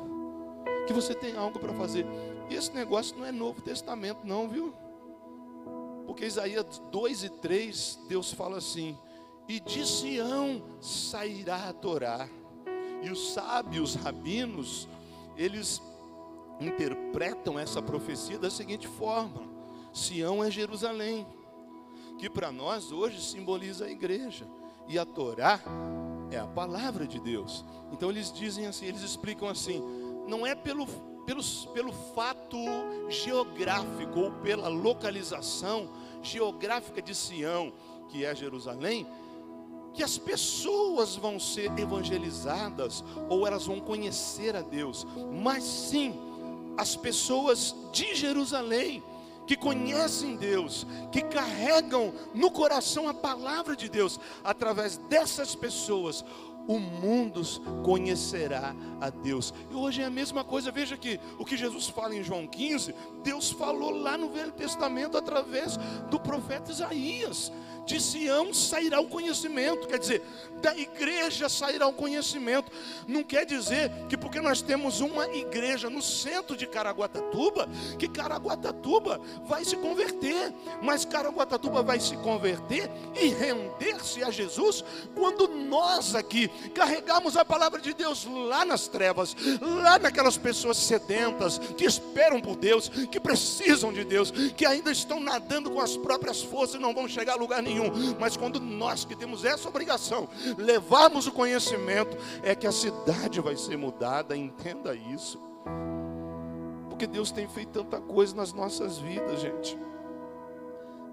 que 0.86 0.92
você 0.92 1.14
tem 1.14 1.36
algo 1.36 1.58
para 1.58 1.74
fazer. 1.74 2.06
E 2.48 2.54
esse 2.54 2.72
negócio 2.72 3.16
não 3.18 3.26
é 3.26 3.32
Novo 3.32 3.60
Testamento, 3.60 4.20
não, 4.24 4.48
viu? 4.48 4.74
Porque 6.10 6.26
Isaías 6.26 6.82
2 6.90 7.22
e 7.22 7.28
3, 7.28 8.00
Deus 8.08 8.32
fala 8.32 8.58
assim: 8.58 8.98
E 9.48 9.60
de 9.60 9.86
Sião 9.86 10.60
sairá 10.80 11.68
a 11.68 11.72
Torá. 11.72 12.28
E 13.00 13.08
os 13.10 13.32
sábios 13.32 13.94
rabinos, 13.94 14.88
eles 15.36 15.80
interpretam 16.58 17.56
essa 17.56 17.80
profecia 17.80 18.40
da 18.40 18.50
seguinte 18.50 18.88
forma: 18.88 19.48
Sião 19.92 20.42
é 20.42 20.50
Jerusalém, 20.50 21.24
que 22.18 22.28
para 22.28 22.50
nós 22.50 22.90
hoje 22.90 23.22
simboliza 23.22 23.84
a 23.84 23.90
igreja, 23.90 24.48
e 24.88 24.98
a 24.98 25.04
Torá 25.04 25.60
é 26.32 26.38
a 26.40 26.46
palavra 26.48 27.06
de 27.06 27.20
Deus. 27.20 27.64
Então 27.92 28.10
eles 28.10 28.32
dizem 28.32 28.66
assim, 28.66 28.86
eles 28.86 29.02
explicam 29.02 29.48
assim: 29.48 29.80
não 30.26 30.44
é 30.44 30.56
pelo, 30.56 30.88
pelo, 31.72 31.92
fato 32.14 32.58
geográfico 33.08 34.20
ou 34.20 34.32
pela 34.32 34.68
localização 34.68 35.88
geográfica 36.22 37.00
de 37.00 37.14
Sião, 37.14 37.72
que 38.08 38.24
é 38.24 38.34
Jerusalém, 38.34 39.06
que 39.94 40.02
as 40.02 40.18
pessoas 40.18 41.16
vão 41.16 41.38
ser 41.38 41.70
evangelizadas 41.78 43.04
ou 43.28 43.46
elas 43.46 43.66
vão 43.66 43.80
conhecer 43.80 44.54
a 44.56 44.60
Deus, 44.60 45.06
mas 45.42 45.64
sim 45.64 46.14
as 46.76 46.96
pessoas 46.96 47.74
de 47.92 48.14
Jerusalém 48.14 49.02
que 49.46 49.56
conhecem 49.56 50.36
Deus, 50.36 50.86
que 51.10 51.22
carregam 51.22 52.12
no 52.32 52.52
coração 52.52 53.08
a 53.08 53.14
palavra 53.14 53.74
de 53.74 53.88
Deus, 53.88 54.20
através 54.44 54.96
dessas 54.96 55.56
pessoas, 55.56 56.24
o 56.70 56.78
mundo 56.78 57.42
conhecerá 57.82 58.74
a 59.00 59.10
Deus. 59.10 59.52
E 59.68 59.74
hoje 59.74 60.02
é 60.02 60.04
a 60.04 60.10
mesma 60.10 60.44
coisa, 60.44 60.70
veja 60.70 60.96
que 60.96 61.18
o 61.36 61.44
que 61.44 61.56
Jesus 61.56 61.88
fala 61.88 62.14
em 62.14 62.22
João 62.22 62.46
15, 62.46 62.94
Deus 63.24 63.50
falou 63.50 63.90
lá 63.90 64.16
no 64.16 64.30
Velho 64.30 64.52
Testamento 64.52 65.18
através 65.18 65.76
do 66.10 66.20
profeta 66.20 66.70
Isaías 66.70 67.50
de 67.90 68.00
Sião 68.00 68.54
sairá 68.54 69.00
o 69.00 69.08
conhecimento, 69.08 69.88
quer 69.88 69.98
dizer, 69.98 70.22
da 70.60 70.76
igreja 70.76 71.48
sairá 71.48 71.86
o 71.86 71.92
conhecimento. 71.92 72.70
Não 73.08 73.22
quer 73.24 73.44
dizer 73.44 73.90
que 74.08 74.16
porque 74.16 74.40
nós 74.40 74.62
temos 74.62 75.00
uma 75.00 75.26
igreja 75.28 75.90
no 75.90 76.02
centro 76.02 76.56
de 76.56 76.66
Caraguatatuba, 76.66 77.68
que 77.98 78.08
Caraguatatuba 78.08 79.20
vai 79.44 79.64
se 79.64 79.76
converter, 79.76 80.54
mas 80.82 81.04
Caraguatatuba 81.04 81.82
vai 81.82 81.98
se 81.98 82.16
converter 82.18 82.90
e 83.20 83.28
render-se 83.28 84.22
a 84.22 84.30
Jesus 84.30 84.84
quando 85.14 85.48
nós 85.48 86.14
aqui 86.14 86.48
carregamos 86.74 87.36
a 87.36 87.44
palavra 87.44 87.80
de 87.80 87.92
Deus 87.92 88.24
lá 88.26 88.64
nas 88.64 88.86
trevas, 88.86 89.34
lá 89.60 89.98
naquelas 89.98 90.36
pessoas 90.36 90.76
sedentas 90.76 91.58
que 91.76 91.84
esperam 91.84 92.40
por 92.40 92.56
Deus, 92.56 92.88
que 92.88 93.18
precisam 93.18 93.92
de 93.92 94.04
Deus, 94.04 94.30
que 94.30 94.66
ainda 94.66 94.92
estão 94.92 95.18
nadando 95.18 95.70
com 95.70 95.80
as 95.80 95.96
próprias 95.96 96.42
forças 96.42 96.76
e 96.76 96.78
não 96.78 96.94
vão 96.94 97.08
chegar 97.08 97.32
a 97.32 97.36
lugar 97.36 97.62
nenhum 97.62 97.79
mas 98.18 98.36
quando 98.36 98.60
nós 98.60 99.04
que 99.04 99.16
temos 99.16 99.44
essa 99.44 99.68
obrigação, 99.68 100.28
levarmos 100.58 101.26
o 101.26 101.32
conhecimento, 101.32 102.16
é 102.42 102.54
que 102.54 102.66
a 102.66 102.72
cidade 102.72 103.40
vai 103.40 103.56
ser 103.56 103.76
mudada, 103.76 104.36
entenda 104.36 104.94
isso. 104.94 105.40
Porque 106.88 107.06
Deus 107.06 107.30
tem 107.30 107.48
feito 107.48 107.82
tanta 107.82 108.00
coisa 108.00 108.34
nas 108.34 108.52
nossas 108.52 108.98
vidas, 108.98 109.40
gente. 109.40 109.78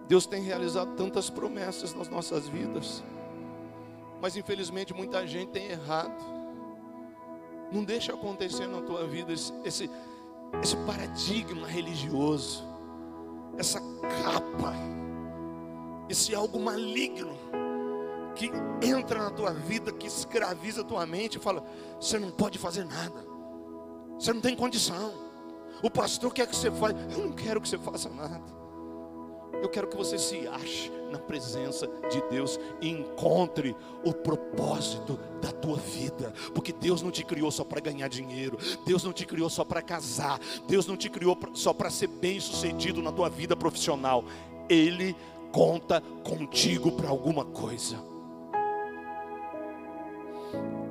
Deus 0.07 0.25
tem 0.25 0.41
realizado 0.41 0.95
tantas 0.95 1.29
promessas 1.29 1.93
nas 1.93 2.09
nossas 2.09 2.47
vidas. 2.47 3.03
Mas 4.21 4.35
infelizmente 4.35 4.93
muita 4.93 5.25
gente 5.27 5.51
tem 5.51 5.67
errado. 5.67 6.37
Não 7.71 7.83
deixa 7.83 8.13
acontecer 8.13 8.67
na 8.67 8.81
tua 8.81 9.05
vida 9.05 9.33
esse, 9.33 9.53
esse, 9.65 9.89
esse 10.63 10.77
paradigma 10.77 11.67
religioso, 11.67 12.63
essa 13.57 13.79
capa 14.23 14.73
esse 16.09 16.33
algo 16.33 16.59
maligno 16.59 17.37
que 18.35 18.51
entra 18.81 19.23
na 19.23 19.31
tua 19.31 19.51
vida, 19.51 19.91
que 19.91 20.07
escraviza 20.07 20.81
a 20.81 20.83
tua 20.83 21.05
mente 21.05 21.37
e 21.37 21.41
fala: 21.41 21.63
você 21.99 22.19
não 22.19 22.31
pode 22.31 22.57
fazer 22.57 22.85
nada, 22.85 23.25
você 24.17 24.31
não 24.31 24.41
tem 24.41 24.55
condição. 24.55 25.27
O 25.81 25.91
pastor 25.91 26.33
quer 26.33 26.47
que 26.47 26.55
você 26.55 26.71
faça, 26.71 26.95
eu 27.11 27.19
não 27.19 27.31
quero 27.33 27.61
que 27.61 27.67
você 27.67 27.77
faça 27.77 28.09
nada. 28.09 28.57
Eu 29.61 29.69
quero 29.69 29.87
que 29.87 29.97
você 29.97 30.19
se 30.19 30.47
ache 30.47 30.91
na 31.11 31.17
presença 31.17 31.87
de 32.11 32.21
Deus 32.29 32.59
e 32.81 32.89
encontre 32.89 33.75
o 34.03 34.13
propósito 34.13 35.19
da 35.41 35.51
tua 35.51 35.77
vida, 35.77 36.33
porque 36.53 36.71
Deus 36.71 37.01
não 37.01 37.09
te 37.09 37.23
criou 37.23 37.49
só 37.49 37.63
para 37.63 37.79
ganhar 37.79 38.07
dinheiro, 38.07 38.57
Deus 38.85 39.03
não 39.03 39.13
te 39.13 39.25
criou 39.25 39.49
só 39.49 39.63
para 39.63 39.81
casar, 39.81 40.39
Deus 40.67 40.85
não 40.85 40.97
te 40.97 41.09
criou 41.09 41.37
só 41.53 41.73
para 41.73 41.89
ser 41.89 42.07
bem-sucedido 42.07 43.01
na 43.01 43.11
tua 43.11 43.29
vida 43.29 43.55
profissional. 43.55 44.25
Ele 44.69 45.15
conta 45.57 45.99
contigo 46.23 46.91
para 46.91 47.09
alguma 47.09 47.43
coisa. 47.43 47.97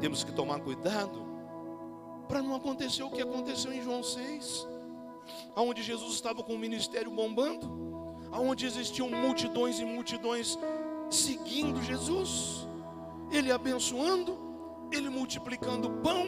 Temos 0.01 0.25
que 0.25 0.33
tomar 0.33 0.59
cuidado 0.59 1.25
para 2.27 2.43
não 2.43 2.57
acontecer 2.57 3.05
o 3.05 3.11
que 3.11 3.23
aconteceu 3.23 3.73
em 3.73 3.81
João 3.81 4.03
6, 4.03 4.67
aonde 5.55 5.85
Jesus 5.85 6.15
estava 6.15 6.43
com 6.43 6.55
o 6.55 6.59
ministério 6.59 7.13
bombando, 7.13 8.19
aonde 8.33 8.67
existiam 8.67 9.09
multidões 9.09 9.79
e 9.79 9.85
multidões 9.85 10.59
seguindo 11.09 11.81
Jesus, 11.81 12.67
ele 13.31 13.53
abençoando, 13.53 14.37
ele 14.91 15.09
multiplicando 15.09 15.91
pão, 16.03 16.27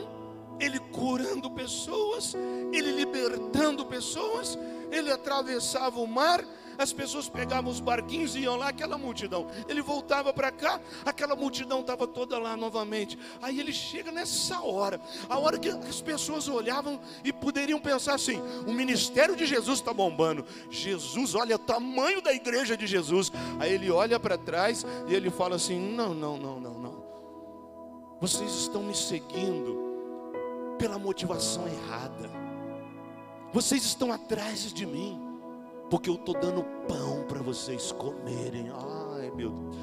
ele 0.61 0.79
curando 0.79 1.51
pessoas, 1.51 2.37
ele 2.73 2.93
libertando 2.93 3.85
pessoas, 3.85 4.57
ele 4.93 5.11
atravessava 5.11 5.99
o 5.99 6.07
mar, 6.07 6.45
as 6.79 6.93
pessoas 6.93 7.29
pegavam 7.29 7.71
os 7.71 7.81
barquinhos 7.81 8.37
e 8.37 8.41
iam 8.41 8.57
lá, 8.57 8.69
aquela 8.69 8.97
multidão. 8.97 9.49
Ele 9.69 9.83
voltava 9.83 10.33
para 10.33 10.51
cá, 10.53 10.81
aquela 11.05 11.35
multidão 11.35 11.81
estava 11.81 12.07
toda 12.07 12.39
lá 12.39 12.57
novamente. 12.57 13.19
Aí 13.43 13.59
ele 13.59 13.73
chega 13.73 14.13
nessa 14.13 14.63
hora, 14.63 15.01
a 15.29 15.39
hora 15.39 15.59
que 15.59 15.69
as 15.69 16.01
pessoas 16.01 16.49
olhavam 16.49 17.01
e 17.25 17.33
poderiam 17.33 17.81
pensar 17.81 18.15
assim: 18.15 18.41
o 18.67 18.73
ministério 18.73 19.35
de 19.35 19.45
Jesus 19.45 19.81
está 19.81 19.93
bombando. 19.93 20.47
Jesus, 20.71 21.35
olha 21.35 21.57
o 21.57 21.59
tamanho 21.59 22.23
da 22.23 22.33
igreja 22.33 22.77
de 22.77 22.87
Jesus. 22.87 23.33
Aí 23.59 23.73
ele 23.73 23.91
olha 23.91 24.21
para 24.21 24.39
trás 24.39 24.87
e 25.09 25.15
ele 25.15 25.31
fala 25.31 25.57
assim: 25.57 25.79
não, 25.79 26.15
não, 26.15 26.37
não, 26.37 26.61
não, 26.61 26.79
não. 26.79 27.09
Vocês 28.21 28.53
estão 28.53 28.83
me 28.83 28.95
seguindo 28.95 29.89
pela 30.79 30.99
motivação 30.99 31.67
errada. 31.67 32.31
Vocês 33.53 33.85
estão 33.85 34.13
atrás 34.13 34.73
de 34.73 34.85
mim, 34.87 35.28
porque 35.91 36.11
eu 36.11 36.15
estou 36.15 36.35
dando 36.35 36.63
pão 36.87 37.25
para 37.27 37.41
vocês 37.41 37.93
comerem. 37.93 38.71
Ai, 38.71 39.31
meu 39.31 39.51
Deus. 39.51 39.77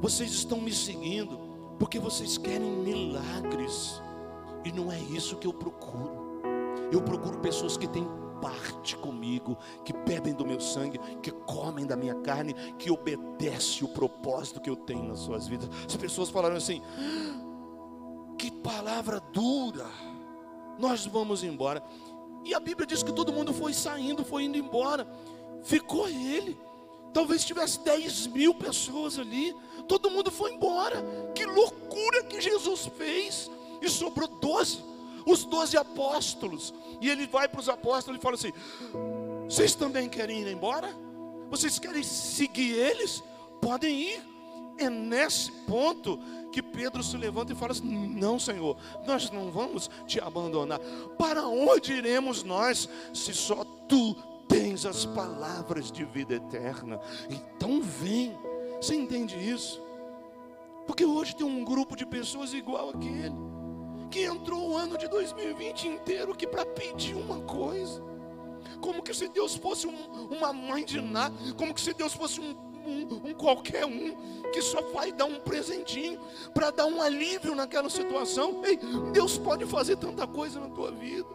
Vocês 0.00 0.30
estão 0.30 0.60
me 0.60 0.72
seguindo, 0.72 1.38
porque 1.78 1.98
vocês 1.98 2.38
querem 2.38 2.70
milagres, 2.70 4.00
e 4.64 4.70
não 4.70 4.92
é 4.92 4.98
isso 4.98 5.36
que 5.36 5.46
eu 5.46 5.52
procuro. 5.52 6.40
Eu 6.92 7.02
procuro 7.02 7.38
pessoas 7.40 7.76
que 7.76 7.88
têm 7.88 8.06
parte 8.40 8.96
comigo, 8.96 9.56
que 9.84 9.92
bebem 9.92 10.32
do 10.32 10.46
meu 10.46 10.60
sangue, 10.60 10.98
que 11.22 11.30
comem 11.30 11.86
da 11.86 11.96
minha 11.96 12.14
carne, 12.14 12.54
que 12.78 12.90
obedecem 12.90 13.84
o 13.84 13.88
propósito 13.88 14.60
que 14.60 14.70
eu 14.70 14.76
tenho 14.76 15.04
nas 15.04 15.18
suas 15.18 15.46
vidas. 15.46 15.68
As 15.86 15.96
pessoas 15.96 16.30
falaram 16.30 16.56
assim: 16.56 16.80
ah, 16.96 18.36
que 18.38 18.50
palavra 18.50 19.20
dura, 19.32 19.86
nós 20.78 21.06
vamos 21.06 21.42
embora. 21.42 21.82
E 22.44 22.54
a 22.54 22.60
Bíblia 22.60 22.86
diz 22.86 23.02
que 23.02 23.12
todo 23.12 23.32
mundo 23.32 23.52
foi 23.52 23.74
saindo, 23.74 24.24
foi 24.24 24.44
indo 24.44 24.56
embora. 24.56 25.06
Ficou 25.64 26.08
ele. 26.08 26.56
Talvez 27.12 27.44
tivesse 27.44 27.80
10 27.80 28.28
mil 28.28 28.54
pessoas 28.54 29.18
ali. 29.18 29.54
Todo 29.86 30.10
mundo 30.10 30.30
foi 30.30 30.52
embora. 30.52 31.02
Que 31.34 31.44
loucura 31.44 32.24
que 32.24 32.40
Jesus 32.40 32.90
fez. 32.96 33.50
E 33.80 33.88
sobrou 33.88 34.28
12. 34.28 34.84
Os 35.26 35.44
12 35.44 35.76
apóstolos. 35.76 36.74
E 37.00 37.08
ele 37.08 37.26
vai 37.26 37.48
para 37.48 37.60
os 37.60 37.68
apóstolos 37.68 38.18
e 38.18 38.22
fala 38.22 38.34
assim: 38.34 38.52
Vocês 39.48 39.74
também 39.74 40.08
querem 40.08 40.42
ir 40.42 40.52
embora? 40.52 40.94
Vocês 41.50 41.78
querem 41.78 42.02
seguir 42.02 42.72
eles? 42.72 43.22
Podem 43.60 44.00
ir. 44.00 44.28
É 44.78 44.88
nesse 44.88 45.50
ponto 45.66 46.20
que 46.52 46.62
Pedro 46.62 47.02
se 47.02 47.16
levanta 47.16 47.52
e 47.52 47.56
fala 47.56 47.72
assim: 47.72 48.08
Não, 48.08 48.38
Senhor, 48.38 48.76
nós 49.06 49.30
não 49.30 49.50
vamos 49.50 49.90
te 50.06 50.20
abandonar. 50.20 50.78
Para 51.18 51.46
onde 51.46 51.92
iremos 51.92 52.42
nós, 52.42 52.88
se 53.12 53.34
só 53.34 53.64
tu 53.88 54.16
tens 54.48 54.86
as 54.86 55.04
palavras 55.04 55.92
de 55.92 56.04
vida 56.04 56.34
eterna? 56.34 57.00
Então 57.30 57.80
vem. 57.82 58.36
Você 58.80 58.94
entende 58.94 59.36
isso? 59.36 59.80
Porque 60.86 61.04
hoje 61.04 61.36
tem 61.36 61.46
um 61.46 61.64
grupo 61.64 61.94
de 61.94 62.06
pessoas 62.06 62.54
igual 62.54 62.90
aquele, 62.90 63.34
que 64.10 64.22
entrou 64.22 64.70
o 64.70 64.76
ano 64.76 64.96
de 64.96 65.06
2020 65.08 65.86
inteiro 65.86 66.34
que 66.34 66.46
para 66.46 66.64
pedir 66.64 67.14
uma 67.14 67.40
coisa. 67.40 68.02
Como 68.80 69.02
que 69.02 69.14
se 69.14 69.28
Deus 69.28 69.54
fosse 69.56 69.86
um, 69.86 70.28
uma 70.30 70.52
mãe 70.52 70.84
de 70.84 71.00
nada, 71.00 71.34
como 71.56 71.74
que 71.74 71.80
se 71.80 71.92
Deus 71.92 72.14
fosse 72.14 72.40
um 72.40 72.68
um, 72.88 73.30
um 73.30 73.34
qualquer 73.34 73.84
um 73.84 74.16
que 74.50 74.62
só 74.62 74.80
vai 74.92 75.12
dar 75.12 75.26
um 75.26 75.38
presentinho 75.40 76.18
para 76.54 76.70
dar 76.70 76.86
um 76.86 77.02
alívio 77.02 77.54
naquela 77.54 77.90
situação. 77.90 78.62
Ei, 78.64 78.78
Deus 79.12 79.36
pode 79.36 79.66
fazer 79.66 79.96
tanta 79.96 80.26
coisa 80.26 80.58
na 80.58 80.70
tua 80.70 80.90
vida. 80.90 81.28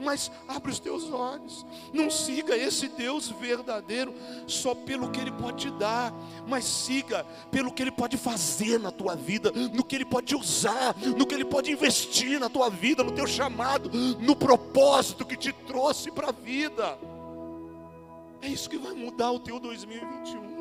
Mas 0.00 0.30
abre 0.48 0.70
os 0.70 0.78
teus 0.78 1.10
olhos, 1.12 1.64
não 1.92 2.10
siga 2.10 2.56
esse 2.56 2.88
Deus 2.88 3.28
verdadeiro 3.28 4.14
só 4.46 4.74
pelo 4.74 5.10
que 5.10 5.20
Ele 5.20 5.32
pode 5.32 5.66
te 5.66 5.70
dar, 5.70 6.12
mas 6.46 6.64
siga 6.64 7.24
pelo 7.50 7.72
que 7.72 7.82
Ele 7.82 7.90
pode 7.90 8.16
fazer 8.16 8.78
na 8.78 8.90
tua 8.90 9.14
vida, 9.14 9.50
no 9.50 9.84
que 9.84 9.96
Ele 9.96 10.04
pode 10.04 10.34
usar, 10.34 10.94
no 11.16 11.26
que 11.26 11.34
Ele 11.34 11.44
pode 11.44 11.70
investir 11.70 12.38
na 12.38 12.48
tua 12.48 12.68
vida, 12.68 13.02
no 13.02 13.12
teu 13.12 13.26
chamado, 13.26 13.90
no 14.20 14.36
propósito 14.36 15.24
que 15.24 15.36
te 15.36 15.52
trouxe 15.52 16.10
para 16.10 16.28
a 16.28 16.32
vida. 16.32 16.98
É 18.42 18.48
isso 18.48 18.68
que 18.68 18.78
vai 18.78 18.92
mudar 18.92 19.32
o 19.32 19.40
teu 19.40 19.58
2021. 19.58 20.56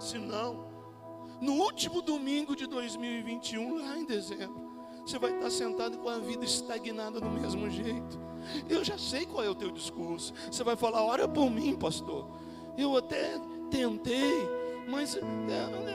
Se 0.00 0.18
não, 0.18 0.66
no 1.40 1.52
último 1.54 2.02
domingo 2.02 2.56
de 2.56 2.66
2021, 2.66 3.78
lá 3.78 3.98
em 3.98 4.04
dezembro, 4.04 4.65
você 5.06 5.20
vai 5.20 5.32
estar 5.32 5.50
sentado 5.50 5.98
com 5.98 6.08
a 6.08 6.18
vida 6.18 6.44
estagnada 6.44 7.20
do 7.20 7.30
mesmo 7.30 7.70
jeito. 7.70 8.18
Eu 8.68 8.84
já 8.84 8.98
sei 8.98 9.24
qual 9.24 9.44
é 9.44 9.48
o 9.48 9.54
teu 9.54 9.70
discurso. 9.70 10.34
Você 10.50 10.64
vai 10.64 10.74
falar, 10.74 11.04
ora 11.04 11.28
por 11.28 11.48
mim, 11.48 11.76
pastor. 11.76 12.26
Eu 12.76 12.96
até 12.96 13.40
tentei, 13.70 14.32
mas 14.88 15.14
eu 15.14 15.24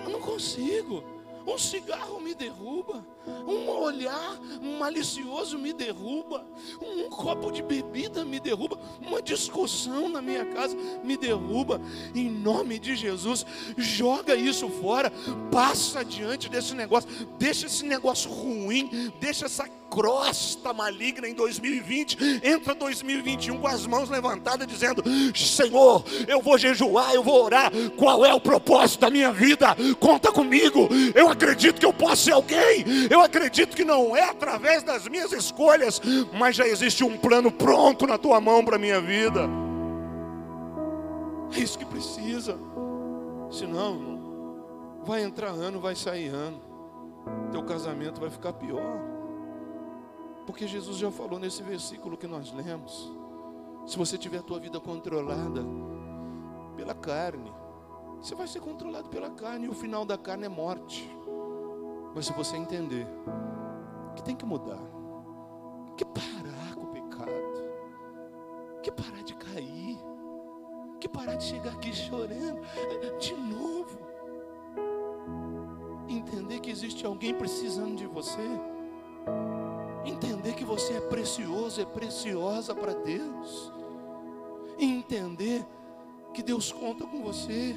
não 0.09 0.21
consigo. 0.21 1.03
Um 1.45 1.57
cigarro 1.57 2.19
me 2.19 2.35
derruba, 2.35 3.05
um 3.47 3.69
olhar 3.69 4.39
malicioso 4.79 5.57
me 5.57 5.73
derruba, 5.73 6.45
um 6.81 7.09
copo 7.09 7.51
de 7.51 7.63
bebida 7.63 8.23
me 8.23 8.39
derruba, 8.39 8.77
uma 9.01 9.21
discussão 9.21 10.07
na 10.07 10.21
minha 10.21 10.45
casa 10.45 10.75
me 11.03 11.17
derruba. 11.17 11.81
Em 12.13 12.29
nome 12.29 12.79
de 12.79 12.95
Jesus, 12.95 13.45
joga 13.77 14.35
isso 14.35 14.69
fora, 14.69 15.11
passa 15.51 16.05
diante 16.05 16.49
desse 16.49 16.75
negócio, 16.75 17.09
deixa 17.37 17.65
esse 17.65 17.85
negócio 17.85 18.31
ruim, 18.31 19.11
deixa 19.19 19.45
essa 19.45 19.67
crosta 19.91 20.71
maligna 20.71 21.27
em 21.27 21.33
2020, 21.33 22.41
entra 22.41 22.73
2021 22.73 23.59
com 23.59 23.67
as 23.67 23.85
mãos 23.85 24.09
levantadas, 24.09 24.65
dizendo: 24.65 25.03
Senhor, 25.35 26.03
eu 26.27 26.41
vou 26.41 26.57
jejuar, 26.57 27.13
eu 27.13 27.21
vou 27.21 27.43
orar. 27.43 27.69
Qual 27.97 28.25
é 28.25 28.33
o 28.33 28.39
propósito 28.39 29.01
da 29.01 29.09
minha 29.09 29.33
vida? 29.33 29.75
Conta 29.99 30.31
comigo. 30.31 30.87
Eu 31.13 31.29
acredito 31.29 31.79
que 31.79 31.85
eu 31.85 31.93
posso 31.93 32.23
ser 32.23 32.31
alguém. 32.31 32.85
Eu 33.09 33.19
acredito 33.19 33.75
que 33.75 33.83
não 33.83 34.15
é 34.15 34.23
através 34.23 34.81
das 34.81 35.07
minhas 35.09 35.33
escolhas, 35.33 36.01
mas 36.33 36.55
já 36.55 36.65
existe 36.65 37.03
um 37.03 37.17
plano 37.17 37.51
pronto 37.51 38.07
na 38.07 38.17
tua 38.17 38.39
mão 38.39 38.63
para 38.63 38.77
a 38.77 38.79
minha 38.79 39.01
vida. 39.01 39.49
É 41.53 41.59
isso 41.59 41.77
que 41.77 41.85
precisa. 41.85 42.57
Senão, 43.51 45.01
vai 45.03 45.21
entrar 45.21 45.49
ano, 45.49 45.81
vai 45.81 45.95
sair 45.95 46.29
ano. 46.29 46.61
Teu 47.51 47.61
casamento 47.63 48.21
vai 48.21 48.29
ficar 48.29 48.53
pior. 48.53 49.10
Porque 50.51 50.67
Jesus 50.67 50.97
já 50.97 51.09
falou 51.09 51.39
nesse 51.39 51.63
versículo 51.63 52.17
que 52.17 52.27
nós 52.27 52.51
lemos. 52.51 53.09
Se 53.87 53.97
você 53.97 54.17
tiver 54.17 54.39
a 54.39 54.43
tua 54.43 54.59
vida 54.59 54.81
controlada 54.81 55.63
pela 56.75 56.93
carne, 56.93 57.49
você 58.17 58.35
vai 58.35 58.45
ser 58.49 58.59
controlado 58.59 59.07
pela 59.07 59.29
carne 59.29 59.67
e 59.67 59.69
o 59.69 59.73
final 59.73 60.03
da 60.03 60.17
carne 60.17 60.47
é 60.47 60.49
morte. 60.49 61.09
Mas 62.13 62.25
se 62.25 62.33
você 62.33 62.57
entender 62.57 63.07
que 64.13 64.21
tem 64.21 64.35
que 64.35 64.45
mudar, 64.45 64.81
que 65.95 66.03
parar 66.03 66.75
com 66.75 66.83
o 66.83 66.91
pecado, 66.91 67.63
que 68.83 68.91
parar 68.91 69.23
de 69.23 69.33
cair, 69.35 69.97
que 70.99 71.07
parar 71.07 71.35
de 71.35 71.45
chegar 71.45 71.71
aqui 71.71 71.93
chorando 71.95 72.59
de 73.21 73.33
novo, 73.35 73.97
entender 76.09 76.59
que 76.59 76.69
existe 76.69 77.05
alguém 77.05 77.33
precisando 77.33 77.95
de 77.95 78.05
você 78.05 78.45
você 80.71 80.93
é 80.93 81.01
precioso, 81.01 81.81
é 81.81 81.85
preciosa 81.85 82.73
para 82.73 82.93
Deus, 82.93 83.71
e 84.79 84.85
entender 84.85 85.65
que 86.33 86.41
Deus 86.41 86.71
conta 86.71 87.05
com 87.05 87.21
você, 87.21 87.75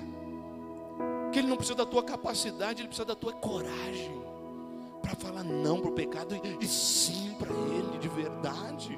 que 1.33 1.41
Ele 1.41 1.49
não 1.49 1.57
precisa 1.57 1.77
da 1.77 1.87
tua 1.87 2.05
capacidade, 2.05 2.81
Ele 2.81 2.87
precisa 2.89 3.05
da 3.05 3.17
tua 3.17 3.33
coragem 3.33 4.23
para 5.03 5.17
falar 5.17 5.43
não 5.43 5.81
para 5.81 5.91
o 5.91 5.93
pecado 5.93 6.37
e, 6.37 6.65
e 6.65 6.69
sim 6.69 7.35
para 7.37 7.51
Ele 7.51 7.99
de 7.99 8.09
verdade. 8.09 8.97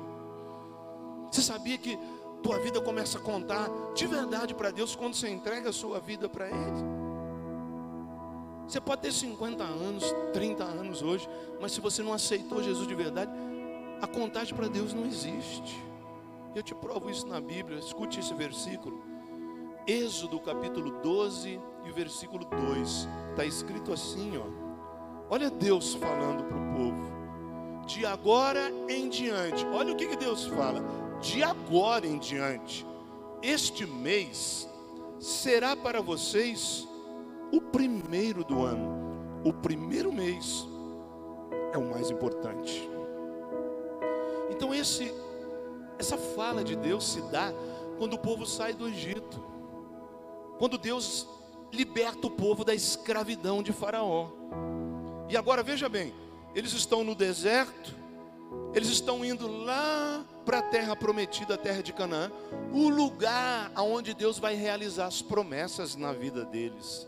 Você 1.33 1.41
sabia 1.41 1.79
que 1.79 1.99
tua 2.43 2.59
vida 2.59 2.83
começa 2.83 3.17
a 3.17 3.21
contar 3.21 3.71
de 3.95 4.07
verdade 4.07 4.55
para 4.55 4.71
Deus 4.71 4.95
quando 4.95 5.15
você 5.15 5.31
entrega 5.31 5.71
a 5.71 5.73
sua 5.73 5.99
vida 6.01 6.29
para 6.29 6.49
Ele? 6.49 7.07
Você 8.69 8.79
pode 8.79 9.01
ter 9.01 9.13
50 9.13 9.65
anos, 9.65 10.05
30 10.35 10.65
anos 10.65 11.01
hoje, 11.01 11.27
mas 11.63 11.73
se 11.73 11.81
você 11.81 12.03
não 12.03 12.13
aceitou 12.13 12.63
Jesus 12.63 12.87
de 12.87 12.95
verdade, 12.95 13.31
a 14.01 14.07
contagem 14.07 14.55
para 14.55 14.69
Deus 14.69 14.93
não 14.93 15.07
existe. 15.07 15.83
Eu 16.55 16.63
te 16.63 16.75
provo 16.75 17.11
isso 17.11 17.27
na 17.27 17.41
Bíblia, 17.41 17.79
escute 17.79 18.21
esse 18.21 18.35
versículo. 18.35 19.03
Êxodo 19.87 20.41
capítulo 20.41 21.01
12 21.03 21.61
e 21.85 21.91
o 21.91 21.95
versículo 21.95 22.45
2. 22.45 23.09
Está 23.31 23.45
escrito 23.45 23.93
assim, 23.93 24.33
ó. 24.37 24.67
Olha 25.29 25.51
Deus 25.51 25.95
falando 25.95 26.45
para 26.45 26.57
o 26.57 26.75
povo. 26.75 27.87
De 27.87 28.05
agora 28.05 28.73
em 28.89 29.09
diante, 29.09 29.65
olha 29.67 29.93
o 29.93 29.97
que, 29.97 30.09
que 30.09 30.17
Deus 30.17 30.47
fala. 30.47 30.83
De 31.21 31.43
agora 31.43 32.07
em 32.07 32.19
diante, 32.19 32.87
este 33.43 33.87
mês 33.87 34.69
será 35.21 35.77
para 35.77 36.01
vocês 36.01 36.87
o 37.53 37.61
primeiro 37.61 38.45
do 38.45 38.65
ano, 38.65 39.41
o 39.45 39.53
primeiro 39.53 40.13
mês 40.13 40.67
é 41.73 41.79
o 41.79 41.91
mais 41.91 42.11
importante. 42.11 42.96
Então 44.57 44.75
esse 44.75 45.13
essa 45.99 46.17
fala 46.17 46.65
de 46.65 46.77
Deus 46.77 47.07
se 47.07 47.21
dá 47.23 47.53
quando 47.99 48.15
o 48.15 48.19
povo 48.19 48.45
sai 48.45 48.73
do 48.73 48.89
Egito. 48.89 49.43
Quando 50.59 50.79
Deus 50.79 51.27
liberta 51.73 52.27
o 52.27 52.31
povo 52.31 52.65
da 52.65 52.75
escravidão 52.75 53.63
de 53.63 53.73
Faraó. 53.73 54.29
E 55.29 55.37
agora 55.37 55.63
veja 55.63 55.89
bem, 55.89 56.15
eles 56.55 56.73
estão 56.73 57.05
no 57.05 57.15
deserto, 57.15 57.95
eles 58.73 58.89
estão 58.89 59.25
indo 59.25 59.47
lá 59.47 60.25
para 60.45 60.59
a 60.59 60.63
terra 60.63 60.95
prometida, 60.95 61.55
a 61.55 61.59
terra 61.59 61.83
de 61.83 61.93
Canaã, 61.93 62.31
o 62.73 62.89
lugar 62.89 63.71
aonde 63.75 64.15
Deus 64.15 64.39
vai 64.39 64.55
realizar 64.55 65.07
as 65.07 65.21
promessas 65.21 65.97
na 65.97 66.13
vida 66.13 66.45
deles. 66.45 67.07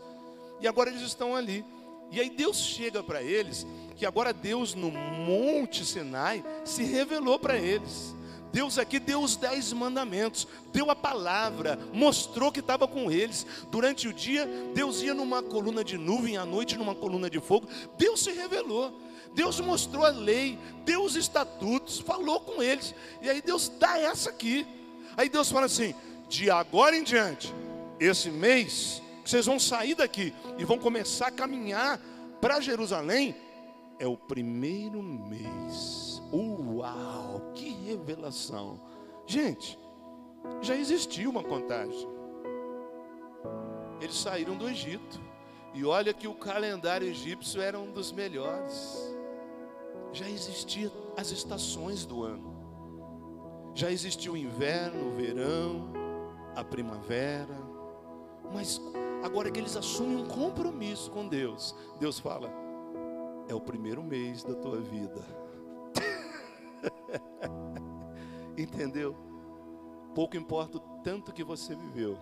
E 0.59 0.67
agora 0.67 0.89
eles 0.89 1.01
estão 1.01 1.35
ali. 1.35 1.65
E 2.11 2.19
aí 2.19 2.29
Deus 2.29 2.57
chega 2.57 3.03
para 3.03 3.21
eles, 3.21 3.65
que 3.95 4.05
agora 4.05 4.33
Deus 4.33 4.73
no 4.73 4.91
Monte 4.91 5.85
Sinai 5.85 6.43
se 6.65 6.83
revelou 6.83 7.37
para 7.37 7.57
eles. 7.57 8.15
Deus 8.51 8.79
aqui 8.79 8.99
deu 8.99 9.21
os 9.21 9.35
dez 9.35 9.71
mandamentos, 9.71 10.47
deu 10.73 10.89
a 10.89 10.95
palavra, 10.95 11.77
mostrou 11.93 12.51
que 12.51 12.61
estava 12.61 12.87
com 12.87 13.11
eles. 13.11 13.45
Durante 13.69 14.07
o 14.07 14.13
dia, 14.13 14.47
Deus 14.73 15.01
ia 15.01 15.13
numa 15.13 15.43
coluna 15.43 15.83
de 15.83 15.97
nuvem, 15.97 16.37
à 16.37 16.45
noite 16.45 16.77
numa 16.77 16.95
coluna 16.95 17.29
de 17.29 17.39
fogo. 17.39 17.67
Deus 17.97 18.21
se 18.21 18.31
revelou, 18.31 18.91
Deus 19.33 19.59
mostrou 19.59 20.03
a 20.03 20.09
lei, 20.09 20.57
deu 20.83 21.03
os 21.03 21.15
estatutos, 21.15 21.99
falou 21.99 22.39
com 22.39 22.61
eles. 22.63 22.95
E 23.21 23.29
aí 23.29 23.41
Deus 23.41 23.69
dá 23.79 23.99
essa 23.99 24.31
aqui. 24.31 24.65
Aí 25.15 25.29
Deus 25.29 25.51
fala 25.51 25.67
assim: 25.67 25.93
de 26.27 26.49
agora 26.49 26.97
em 26.97 27.03
diante, 27.03 27.53
esse 27.99 28.31
mês, 28.31 29.01
vocês 29.29 29.45
vão 29.45 29.59
sair 29.59 29.93
daqui 29.93 30.33
e 30.57 30.65
vão 30.65 30.79
começar 30.79 31.27
a 31.27 31.31
caminhar 31.31 31.99
para 32.41 32.59
Jerusalém. 32.59 33.35
É 33.99 34.07
o 34.07 34.17
primeiro 34.17 35.03
mês 35.03 36.09
Uau, 36.31 37.51
que 37.55 37.69
revelação! 37.69 38.79
Gente, 39.25 39.79
já 40.61 40.75
existia 40.75 41.29
uma 41.29 41.43
contagem. 41.43 42.07
Eles 43.99 44.15
saíram 44.15 44.55
do 44.55 44.69
Egito. 44.69 45.19
E 45.73 45.85
olha 45.85 46.13
que 46.13 46.27
o 46.27 46.33
calendário 46.33 47.07
egípcio 47.07 47.61
era 47.61 47.79
um 47.79 47.91
dos 47.91 48.11
melhores. 48.11 49.15
Já 50.11 50.27
existiam 50.27 50.91
as 51.15 51.31
estações 51.31 52.05
do 52.05 52.23
ano. 52.23 52.57
Já 53.75 53.91
existia 53.91 54.31
o 54.31 54.37
inverno, 54.37 55.09
o 55.09 55.15
verão, 55.15 55.93
a 56.55 56.63
primavera. 56.63 57.57
Mas 58.51 58.81
agora 59.23 59.51
que 59.51 59.59
eles 59.59 59.75
assumem 59.75 60.17
um 60.17 60.27
compromisso 60.27 61.11
com 61.11 61.27
Deus, 61.27 61.75
Deus 61.99 62.19
fala: 62.19 62.51
é 63.47 63.53
o 63.53 63.61
primeiro 63.61 64.03
mês 64.03 64.43
da 64.43 64.55
tua 64.55 64.79
vida 64.79 65.49
Entendeu? 68.57 69.15
Pouco 70.13 70.37
importa 70.37 70.77
o 70.77 70.81
tanto 71.03 71.31
que 71.31 71.43
você 71.43 71.75
viveu, 71.75 72.17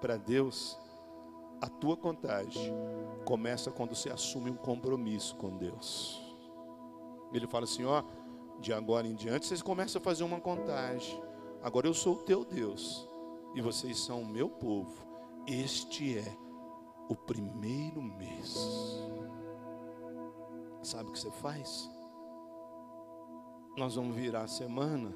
para 0.00 0.16
Deus, 0.16 0.78
a 1.60 1.68
tua 1.68 1.96
contagem 1.96 2.72
começa 3.24 3.70
quando 3.70 3.94
você 3.94 4.10
assume 4.10 4.50
um 4.50 4.56
compromisso 4.56 5.36
com 5.36 5.56
Deus. 5.56 6.20
Ele 7.32 7.46
fala 7.46 7.64
assim: 7.64 7.84
ó, 7.84 8.02
de 8.58 8.72
agora 8.72 9.06
em 9.06 9.14
diante 9.14 9.46
vocês 9.46 9.62
começam 9.62 10.00
a 10.00 10.04
fazer 10.04 10.24
uma 10.24 10.40
contagem. 10.40 11.22
Agora 11.62 11.86
eu 11.86 11.94
sou 11.94 12.14
o 12.14 12.22
teu 12.22 12.44
Deus 12.44 13.08
e 13.54 13.60
vocês 13.60 13.98
são 13.98 14.22
o 14.22 14.26
meu 14.26 14.48
povo. 14.48 15.09
Este 15.46 16.18
é 16.18 16.36
o 17.08 17.16
primeiro 17.16 18.00
mês. 18.00 18.56
Sabe 20.82 21.08
o 21.08 21.12
que 21.12 21.18
você 21.18 21.30
faz? 21.30 21.90
Nós 23.76 23.94
vamos 23.94 24.14
virar 24.14 24.42
a 24.42 24.48
semana 24.48 25.14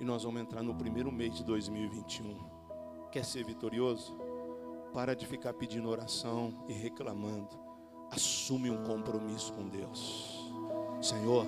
e 0.00 0.04
nós 0.04 0.24
vamos 0.24 0.40
entrar 0.40 0.62
no 0.62 0.74
primeiro 0.74 1.10
mês 1.10 1.34
de 1.34 1.44
2021. 1.44 2.36
Quer 3.10 3.24
ser 3.24 3.44
vitorioso? 3.44 4.16
Para 4.92 5.14
de 5.14 5.26
ficar 5.26 5.54
pedindo 5.54 5.88
oração 5.88 6.64
e 6.68 6.72
reclamando. 6.72 7.58
Assume 8.10 8.70
um 8.70 8.84
compromisso 8.84 9.52
com 9.52 9.68
Deus. 9.68 10.52
Senhor, 11.00 11.46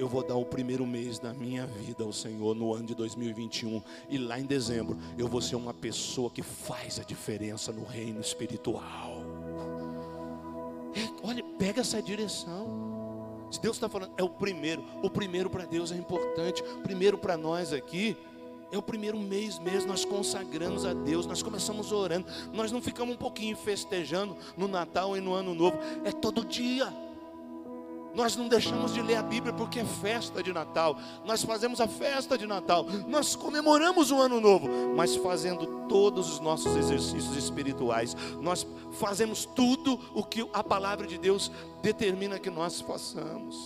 eu 0.00 0.08
vou 0.08 0.22
dar 0.22 0.34
o 0.34 0.46
primeiro 0.46 0.86
mês 0.86 1.18
da 1.18 1.34
minha 1.34 1.66
vida 1.66 2.02
ao 2.02 2.12
Senhor 2.12 2.54
no 2.54 2.72
ano 2.72 2.86
de 2.86 2.94
2021. 2.94 3.82
E 4.08 4.16
lá 4.16 4.40
em 4.40 4.46
dezembro, 4.46 4.96
eu 5.18 5.28
vou 5.28 5.42
ser 5.42 5.56
uma 5.56 5.74
pessoa 5.74 6.30
que 6.30 6.42
faz 6.42 6.98
a 6.98 7.02
diferença 7.02 7.70
no 7.70 7.84
reino 7.84 8.18
espiritual. 8.18 9.22
Olha, 11.22 11.44
pega 11.58 11.82
essa 11.82 12.00
direção. 12.00 13.46
Se 13.50 13.60
Deus 13.60 13.76
está 13.76 13.90
falando, 13.90 14.12
é 14.16 14.22
o 14.22 14.30
primeiro. 14.30 14.82
O 15.02 15.10
primeiro 15.10 15.50
para 15.50 15.66
Deus 15.66 15.92
é 15.92 15.96
importante. 15.96 16.62
O 16.62 16.80
primeiro 16.80 17.18
para 17.18 17.36
nós 17.36 17.70
aqui 17.70 18.16
é 18.72 18.78
o 18.78 18.82
primeiro 18.82 19.18
mês 19.18 19.58
mesmo. 19.58 19.88
Nós 19.88 20.06
consagramos 20.06 20.86
a 20.86 20.94
Deus. 20.94 21.26
Nós 21.26 21.42
começamos 21.42 21.92
orando. 21.92 22.26
Nós 22.54 22.72
não 22.72 22.80
ficamos 22.80 23.16
um 23.16 23.18
pouquinho 23.18 23.54
festejando 23.54 24.34
no 24.56 24.66
Natal 24.66 25.14
e 25.14 25.20
no 25.20 25.34
Ano 25.34 25.54
Novo. 25.54 25.76
É 26.06 26.10
todo 26.10 26.42
dia. 26.42 26.90
Nós 28.14 28.36
não 28.36 28.48
deixamos 28.48 28.92
de 28.92 29.00
ler 29.00 29.16
a 29.16 29.22
Bíblia 29.22 29.52
porque 29.52 29.80
é 29.80 29.84
festa 29.84 30.42
de 30.42 30.52
Natal. 30.52 30.96
Nós 31.24 31.42
fazemos 31.42 31.80
a 31.80 31.86
festa 31.86 32.36
de 32.36 32.46
Natal. 32.46 32.84
Nós 33.06 33.36
comemoramos 33.36 34.10
o 34.10 34.20
Ano 34.20 34.40
Novo, 34.40 34.68
mas 34.96 35.16
fazendo 35.16 35.86
todos 35.88 36.32
os 36.32 36.40
nossos 36.40 36.76
exercícios 36.76 37.36
espirituais. 37.36 38.16
Nós 38.40 38.66
fazemos 38.92 39.44
tudo 39.44 39.98
o 40.14 40.24
que 40.24 40.48
a 40.52 40.64
palavra 40.64 41.06
de 41.06 41.18
Deus 41.18 41.50
determina 41.82 42.38
que 42.38 42.50
nós 42.50 42.80
façamos. 42.80 43.64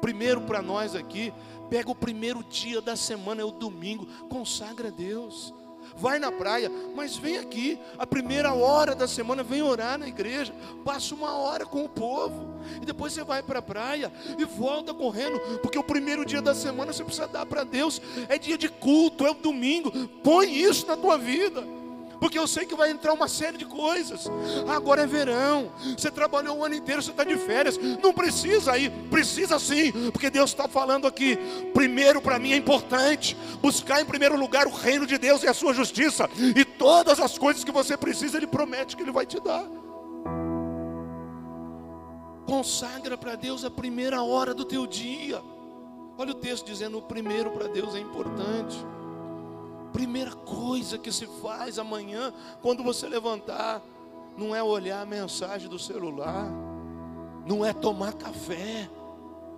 Primeiro 0.00 0.40
para 0.40 0.62
nós 0.62 0.94
aqui, 0.94 1.32
pega 1.68 1.90
o 1.90 1.94
primeiro 1.94 2.42
dia 2.42 2.80
da 2.80 2.96
semana, 2.96 3.42
é 3.42 3.44
o 3.44 3.50
domingo, 3.50 4.06
consagra 4.28 4.88
a 4.88 4.90
Deus 4.90 5.54
vai 5.96 6.18
na 6.18 6.30
praia, 6.30 6.70
mas 6.94 7.16
vem 7.16 7.38
aqui, 7.38 7.78
a 7.98 8.06
primeira 8.06 8.52
hora 8.52 8.94
da 8.94 9.08
semana, 9.08 9.42
vem 9.42 9.62
orar 9.62 9.98
na 9.98 10.08
igreja, 10.08 10.54
passa 10.84 11.14
uma 11.14 11.34
hora 11.36 11.66
com 11.66 11.84
o 11.84 11.88
povo, 11.88 12.60
e 12.80 12.84
depois 12.84 13.12
você 13.12 13.24
vai 13.24 13.42
para 13.42 13.58
a 13.58 13.62
praia 13.62 14.12
e 14.38 14.44
volta 14.44 14.92
correndo, 14.94 15.38
porque 15.60 15.78
o 15.78 15.84
primeiro 15.84 16.24
dia 16.24 16.42
da 16.42 16.54
semana 16.54 16.92
você 16.92 17.04
precisa 17.04 17.26
dar 17.26 17.46
para 17.46 17.64
Deus, 17.64 18.00
é 18.28 18.38
dia 18.38 18.58
de 18.58 18.68
culto, 18.68 19.26
é 19.26 19.30
o 19.30 19.34
domingo, 19.34 19.90
põe 20.22 20.52
isso 20.52 20.86
na 20.86 20.96
tua 20.96 21.16
vida 21.16 21.79
porque 22.20 22.38
eu 22.38 22.46
sei 22.46 22.66
que 22.66 22.74
vai 22.74 22.90
entrar 22.90 23.12
uma 23.12 23.26
série 23.26 23.56
de 23.56 23.64
coisas. 23.64 24.28
Agora 24.68 25.02
é 25.02 25.06
verão, 25.06 25.72
você 25.96 26.10
trabalhou 26.10 26.58
o 26.58 26.64
ano 26.64 26.74
inteiro, 26.74 27.02
você 27.02 27.10
está 27.10 27.24
de 27.24 27.36
férias, 27.36 27.78
não 28.02 28.12
precisa 28.12 28.76
ir, 28.76 28.90
precisa 29.10 29.58
sim, 29.58 29.90
porque 30.12 30.28
Deus 30.28 30.50
está 30.50 30.68
falando 30.68 31.06
aqui. 31.06 31.38
Primeiro, 31.72 32.20
para 32.20 32.38
mim 32.38 32.52
é 32.52 32.56
importante 32.56 33.36
buscar 33.62 34.02
em 34.02 34.04
primeiro 34.04 34.36
lugar 34.36 34.66
o 34.66 34.70
reino 34.70 35.06
de 35.06 35.16
Deus 35.16 35.42
e 35.42 35.48
a 35.48 35.54
sua 35.54 35.72
justiça, 35.72 36.28
e 36.54 36.64
todas 36.64 37.18
as 37.18 37.38
coisas 37.38 37.64
que 37.64 37.72
você 37.72 37.96
precisa, 37.96 38.36
Ele 38.36 38.46
promete 38.46 38.96
que 38.96 39.02
Ele 39.02 39.12
vai 39.12 39.24
te 39.24 39.40
dar. 39.40 39.64
Consagra 42.46 43.16
para 43.16 43.36
Deus 43.36 43.64
a 43.64 43.70
primeira 43.70 44.22
hora 44.22 44.52
do 44.52 44.64
teu 44.64 44.86
dia. 44.86 45.40
Olha 46.18 46.32
o 46.32 46.34
texto 46.34 46.66
dizendo: 46.66 46.98
o 46.98 47.02
primeiro 47.02 47.50
para 47.52 47.68
Deus 47.68 47.94
é 47.94 48.00
importante. 48.00 48.76
Primeira 49.92 50.32
coisa 50.32 50.98
que 50.98 51.10
se 51.10 51.26
faz 51.42 51.78
amanhã, 51.78 52.32
quando 52.62 52.82
você 52.82 53.08
levantar, 53.08 53.82
não 54.36 54.54
é 54.54 54.62
olhar 54.62 55.02
a 55.02 55.06
mensagem 55.06 55.68
do 55.68 55.78
celular, 55.78 56.48
não 57.46 57.64
é 57.64 57.72
tomar 57.72 58.12
café. 58.14 58.88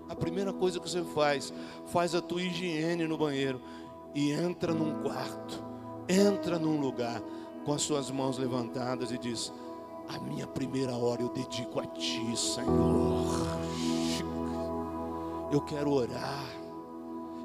A 0.09 0.14
primeira 0.14 0.53
coisa 0.53 0.80
que 0.80 0.89
você 0.89 1.03
faz, 1.03 1.53
faz 1.87 2.14
a 2.14 2.20
tua 2.20 2.43
higiene 2.43 3.07
no 3.07 3.16
banheiro 3.16 3.61
e 4.14 4.30
entra 4.30 4.74
num 4.74 5.03
quarto, 5.03 5.62
entra 6.09 6.59
num 6.59 6.80
lugar 6.80 7.22
com 7.64 7.72
as 7.72 7.83
suas 7.83 8.11
mãos 8.11 8.39
levantadas 8.39 9.12
e 9.12 9.18
diz: 9.18 9.53
A 10.09 10.18
minha 10.18 10.47
primeira 10.47 10.95
hora 10.95 11.22
eu 11.22 11.28
dedico 11.28 11.80
a 11.80 11.87
ti, 11.87 12.37
Senhor. 12.37 13.33
Eu 15.51 15.61
quero 15.61 15.93
orar, 15.93 16.47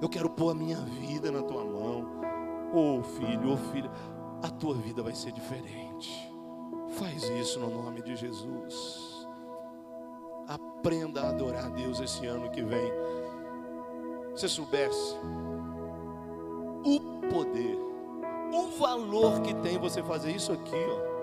eu 0.02 0.08
quero 0.08 0.30
pôr 0.30 0.52
a 0.52 0.56
minha 0.56 0.78
vida 0.78 1.32
na 1.32 1.42
tua 1.42 1.64
mão. 1.64 2.27
Oh 2.74 3.02
filho, 3.02 3.54
oh 3.54 3.58
filha, 3.58 3.90
a 4.44 4.50
tua 4.50 4.76
vida 4.76 5.02
vai 5.02 5.14
ser 5.14 5.32
diferente. 5.32 6.32
Faz 6.90 7.24
isso 7.24 7.60
no 7.60 7.70
nome 7.70 8.02
de 8.02 8.16
Jesus. 8.16 9.28
Aprenda 10.48 11.24
a 11.24 11.30
adorar 11.30 11.66
a 11.66 11.70
Deus 11.70 12.00
esse 12.00 12.26
ano 12.26 12.50
que 12.50 12.62
vem. 12.62 12.92
Se 14.36 14.48
soubesse 14.48 15.16
o 16.86 17.00
poder, 17.30 17.78
o 18.54 18.68
valor 18.78 19.42
que 19.42 19.54
tem 19.56 19.78
você 19.78 20.04
fazer 20.04 20.32
isso 20.32 20.52
aqui, 20.52 20.76
ó. 20.76 21.18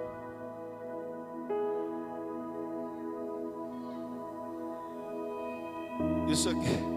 Isso 6.29 6.49
aqui. 6.49 6.95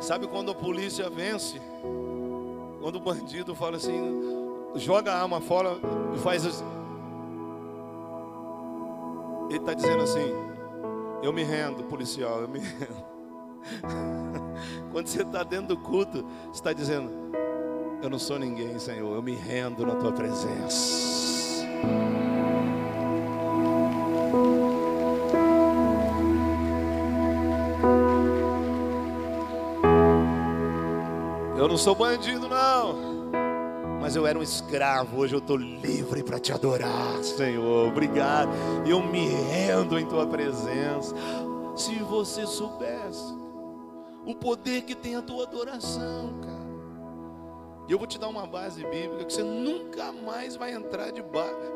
Sabe 0.00 0.26
quando 0.26 0.50
a 0.50 0.54
polícia 0.54 1.08
vence? 1.08 1.60
Quando 2.80 2.96
o 2.96 3.00
bandido 3.00 3.54
fala 3.54 3.76
assim, 3.76 4.38
joga 4.76 5.12
a 5.12 5.22
arma 5.22 5.40
fora 5.40 5.76
e 6.14 6.18
faz 6.18 6.46
assim. 6.46 6.64
Ele 9.48 9.58
está 9.58 9.74
dizendo 9.74 10.02
assim: 10.02 10.32
Eu 11.22 11.32
me 11.32 11.42
rendo, 11.42 11.84
policial, 11.84 12.40
eu 12.40 12.48
me 12.48 12.58
rendo. 12.60 13.08
Quando 14.92 15.06
você 15.06 15.22
está 15.22 15.42
dentro 15.42 15.68
do 15.68 15.78
culto, 15.78 16.22
você 16.44 16.52
está 16.52 16.72
dizendo: 16.72 17.10
Eu 18.02 18.10
não 18.10 18.18
sou 18.18 18.38
ninguém, 18.38 18.78
Senhor, 18.78 19.14
eu 19.14 19.22
me 19.22 19.34
rendo 19.34 19.86
na 19.86 19.96
tua 19.96 20.12
presença. 20.12 21.66
Eu 31.58 31.66
não 31.66 31.76
sou 31.76 31.92
bandido, 31.92 32.48
não. 32.48 33.32
Mas 34.00 34.14
eu 34.14 34.24
era 34.24 34.38
um 34.38 34.42
escravo, 34.44 35.18
hoje 35.18 35.34
eu 35.34 35.40
estou 35.40 35.56
livre 35.56 36.22
para 36.22 36.38
te 36.38 36.52
adorar, 36.52 37.20
Senhor. 37.24 37.88
Obrigado. 37.88 38.52
Eu 38.86 39.02
me 39.02 39.26
rendo 39.26 39.98
em 39.98 40.06
tua 40.06 40.24
presença. 40.24 41.16
Se 41.74 41.96
você 41.96 42.46
soubesse 42.46 43.36
o 44.24 44.36
poder 44.36 44.82
que 44.82 44.94
tem 44.94 45.16
a 45.16 45.22
tua 45.22 45.42
adoração, 45.42 46.32
cara. 46.40 46.57
E 47.88 47.92
eu 47.92 47.96
vou 47.98 48.06
te 48.06 48.18
dar 48.18 48.28
uma 48.28 48.46
base 48.46 48.84
bíblica 48.84 49.24
que 49.24 49.32
você 49.32 49.42
nunca 49.42 50.12
mais 50.12 50.54
vai 50.56 50.74
entrar 50.74 51.10
de, 51.10 51.24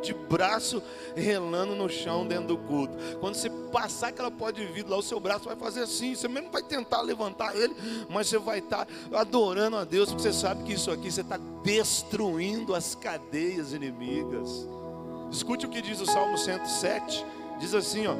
de 0.02 0.12
braço 0.12 0.82
relando 1.16 1.74
no 1.74 1.88
chão 1.88 2.26
dentro 2.26 2.48
do 2.48 2.58
culto. 2.58 2.94
Quando 3.18 3.34
você 3.34 3.48
passar 3.48 4.08
aquela 4.08 4.30
pó 4.30 4.50
de 4.50 4.62
vidro 4.66 4.92
lá, 4.92 4.98
o 4.98 5.02
seu 5.02 5.18
braço 5.18 5.46
vai 5.46 5.56
fazer 5.56 5.80
assim. 5.80 6.14
Você 6.14 6.28
mesmo 6.28 6.50
vai 6.50 6.62
tentar 6.62 7.00
levantar 7.00 7.56
ele, 7.56 7.74
mas 8.10 8.28
você 8.28 8.36
vai 8.36 8.58
estar 8.58 8.86
adorando 9.10 9.78
a 9.78 9.84
Deus, 9.84 10.10
porque 10.10 10.22
você 10.22 10.34
sabe 10.34 10.64
que 10.64 10.74
isso 10.74 10.90
aqui 10.90 11.10
você 11.10 11.22
está 11.22 11.38
destruindo 11.62 12.74
as 12.74 12.94
cadeias 12.94 13.72
inimigas. 13.72 14.68
Escute 15.30 15.64
o 15.64 15.70
que 15.70 15.80
diz 15.80 15.98
o 15.98 16.04
Salmo 16.04 16.36
107: 16.36 17.24
diz 17.58 17.74
assim, 17.74 18.06
ó. 18.06 18.14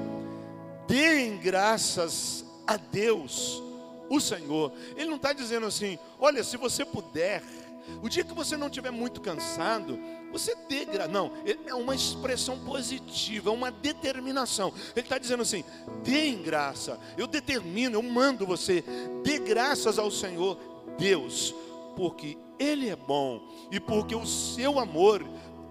Deem 0.88 1.36
graças 1.36 2.43
a 2.66 2.78
Deus, 2.78 3.62
o 4.09 4.18
Senhor. 4.18 4.72
Ele 4.97 5.11
não 5.11 5.16
está 5.16 5.34
dizendo 5.34 5.66
assim, 5.66 5.99
olha, 6.18 6.43
se 6.43 6.57
você 6.57 6.86
puder 6.86 7.43
o 8.03 8.09
dia 8.09 8.24
que 8.24 8.35
você 8.35 8.57
não 8.57 8.66
estiver 8.68 8.91
muito 8.91 9.20
cansado, 9.20 9.99
você 10.30 10.57
dê 10.68 10.85
graça. 10.85 11.11
Não, 11.11 11.33
é 11.66 11.74
uma 11.74 11.95
expressão 11.95 12.59
positiva, 12.59 13.51
é 13.51 13.53
uma 13.53 13.70
determinação. 13.70 14.72
Ele 14.97 15.07
está 15.07 15.18
dizendo 15.18 15.43
assim: 15.43 15.64
deem 16.03 16.43
graça. 16.43 16.99
Eu 17.16 17.26
determino, 17.26 17.97
eu 17.97 18.03
mando 18.03 18.47
você, 18.47 18.85
dê 19.22 19.39
graças 19.39 19.99
ao 19.99 20.11
Senhor 20.11 20.59
Deus, 20.99 21.55
porque 21.97 22.39
Ele 22.59 22.89
é 22.89 22.97
bom 22.97 23.43
e 23.70 23.78
porque 23.78 24.14
o 24.14 24.26
seu 24.26 24.78
amor 24.78 25.24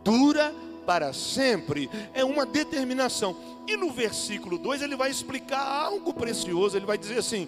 dura 0.04 0.54
para 0.86 1.14
sempre. 1.14 1.90
É 2.14 2.24
uma 2.24 2.46
determinação. 2.46 3.36
E 3.68 3.78
no 3.78 3.92
versículo 3.92 4.58
2 4.58 4.82
ele 4.82 4.96
vai 4.96 5.10
explicar 5.10 5.62
algo 5.62 6.14
precioso. 6.14 6.76
Ele 6.76 6.86
vai 6.86 6.98
dizer 6.98 7.20
assim: 7.20 7.48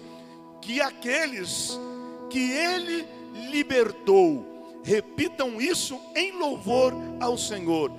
que 0.60 0.80
aqueles 0.80 1.78
que 2.30 2.50
Ele 2.50 3.06
libertou, 3.50 4.53
repitam 4.84 5.60
isso 5.60 5.98
em 6.14 6.38
louvor 6.38 6.92
ao 7.18 7.36
Senhor. 7.36 7.90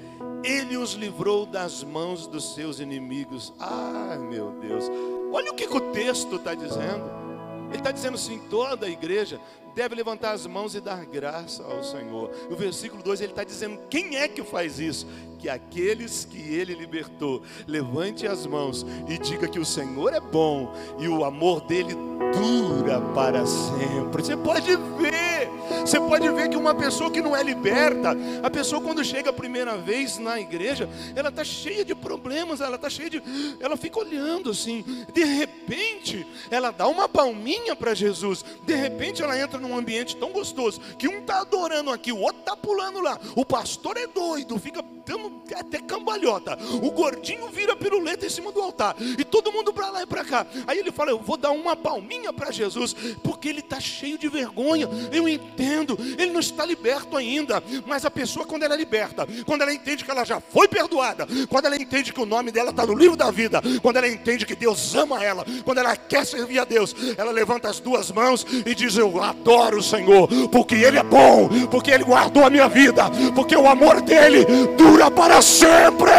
Ele 0.43 0.77
os 0.77 0.93
livrou 0.93 1.45
das 1.45 1.83
mãos 1.83 2.27
dos 2.27 2.53
seus 2.53 2.79
inimigos. 2.79 3.51
Ah, 3.59 4.15
meu 4.17 4.51
Deus. 4.61 4.85
Olha 5.33 5.51
o 5.51 5.55
que, 5.55 5.67
que 5.67 5.75
o 5.75 5.91
texto 5.91 6.35
está 6.35 6.53
dizendo. 6.53 7.25
Ele 7.69 7.77
está 7.77 7.91
dizendo 7.91 8.13
assim: 8.13 8.39
toda 8.49 8.85
a 8.85 8.89
igreja 8.89 9.41
deve 9.73 9.95
levantar 9.95 10.31
as 10.31 10.45
mãos 10.45 10.75
e 10.75 10.79
dar 10.79 11.03
graça 11.05 11.63
ao 11.63 11.83
Senhor. 11.83 12.31
No 12.49 12.55
versículo 12.55 13.01
2 13.01 13.21
ele 13.21 13.31
está 13.31 13.43
dizendo: 13.43 13.79
quem 13.89 14.17
é 14.17 14.27
que 14.27 14.43
faz 14.43 14.79
isso? 14.79 15.07
Que 15.45 15.49
aqueles 15.51 16.25
que 16.25 16.39
ele 16.39 16.73
libertou, 16.73 17.43
levante 17.67 18.25
as 18.25 18.47
mãos 18.47 18.83
e 19.07 19.15
diga 19.19 19.47
que 19.47 19.59
o 19.59 19.65
Senhor 19.65 20.11
é 20.11 20.19
bom 20.19 20.73
e 20.97 21.07
o 21.07 21.23
amor 21.23 21.61
dele 21.67 21.93
dura 22.33 22.99
para 23.13 23.45
sempre. 23.45 24.23
Você 24.23 24.35
pode 24.35 24.75
ver, 24.75 25.47
você 25.81 25.99
pode 25.99 26.27
ver 26.29 26.49
que 26.49 26.57
uma 26.57 26.73
pessoa 26.73 27.11
que 27.11 27.21
não 27.21 27.35
é 27.35 27.43
liberta, 27.43 28.15
a 28.41 28.49
pessoa 28.49 28.81
quando 28.81 29.03
chega 29.03 29.29
a 29.29 29.33
primeira 29.33 29.77
vez 29.77 30.17
na 30.17 30.39
igreja, 30.39 30.89
ela 31.15 31.29
está 31.29 31.43
cheia 31.43 31.85
de 31.85 31.93
problemas, 31.93 32.59
ela 32.59 32.75
está 32.75 32.89
cheia 32.89 33.11
de. 33.11 33.23
Ela 33.59 33.77
fica 33.77 33.99
olhando 33.99 34.49
assim, 34.49 34.83
de 35.13 35.23
repente, 35.23 36.25
ela 36.49 36.71
dá 36.71 36.87
uma 36.87 37.07
palminha 37.07 37.75
para 37.75 37.93
Jesus, 37.93 38.43
de 38.65 38.73
repente 38.73 39.21
ela 39.21 39.39
entra 39.39 39.59
num 39.59 39.77
ambiente 39.77 40.15
tão 40.15 40.31
gostoso, 40.31 40.81
que 40.97 41.07
um 41.07 41.19
está 41.19 41.41
adorando 41.41 41.91
aqui, 41.91 42.11
o 42.11 42.19
outro 42.19 42.39
está 42.39 42.57
pulando 42.57 42.99
lá, 42.99 43.19
o 43.35 43.45
pastor 43.45 43.95
é 43.97 44.07
doido, 44.07 44.57
fica 44.57 44.83
dando 45.05 45.34
até 45.55 45.79
cambalhota, 45.79 46.57
o 46.81 46.91
gordinho 46.91 47.49
vira 47.49 47.75
piruleta 47.75 48.25
em 48.25 48.29
cima 48.29 48.51
do 48.51 48.61
altar, 48.61 48.95
e 48.99 49.23
todo 49.23 49.51
mundo 49.51 49.73
para 49.73 49.89
lá 49.89 50.03
e 50.03 50.05
para 50.05 50.23
cá. 50.23 50.45
Aí 50.67 50.79
ele 50.79 50.91
fala: 50.91 51.11
Eu 51.11 51.19
vou 51.19 51.37
dar 51.37 51.51
uma 51.51 51.75
palminha 51.75 52.33
para 52.33 52.51
Jesus, 52.51 52.95
porque 53.23 53.49
ele 53.49 53.59
está 53.59 53.79
cheio 53.79 54.17
de 54.17 54.27
vergonha. 54.27 54.87
Eu 55.11 55.27
entendo, 55.27 55.97
ele 56.17 56.31
não 56.31 56.39
está 56.39 56.65
liberto 56.65 57.17
ainda, 57.17 57.61
mas 57.85 58.05
a 58.05 58.11
pessoa, 58.11 58.45
quando 58.45 58.63
ela 58.63 58.73
é 58.73 58.77
liberta, 58.77 59.27
quando 59.45 59.61
ela 59.61 59.73
entende 59.73 60.03
que 60.03 60.11
ela 60.11 60.23
já 60.23 60.39
foi 60.39 60.67
perdoada, 60.67 61.27
quando 61.49 61.65
ela 61.65 61.75
entende 61.75 62.13
que 62.13 62.21
o 62.21 62.25
nome 62.25 62.51
dela 62.51 62.71
está 62.71 62.85
no 62.85 62.95
livro 62.95 63.15
da 63.15 63.31
vida, 63.31 63.61
quando 63.81 63.97
ela 63.97 64.07
entende 64.07 64.45
que 64.45 64.55
Deus 64.55 64.95
ama 64.95 65.23
ela, 65.23 65.45
quando 65.63 65.79
ela 65.79 65.95
quer 65.95 66.25
servir 66.25 66.59
a 66.59 66.65
Deus, 66.65 66.95
ela 67.17 67.31
levanta 67.31 67.69
as 67.69 67.79
duas 67.79 68.11
mãos 68.11 68.45
e 68.65 68.73
diz: 68.73 68.97
Eu 68.97 69.21
adoro 69.21 69.79
o 69.79 69.83
Senhor, 69.83 70.27
porque 70.51 70.75
Ele 70.75 70.97
é 70.97 71.03
bom, 71.03 71.49
porque 71.69 71.91
Ele 71.91 72.03
guardou 72.03 72.45
a 72.45 72.49
minha 72.49 72.67
vida, 72.67 73.03
porque 73.33 73.55
o 73.55 73.67
amor 73.67 74.01
dele 74.01 74.45
dura 74.77 75.09
para 75.15 75.41
sempre. 75.41 76.11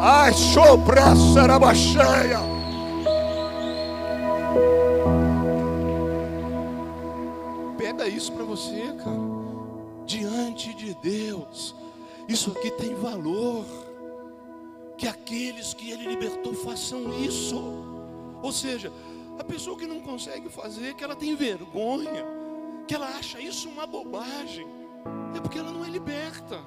Ai, 0.00 0.32
sopra, 0.32 1.14
sarabacheia. 1.34 2.38
Pega 7.76 8.08
isso 8.08 8.32
para 8.32 8.44
você, 8.44 8.94
cara. 8.98 9.30
Diante 10.06 10.72
de 10.74 10.94
Deus, 10.94 11.74
isso 12.28 12.50
aqui 12.52 12.70
tem 12.70 12.94
valor. 12.94 13.64
Que 14.96 15.06
aqueles 15.06 15.74
que 15.74 15.90
Ele 15.90 16.06
libertou 16.06 16.54
façam 16.54 17.12
isso. 17.22 17.60
Ou 18.42 18.52
seja, 18.52 18.92
a 19.38 19.44
pessoa 19.44 19.76
que 19.76 19.86
não 19.86 20.00
consegue 20.00 20.48
fazer, 20.48 20.94
que 20.94 21.04
ela 21.04 21.16
tem 21.16 21.34
vergonha, 21.34 22.24
que 22.86 22.94
ela 22.94 23.06
acha 23.06 23.40
isso 23.40 23.68
uma 23.68 23.86
bobagem, 23.86 24.66
é 25.34 25.40
porque 25.40 25.58
ela 25.58 25.70
não 25.70 25.84
é 25.84 25.88
liberta. 25.88 26.60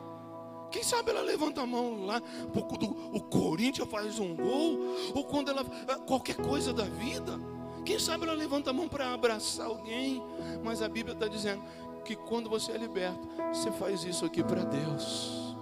Quem 0.74 0.82
sabe 0.82 1.12
ela 1.12 1.22
levanta 1.22 1.62
a 1.62 1.68
mão 1.68 2.04
lá, 2.08 2.20
quando 2.52 2.98
o 3.16 3.22
Corinthians 3.22 3.88
faz 3.88 4.18
um 4.18 4.36
gol, 4.36 4.80
ou 5.14 5.24
quando 5.24 5.50
ela. 5.50 5.64
qualquer 6.08 6.36
coisa 6.36 6.74
da 6.74 6.84
vida. 6.86 7.40
Quem 7.86 8.00
sabe 8.00 8.24
ela 8.24 8.34
levanta 8.34 8.72
a 8.72 8.74
mão 8.74 8.90
para 8.90 9.14
abraçar 9.14 9.68
alguém, 9.68 10.24
mas 10.64 10.82
a 10.82 10.90
Bíblia 10.90 11.14
está 11.14 11.28
dizendo 11.28 11.62
que 12.04 12.16
quando 12.16 12.50
você 12.50 12.72
é 12.72 12.78
liberto, 12.78 13.20
você 13.54 13.72
faz 13.74 14.04
isso 14.04 14.26
aqui 14.26 14.44
para 14.44 14.64
Deus. 14.64 15.56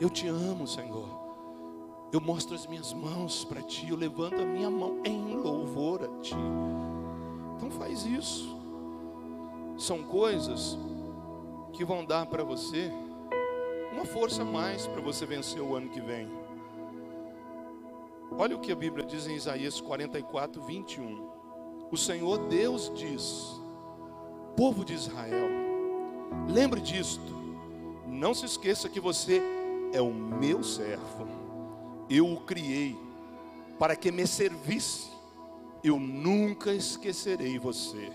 Eu 0.00 0.10
te 0.10 0.26
amo, 0.26 0.66
Senhor. 0.66 1.08
Eu 2.12 2.20
mostro 2.20 2.56
as 2.56 2.66
minhas 2.66 2.92
mãos 2.92 3.44
para 3.44 3.62
ti, 3.62 3.88
eu 3.88 3.96
levanto 3.96 4.42
a 4.42 4.44
minha 4.44 4.68
mão 4.68 5.00
em 5.04 5.36
louvor 5.36 6.02
a 6.02 6.20
ti. 6.20 6.34
Então 7.56 7.70
faz 7.70 8.04
isso. 8.04 8.56
São 9.78 10.02
coisas 10.02 10.76
que 11.72 11.84
vão 11.84 12.04
dar 12.04 12.26
para 12.26 12.42
você 12.42 12.90
uma 13.96 14.04
força 14.04 14.42
a 14.42 14.44
mais 14.44 14.86
para 14.86 15.00
você 15.00 15.24
vencer 15.24 15.62
o 15.62 15.74
ano 15.74 15.88
que 15.88 16.02
vem. 16.02 16.28
Olha 18.30 18.54
o 18.54 18.60
que 18.60 18.70
a 18.70 18.76
Bíblia 18.76 19.06
diz 19.06 19.26
em 19.26 19.34
Isaías 19.34 19.80
44, 19.80 20.60
21. 20.60 21.30
O 21.90 21.96
Senhor 21.96 22.46
Deus 22.46 22.92
diz: 22.94 23.58
Povo 24.54 24.84
de 24.84 24.92
Israel, 24.92 25.48
lembre 26.46 26.82
disto, 26.82 27.34
não 28.06 28.34
se 28.34 28.44
esqueça 28.44 28.86
que 28.86 29.00
você 29.00 29.40
é 29.94 30.00
o 30.02 30.12
meu 30.12 30.62
servo, 30.62 31.26
eu 32.10 32.30
o 32.30 32.40
criei 32.42 32.94
para 33.78 33.96
que 33.96 34.12
me 34.12 34.26
servisse, 34.26 35.08
eu 35.82 35.98
nunca 35.98 36.70
esquecerei 36.74 37.58
você, 37.58 38.12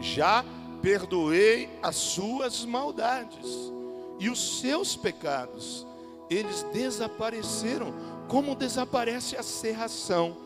já 0.00 0.44
perdoei 0.82 1.70
as 1.82 1.96
suas 1.96 2.66
maldades 2.66 3.77
e 4.18 4.28
os 4.28 4.60
seus 4.60 4.96
pecados, 4.96 5.86
eles 6.28 6.62
desapareceram, 6.72 7.92
como 8.28 8.54
desaparece 8.54 9.36
a 9.36 9.42
serração. 9.42 10.36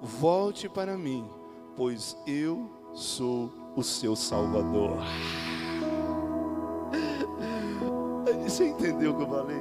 Volte 0.00 0.68
para 0.68 0.96
mim 0.96 1.28
pois 1.76 2.16
eu 2.26 2.68
sou 2.94 3.52
o 3.76 3.82
seu 3.82 4.16
Salvador. 4.16 4.96
Você 8.42 8.68
entendeu 8.68 9.12
o 9.12 9.16
que 9.16 9.22
eu 9.22 9.28
falei? 9.28 9.60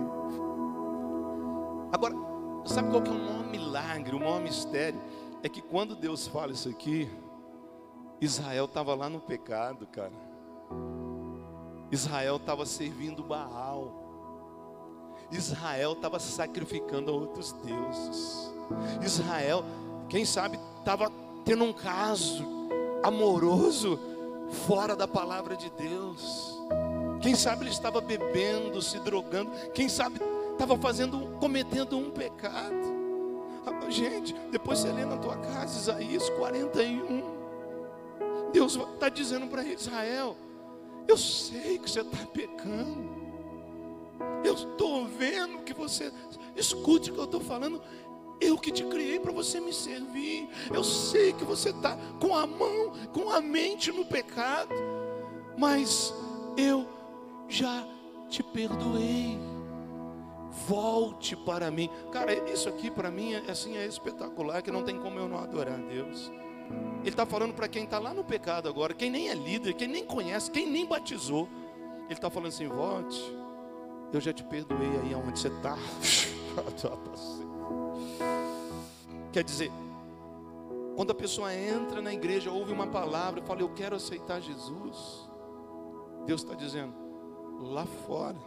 Agora, 1.91 2.15
sabe 2.65 2.89
qual 2.89 3.01
que 3.01 3.09
é 3.09 3.13
o 3.13 3.19
maior 3.19 3.45
milagre, 3.47 4.15
o 4.15 4.19
maior 4.19 4.41
mistério? 4.41 4.99
É 5.43 5.49
que 5.49 5.61
quando 5.61 5.95
Deus 5.95 6.27
fala 6.27 6.53
isso 6.53 6.69
aqui, 6.69 7.09
Israel 8.21 8.65
estava 8.65 8.95
lá 8.95 9.09
no 9.09 9.19
pecado, 9.19 9.85
cara. 9.87 10.13
Israel 11.91 12.37
estava 12.37 12.65
servindo 12.65 13.23
Baal. 13.23 14.03
Israel 15.31 15.93
estava 15.93 16.19
sacrificando 16.19 17.11
a 17.11 17.13
outros 17.13 17.51
deuses. 17.51 18.53
Israel, 19.01 19.63
quem 20.09 20.25
sabe, 20.25 20.59
estava 20.79 21.11
tendo 21.43 21.63
um 21.63 21.73
caso 21.73 22.43
amoroso 23.03 23.99
fora 24.67 24.95
da 24.95 25.07
palavra 25.07 25.55
de 25.55 25.69
Deus. 25.71 26.59
Quem 27.21 27.35
sabe 27.35 27.63
ele 27.63 27.71
estava 27.71 28.01
bebendo, 28.01 28.81
se 28.81 28.99
drogando. 28.99 29.51
Quem 29.73 29.89
sabe 29.89 30.19
estava 30.51 30.77
fazendo, 30.77 31.37
cometendo 31.39 31.97
um 31.97 32.11
pecado. 32.11 32.95
Ah, 33.65 33.89
gente, 33.89 34.33
depois 34.51 34.79
você 34.79 34.91
lê 34.91 35.05
na 35.05 35.17
tua 35.17 35.37
casa 35.37 35.77
Isaías 35.77 36.29
41. 36.31 37.35
Deus 38.51 38.75
está 38.75 39.09
dizendo 39.09 39.47
para 39.47 39.63
Israel: 39.63 40.35
Eu 41.07 41.17
sei 41.17 41.77
que 41.77 41.89
você 41.89 42.01
está 42.01 42.25
pecando. 42.27 43.15
Eu 44.43 44.53
estou 44.53 45.05
vendo 45.05 45.63
que 45.63 45.73
você. 45.73 46.11
Escute 46.55 47.11
o 47.11 47.13
que 47.13 47.19
eu 47.19 47.25
estou 47.25 47.41
falando. 47.41 47.81
Eu 48.39 48.57
que 48.57 48.71
te 48.71 48.83
criei 48.83 49.19
para 49.19 49.31
você 49.31 49.59
me 49.59 49.73
servir. 49.73 50.49
Eu 50.73 50.83
sei 50.83 51.33
que 51.33 51.43
você 51.43 51.69
está 51.69 51.97
com 52.19 52.35
a 52.35 52.45
mão, 52.45 52.91
com 53.13 53.29
a 53.29 53.39
mente 53.41 53.91
no 53.91 54.05
pecado. 54.05 54.73
Mas 55.57 56.13
eu 56.57 56.87
já 57.47 57.85
te 58.29 58.43
perdoei. 58.43 59.37
Volte 60.67 61.35
para 61.35 61.69
mim. 61.69 61.89
Cara, 62.11 62.33
isso 62.49 62.69
aqui 62.69 62.89
para 62.89 63.11
mim 63.11 63.33
é, 63.33 63.51
assim 63.51 63.77
é 63.77 63.85
espetacular, 63.85 64.61
que 64.61 64.71
não 64.71 64.83
tem 64.83 64.97
como 64.97 65.19
eu 65.19 65.27
não 65.27 65.37
adorar 65.37 65.75
a 65.75 65.77
Deus. 65.77 66.31
Ele 67.01 67.09
está 67.09 67.25
falando 67.25 67.53
para 67.53 67.67
quem 67.67 67.83
está 67.83 67.99
lá 67.99 68.13
no 68.13 68.23
pecado 68.23 68.67
agora, 68.67 68.93
quem 68.93 69.09
nem 69.11 69.29
é 69.29 69.35
líder, 69.35 69.73
quem 69.73 69.87
nem 69.87 70.05
conhece, 70.05 70.49
quem 70.49 70.69
nem 70.69 70.85
batizou. 70.85 71.47
Ele 72.05 72.13
está 72.13 72.29
falando 72.29 72.49
assim: 72.49 72.67
volte, 72.67 73.19
eu 74.11 74.19
já 74.19 74.33
te 74.33 74.43
perdoei 74.43 74.99
aí 75.03 75.13
aonde 75.13 75.39
você 75.39 75.49
está. 75.49 75.77
Quer 79.31 79.43
dizer, 79.43 79.71
quando 80.95 81.11
a 81.11 81.15
pessoa 81.15 81.53
entra 81.53 82.01
na 82.01 82.13
igreja, 82.13 82.49
ouve 82.49 82.71
uma 82.71 82.87
palavra 82.87 83.41
e 83.41 83.43
fala, 83.43 83.59
eu 83.61 83.69
quero 83.69 83.97
aceitar 83.97 84.39
Jesus, 84.39 85.29
Deus 86.25 86.41
está 86.41 86.55
dizendo, 86.55 86.93
lá 87.59 87.85
fora 87.85 88.37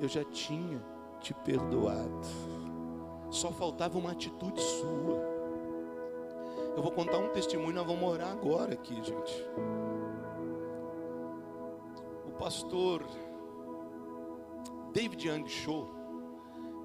eu 0.00 0.08
já 0.08 0.24
tinha 0.24 0.80
te 1.20 1.34
perdoado, 1.34 2.26
só 3.30 3.50
faltava 3.50 3.98
uma 3.98 4.12
atitude 4.12 4.60
sua. 4.60 5.21
Eu 6.82 6.86
vou 6.86 6.96
contar 6.96 7.18
um 7.18 7.28
testemunho, 7.28 7.72
nós 7.72 7.86
vamos 7.86 8.02
orar 8.02 8.32
agora 8.32 8.72
aqui, 8.72 8.96
gente. 8.96 9.46
O 12.26 12.32
pastor 12.32 13.06
David 14.92 15.28
Young 15.28 15.46
Cho 15.46 15.86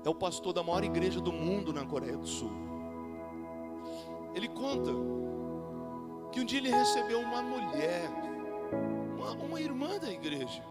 é 0.06 0.08
o 0.08 0.14
pastor 0.14 0.54
da 0.54 0.62
maior 0.62 0.84
igreja 0.84 1.20
do 1.20 1.34
mundo 1.34 1.74
na 1.74 1.84
Coreia 1.84 2.16
do 2.16 2.28
Sul. 2.28 2.52
Ele 4.36 4.48
conta 4.50 4.92
que 6.32 6.42
um 6.42 6.46
dia 6.46 6.60
ele 6.60 6.70
recebeu 6.70 7.20
uma 7.20 7.42
mulher, 7.42 8.08
uma, 9.18 9.32
uma 9.32 9.60
irmã 9.60 9.98
da 9.98 10.12
igreja, 10.12 10.64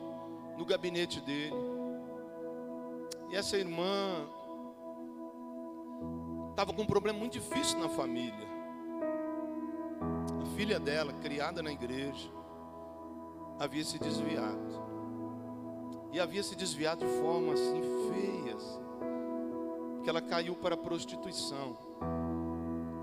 no 0.56 0.64
gabinete 0.64 1.20
dele. 1.20 1.52
E 3.28 3.34
essa 3.34 3.56
irmã 3.56 4.24
estava 6.50 6.72
com 6.72 6.82
um 6.82 6.86
problema 6.86 7.18
muito 7.18 7.32
difícil 7.32 7.80
na 7.80 7.88
família. 7.88 8.55
Filha 10.56 10.80
dela, 10.80 11.12
criada 11.12 11.62
na 11.62 11.70
igreja, 11.70 12.30
havia 13.58 13.84
se 13.84 13.98
desviado. 13.98 14.86
E 16.10 16.18
havia 16.18 16.42
se 16.42 16.56
desviado 16.56 17.04
de 17.04 17.12
forma 17.20 17.52
assim 17.52 17.82
feia, 18.10 18.56
assim, 18.56 18.80
que 20.02 20.08
ela 20.08 20.22
caiu 20.22 20.56
para 20.56 20.74
a 20.74 20.78
prostituição. 20.78 21.76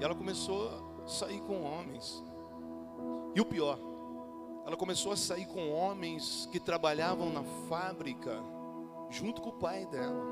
E 0.02 0.04
ela 0.04 0.16
começou 0.16 0.68
a 0.68 1.08
sair 1.08 1.42
com 1.42 1.62
homens. 1.62 2.24
E 3.36 3.40
o 3.40 3.46
pior, 3.46 3.78
ela 4.66 4.76
começou 4.76 5.12
a 5.12 5.16
sair 5.16 5.46
com 5.46 5.72
homens 5.72 6.50
que 6.52 6.60
trabalhavam 6.60 7.30
na 7.30 7.44
fábrica 7.70 8.36
junto 9.12 9.44
com 9.44 9.50
o 9.50 9.60
pai 9.60 9.86
dela. 9.86 10.26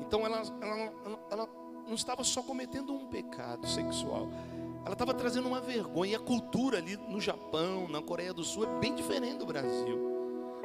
Então 0.00 0.26
ela, 0.26 0.42
ela, 0.60 0.92
ela, 1.04 1.20
ela 1.30 1.48
não 1.86 1.94
estava 1.94 2.24
só 2.24 2.42
cometendo 2.42 2.92
um 2.92 3.06
pecado 3.06 3.68
sexual, 3.68 4.28
ela 4.84 4.92
estava 4.92 5.12
trazendo 5.14 5.48
uma 5.48 5.60
vergonha. 5.60 6.12
E 6.12 6.14
a 6.14 6.18
cultura 6.18 6.78
ali 6.78 6.96
no 6.96 7.20
Japão, 7.20 7.88
na 7.88 8.00
Coreia 8.00 8.32
do 8.32 8.44
Sul, 8.44 8.64
é 8.64 8.80
bem 8.80 8.94
diferente 8.94 9.38
do 9.38 9.46
Brasil. 9.46 10.08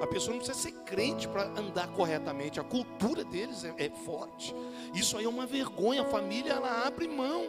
A 0.01 0.07
pessoa 0.07 0.35
não 0.35 0.43
precisa 0.43 0.57
ser 0.57 0.71
crente 0.83 1.27
para 1.27 1.43
andar 1.57 1.87
corretamente. 1.93 2.59
A 2.59 2.63
cultura 2.63 3.23
deles 3.23 3.63
é, 3.63 3.73
é, 3.77 3.89
forte. 3.89 4.53
Isso 4.93 5.17
aí 5.17 5.25
é 5.25 5.29
uma 5.29 5.45
vergonha. 5.45 6.01
A 6.01 6.05
família 6.05 6.53
ela 6.53 6.85
abre 6.85 7.07
mão 7.07 7.45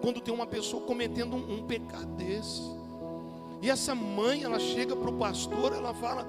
quando 0.00 0.20
tem 0.20 0.32
uma 0.32 0.46
pessoa 0.46 0.82
cometendo 0.82 1.34
um, 1.34 1.58
um 1.58 1.66
pecado 1.66 2.06
desse. 2.14 2.62
E 3.62 3.70
essa 3.70 3.94
mãe, 3.94 4.42
ela 4.42 4.58
chega 4.58 4.94
para 4.94 5.10
o 5.10 5.16
pastor, 5.16 5.72
ela 5.72 5.94
fala: 5.94 6.26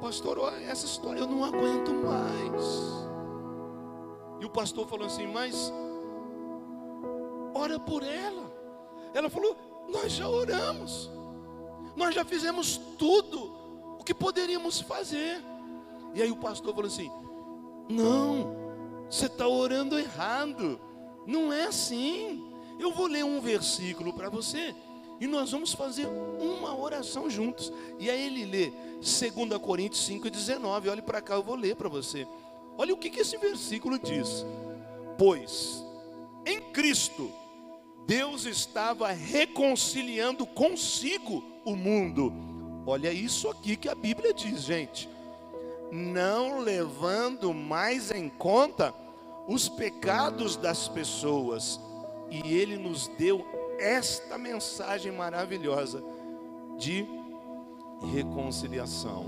Pastor, 0.00 0.52
essa 0.62 0.84
história 0.84 1.20
eu 1.20 1.26
não 1.26 1.44
aguento 1.44 1.92
mais. 1.92 2.64
E 4.40 4.44
o 4.44 4.50
pastor 4.50 4.86
falou 4.86 5.06
assim: 5.06 5.26
Mas 5.26 5.72
ora 7.54 7.78
por 7.78 8.02
ela. 8.02 8.47
Ela 9.18 9.28
falou: 9.28 9.56
Nós 9.88 10.12
já 10.12 10.28
oramos, 10.28 11.10
nós 11.96 12.14
já 12.14 12.24
fizemos 12.24 12.80
tudo 12.96 13.52
o 13.98 14.04
que 14.04 14.14
poderíamos 14.14 14.80
fazer. 14.80 15.42
E 16.14 16.22
aí 16.22 16.30
o 16.30 16.36
pastor 16.36 16.72
falou 16.72 16.86
assim: 16.86 17.10
Não, 17.88 18.54
você 19.10 19.26
está 19.26 19.48
orando 19.48 19.98
errado, 19.98 20.80
não 21.26 21.52
é 21.52 21.64
assim. 21.64 22.44
Eu 22.78 22.92
vou 22.92 23.08
ler 23.08 23.24
um 23.24 23.40
versículo 23.40 24.12
para 24.12 24.30
você 24.30 24.72
e 25.20 25.26
nós 25.26 25.50
vamos 25.50 25.72
fazer 25.72 26.06
uma 26.06 26.78
oração 26.78 27.28
juntos. 27.28 27.72
E 27.98 28.08
aí 28.08 28.24
ele 28.26 28.44
lê 28.44 28.72
2 29.00 29.60
Coríntios 29.60 30.08
5,19. 30.08 30.88
Olhe 30.88 31.02
para 31.02 31.20
cá, 31.20 31.34
eu 31.34 31.42
vou 31.42 31.56
ler 31.56 31.74
para 31.74 31.88
você. 31.88 32.24
Olha 32.76 32.94
o 32.94 32.96
que, 32.96 33.10
que 33.10 33.18
esse 33.18 33.36
versículo 33.36 33.98
diz. 33.98 34.46
Pois 35.18 35.84
em 36.46 36.60
Cristo 36.72 37.32
Deus 38.08 38.46
estava 38.46 39.12
reconciliando 39.12 40.46
consigo 40.46 41.44
o 41.62 41.76
mundo. 41.76 42.32
Olha 42.86 43.12
isso 43.12 43.50
aqui 43.50 43.76
que 43.76 43.86
a 43.86 43.94
Bíblia 43.94 44.32
diz, 44.32 44.62
gente. 44.62 45.06
Não 45.92 46.58
levando 46.58 47.52
mais 47.52 48.10
em 48.10 48.30
conta 48.30 48.94
os 49.46 49.68
pecados 49.68 50.56
das 50.56 50.88
pessoas 50.88 51.78
e 52.30 52.54
ele 52.54 52.78
nos 52.78 53.08
deu 53.08 53.46
esta 53.78 54.38
mensagem 54.38 55.12
maravilhosa 55.12 56.02
de 56.78 57.06
reconciliação. 58.14 59.26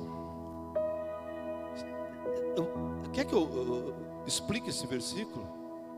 Eu, 2.57 2.66
quer 3.12 3.26
que 3.26 3.35
eu, 3.35 3.43
eu 3.43 3.95
explique 4.26 4.70
esse 4.70 4.87
versículo? 4.87 5.47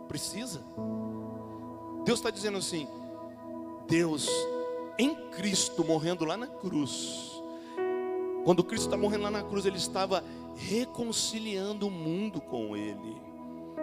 Precisa. 0.09 0.61
Deus 2.05 2.19
está 2.19 2.31
dizendo 2.31 2.59
assim: 2.59 2.89
Deus 3.87 4.29
em 4.99 5.15
Cristo 5.31 5.85
morrendo 5.85 6.25
lá 6.25 6.37
na 6.37 6.47
cruz. 6.47 7.31
Quando 8.45 8.65
Cristo 8.65 8.87
está 8.87 8.97
morrendo 8.97 9.23
lá 9.23 9.31
na 9.31 9.43
cruz, 9.43 9.65
Ele 9.65 9.77
estava 9.77 10.25
reconciliando 10.57 11.87
o 11.87 11.91
mundo 11.91 12.41
com 12.41 12.77
Ele. 12.77 13.21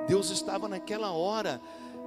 Deus 0.08 0.30
estava 0.30 0.68
naquela 0.68 1.12
hora 1.12 1.62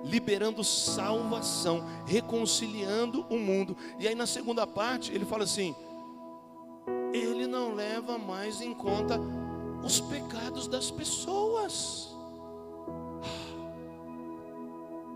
liberando 0.04 0.64
salvação, 0.64 1.84
reconciliando 2.06 3.24
o 3.30 3.38
mundo. 3.38 3.76
E 3.98 4.08
aí 4.08 4.14
na 4.14 4.26
segunda 4.26 4.66
parte 4.66 5.12
ele 5.12 5.24
fala 5.24 5.44
assim: 5.44 5.74
ele 7.12 7.46
não 7.46 7.74
leva 7.74 8.18
mais 8.18 8.60
em 8.60 8.74
conta 8.74 9.18
os 9.84 10.00
pecados 10.00 10.66
das 10.66 10.90
pessoas. 10.90 12.08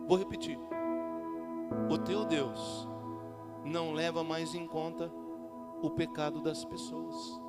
Vou 0.06 0.16
repetir. 0.16 0.58
O 1.90 1.98
teu 1.98 2.24
Deus 2.24 2.88
não 3.64 3.92
leva 3.92 4.22
mais 4.22 4.54
em 4.54 4.66
conta 4.66 5.12
o 5.82 5.90
pecado 5.90 6.40
das 6.40 6.64
pessoas. 6.64 7.40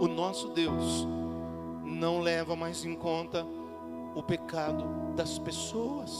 O 0.00 0.08
nosso 0.08 0.48
Deus 0.48 1.06
não 1.84 2.20
leva 2.20 2.56
mais 2.56 2.84
em 2.84 2.94
conta 2.94 3.46
o 4.14 4.22
pecado 4.22 4.84
das 5.14 5.38
pessoas. 5.38 6.10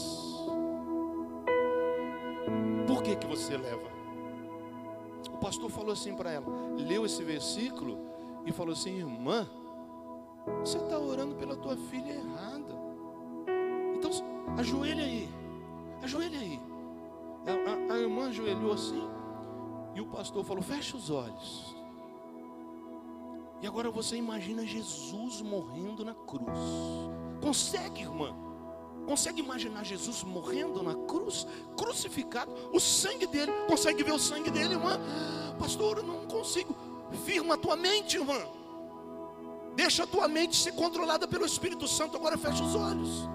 Por 2.87 3.03
que 3.03 3.17
que 3.17 3.27
você 3.27 3.57
leva? 3.57 3.91
O 5.33 5.39
pastor 5.39 5.71
falou 5.71 5.93
assim 5.93 6.15
para 6.15 6.31
ela, 6.31 6.47
leu 6.77 7.05
esse 7.05 7.23
versículo 7.25 7.99
e 8.45 8.53
falou 8.53 8.73
assim, 8.73 8.99
irmã, 8.99 9.49
você 10.61 10.79
está 10.79 10.99
orando 10.99 11.35
pela 11.37 11.57
tua 11.57 11.77
filha 11.77 12.13
errada. 12.13 12.75
Então, 13.95 14.11
ajoelha 14.57 15.05
aí, 15.05 15.29
ajoelha 16.03 16.39
aí. 16.39 16.61
A, 17.47 17.93
a, 17.93 17.95
a 17.95 17.99
irmã 17.99 18.29
ajoelhou 18.29 18.73
assim 18.73 19.09
e 19.95 20.01
o 20.01 20.07
pastor 20.07 20.45
falou: 20.45 20.63
fecha 20.63 20.97
os 20.97 21.11
olhos. 21.11 21.75
E 23.61 23.67
agora 23.67 23.91
você 23.91 24.17
imagina 24.17 24.67
Jesus 24.67 25.41
morrendo 25.41 26.05
na 26.05 26.15
cruz. 26.15 26.59
Consegue, 27.41 28.03
irmã? 28.03 28.35
Consegue 29.07 29.41
imaginar 29.41 29.85
Jesus 29.85 30.23
morrendo 30.23 30.83
na 30.83 30.95
cruz, 31.07 31.47
crucificado, 31.77 32.53
o 32.73 32.81
sangue 32.81 33.27
dele? 33.27 33.53
Consegue 33.69 34.03
ver 34.03 34.13
o 34.13 34.19
sangue 34.19 34.51
dele, 34.51 34.75
irmã? 34.75 34.99
Pastor, 35.59 35.99
eu 35.99 36.05
não 36.05 36.27
consigo. 36.27 36.75
Firma 37.25 37.55
a 37.55 37.59
tua 37.59 37.77
mente, 37.77 38.17
irmã. 38.17 38.39
Deixa 39.77 40.05
a 40.05 40.07
tua 40.07 40.29
mente 40.29 40.57
ser 40.57 40.73
controlada 40.73 41.27
pelo 41.27 41.47
Espírito 41.47 41.87
Santo. 41.87 42.17
Agora 42.17 42.37
fecha 42.39 42.63
os 42.65 42.75
olhos. 42.75 43.29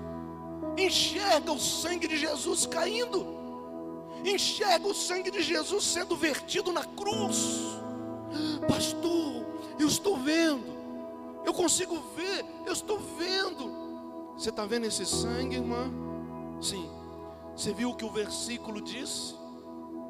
Enxerga 0.77 1.51
o 1.51 1.59
sangue 1.59 2.07
de 2.07 2.17
Jesus 2.17 2.65
caindo. 2.65 3.35
Enxerga 4.23 4.87
o 4.87 4.93
sangue 4.93 5.31
de 5.31 5.41
Jesus 5.41 5.83
sendo 5.83 6.15
vertido 6.15 6.71
na 6.71 6.83
cruz. 6.83 7.77
Pastor, 8.67 9.45
eu 9.79 9.87
estou 9.87 10.17
vendo. 10.17 10.77
Eu 11.45 11.53
consigo 11.53 11.97
ver, 12.15 12.45
eu 12.65 12.73
estou 12.73 12.99
vendo. 12.99 14.35
Você 14.37 14.49
está 14.49 14.65
vendo 14.65 14.85
esse 14.85 15.05
sangue, 15.05 15.55
irmã? 15.55 15.91
Sim. 16.61 16.89
Você 17.55 17.73
viu 17.73 17.89
o 17.89 17.95
que 17.95 18.05
o 18.05 18.11
versículo 18.11 18.81
diz? 18.81 19.35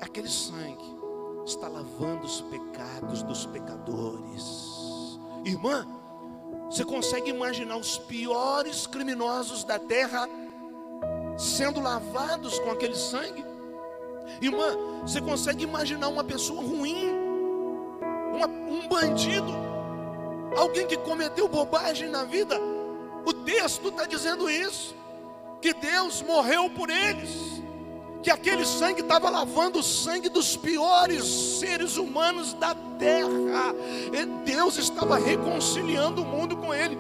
Aquele 0.01 0.27
sangue 0.27 0.97
está 1.45 1.67
lavando 1.67 2.25
os 2.25 2.41
pecados 2.41 3.23
dos 3.23 3.45
pecadores. 3.45 4.43
Irmã, 5.45 5.87
você 6.69 6.83
consegue 6.83 7.29
imaginar 7.29 7.77
os 7.77 7.97
piores 7.97 8.85
criminosos 8.85 9.63
da 9.63 9.79
terra 9.79 10.27
sendo 11.37 11.79
lavados 11.79 12.59
com 12.59 12.71
aquele 12.71 12.95
sangue? 12.95 13.45
Irmã, 14.41 14.75
você 15.01 15.21
consegue 15.21 15.63
imaginar 15.63 16.09
uma 16.09 16.23
pessoa 16.23 16.61
ruim, 16.61 17.09
uma, 18.33 18.47
um 18.47 18.87
bandido, 18.87 19.53
alguém 20.55 20.85
que 20.85 20.97
cometeu 20.97 21.47
bobagem 21.47 22.09
na 22.09 22.23
vida? 22.23 22.59
O 23.25 23.33
texto 23.33 23.89
está 23.89 24.05
dizendo 24.05 24.49
isso, 24.49 24.95
que 25.61 25.73
Deus 25.73 26.21
morreu 26.21 26.69
por 26.69 26.89
eles 26.89 27.57
que 28.27 28.31
aquele 28.31 28.65
sangue 28.65 28.99
estava 28.99 29.29
lavando 29.29 29.79
o 29.79 29.83
sangue 29.83 30.27
dos 30.27 30.57
piores 30.57 31.23
seres 31.23 31.95
humanos 31.95 32.53
da 32.53 32.75
terra. 32.99 33.73
E 34.11 34.25
Deus 34.43 34.77
estava 34.77 35.17
reconciliando 35.17 36.23
o 36.23 36.25
mundo 36.25 36.57
com 36.57 36.73
ele. 36.73 36.97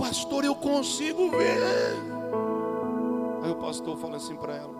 Pastor, 0.00 0.44
eu 0.44 0.56
consigo 0.56 1.30
ver. 1.30 1.60
Pastor 3.60 3.96
fala 3.98 4.16
assim 4.16 4.36
para 4.36 4.56
ela: 4.56 4.74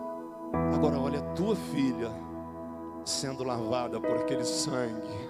Agora 0.73 0.99
olha 0.99 1.19
a 1.19 1.33
tua 1.33 1.55
filha 1.55 2.11
sendo 3.05 3.43
lavada 3.43 3.99
por 3.99 4.17
aquele 4.17 4.45
sangue. 4.45 5.29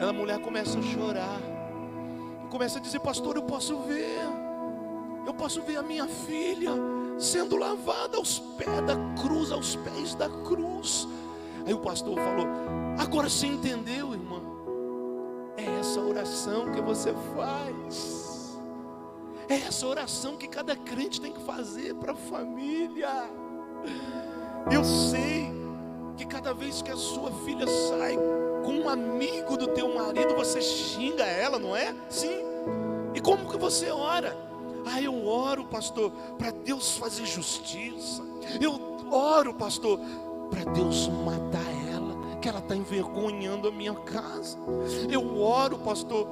Ela 0.00 0.12
mulher 0.12 0.40
começa 0.40 0.78
a 0.78 0.82
chorar. 0.82 1.40
Começa 2.50 2.78
a 2.78 2.82
dizer: 2.82 3.00
Pastor, 3.00 3.36
eu 3.36 3.42
posso 3.42 3.78
ver. 3.80 4.20
Eu 5.26 5.32
posso 5.32 5.62
ver 5.62 5.76
a 5.76 5.82
minha 5.82 6.06
filha 6.06 6.72
sendo 7.18 7.56
lavada 7.56 8.16
aos 8.16 8.38
pés 8.38 8.80
da 8.82 8.96
cruz, 9.20 9.52
aos 9.52 9.76
pés 9.76 10.14
da 10.14 10.28
cruz. 10.28 11.08
Aí 11.64 11.72
o 11.72 11.78
pastor 11.78 12.16
falou: 12.16 12.46
Agora 12.98 13.28
você 13.28 13.46
entendeu, 13.46 14.12
irmã? 14.12 14.40
É 15.56 15.80
essa 15.80 16.00
oração 16.00 16.72
que 16.72 16.80
você 16.80 17.14
faz. 17.34 18.21
É 19.48 19.54
essa 19.54 19.86
oração 19.86 20.36
que 20.36 20.48
cada 20.48 20.76
crente 20.76 21.20
tem 21.20 21.32
que 21.32 21.40
fazer 21.42 21.94
para 21.94 22.12
a 22.12 22.16
família. 22.16 23.30
Eu 24.70 24.84
sei 24.84 25.50
que 26.16 26.24
cada 26.26 26.54
vez 26.54 26.82
que 26.82 26.90
a 26.90 26.96
sua 26.96 27.30
filha 27.44 27.66
sai 27.66 28.16
com 28.64 28.72
um 28.72 28.88
amigo 28.88 29.56
do 29.56 29.68
teu 29.68 29.94
marido, 29.94 30.34
você 30.34 30.60
xinga 30.60 31.24
ela, 31.24 31.58
não 31.58 31.74
é? 31.74 31.94
Sim. 32.08 32.40
E 33.14 33.20
como 33.20 33.48
que 33.48 33.56
você 33.56 33.90
ora? 33.90 34.36
Ah, 34.86 35.00
eu 35.00 35.26
oro, 35.26 35.64
pastor, 35.66 36.10
para 36.38 36.50
Deus 36.50 36.96
fazer 36.96 37.26
justiça. 37.26 38.22
Eu 38.60 38.80
oro, 39.10 39.54
pastor, 39.54 39.98
para 40.50 40.64
Deus 40.72 41.08
matar 41.08 41.71
que 42.42 42.48
ela 42.48 42.58
está 42.58 42.74
envergonhando 42.74 43.68
a 43.68 43.70
minha 43.70 43.94
casa. 43.94 44.58
Eu 45.08 45.40
oro, 45.40 45.78
pastor, 45.78 46.28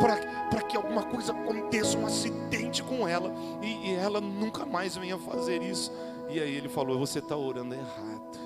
para 0.00 0.62
que 0.62 0.76
alguma 0.76 1.02
coisa 1.02 1.32
aconteça, 1.32 1.98
um 1.98 2.06
acidente 2.06 2.82
com 2.82 3.06
ela, 3.06 3.34
e, 3.60 3.90
e 3.90 3.94
ela 3.94 4.20
nunca 4.20 4.64
mais 4.64 4.96
venha 4.96 5.18
fazer 5.18 5.60
isso. 5.60 5.92
E 6.30 6.40
aí 6.40 6.54
ele 6.54 6.68
falou: 6.68 6.98
Você 6.98 7.18
está 7.18 7.36
orando 7.36 7.74
errado. 7.74 8.38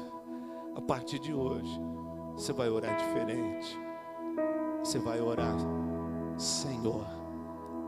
A 0.74 0.80
partir 0.80 1.18
de 1.18 1.34
hoje, 1.34 1.78
você 2.34 2.52
vai 2.52 2.70
orar 2.70 2.96
diferente. 2.96 3.78
Você 4.82 4.98
vai 4.98 5.20
orar, 5.20 5.56
Senhor 6.38 7.21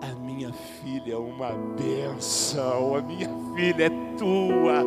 a 0.01 0.15
minha 0.21 0.53
filha 0.53 1.15
é 1.15 1.17
uma 1.17 1.51
benção, 1.53 2.97
a 2.97 3.03
minha 3.03 3.29
filha 3.55 3.87
é 3.87 3.91
tua, 4.17 4.81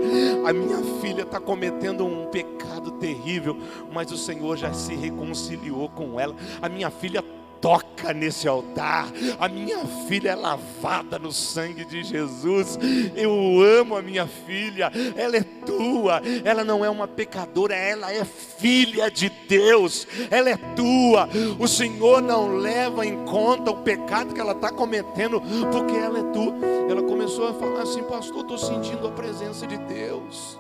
a 0.50 0.54
minha 0.54 1.02
filha 1.02 1.24
está 1.24 1.40
cometendo 1.40 2.06
um 2.06 2.28
pecado 2.28 2.92
terrível, 2.92 3.58
mas 3.92 4.12
o 4.12 4.18
Senhor 4.18 4.58
já 4.58 4.74
se 4.74 4.96
reconciliou 4.96 5.90
com 5.90 6.20
ela, 6.20 6.36
a 6.62 6.70
minha 6.70 6.90
filha 6.90 7.24
toca 7.62 8.14
nesse 8.14 8.48
altar. 8.48 9.08
A 9.40 9.48
minha 9.48 9.80
filha 10.08 10.32
é 10.32 10.36
lavada 10.36 11.20
no 11.20 11.32
sangue 11.32 11.86
de 11.86 12.04
Jesus. 12.04 12.78
Eu 13.16 13.32
amo 13.80 13.96
a 13.96 14.02
minha 14.02 14.28
filha, 14.28 14.92
ela 15.16 15.38
é 15.38 15.44
tua. 15.66 16.22
Ela 16.44 16.64
não 16.64 16.84
é 16.84 16.90
uma 16.90 17.08
pecadora, 17.08 17.76
ela 17.76 18.12
é 18.12 18.24
filha 18.24 19.10
de 19.10 19.30
Deus. 19.48 20.08
Ela 20.30 20.50
é 20.52 20.58
tua. 20.76 21.30
O 21.60 21.68
Senhor 21.68 22.22
não 22.22 22.58
leva 22.58 23.06
em 23.06 23.26
conta 23.26 23.72
o 23.72 23.84
pecado 23.84 24.34
que 24.34 24.42
ela 24.42 24.54
está 24.54 24.72
cometendo, 24.72 25.42
porque 25.72 25.96
ela 25.96 26.20
é 26.20 26.24
tua. 26.32 26.56
Ela 26.90 27.04
começou 27.04 27.48
a 27.48 27.54
falar 27.54 27.82
assim, 27.82 28.04
pastor, 28.04 28.42
estou 28.42 28.58
sentindo 28.58 29.08
a 29.08 29.12
presença 29.12 29.68
de 29.68 29.78
Deus. 29.78 30.60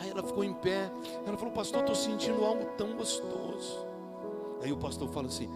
Aí 0.00 0.10
ela 0.10 0.22
ficou 0.22 0.44
em 0.44 0.52
pé. 0.52 0.90
Ela 1.26 1.36
falou, 1.36 1.52
pastor, 1.52 1.80
estou 1.80 1.94
sentindo 1.94 2.44
algo 2.44 2.64
tão 2.76 2.92
gostoso. 2.94 3.87
Aí 4.62 4.72
o 4.72 4.76
pastor 4.76 5.08
fala 5.08 5.28
assim: 5.28 5.48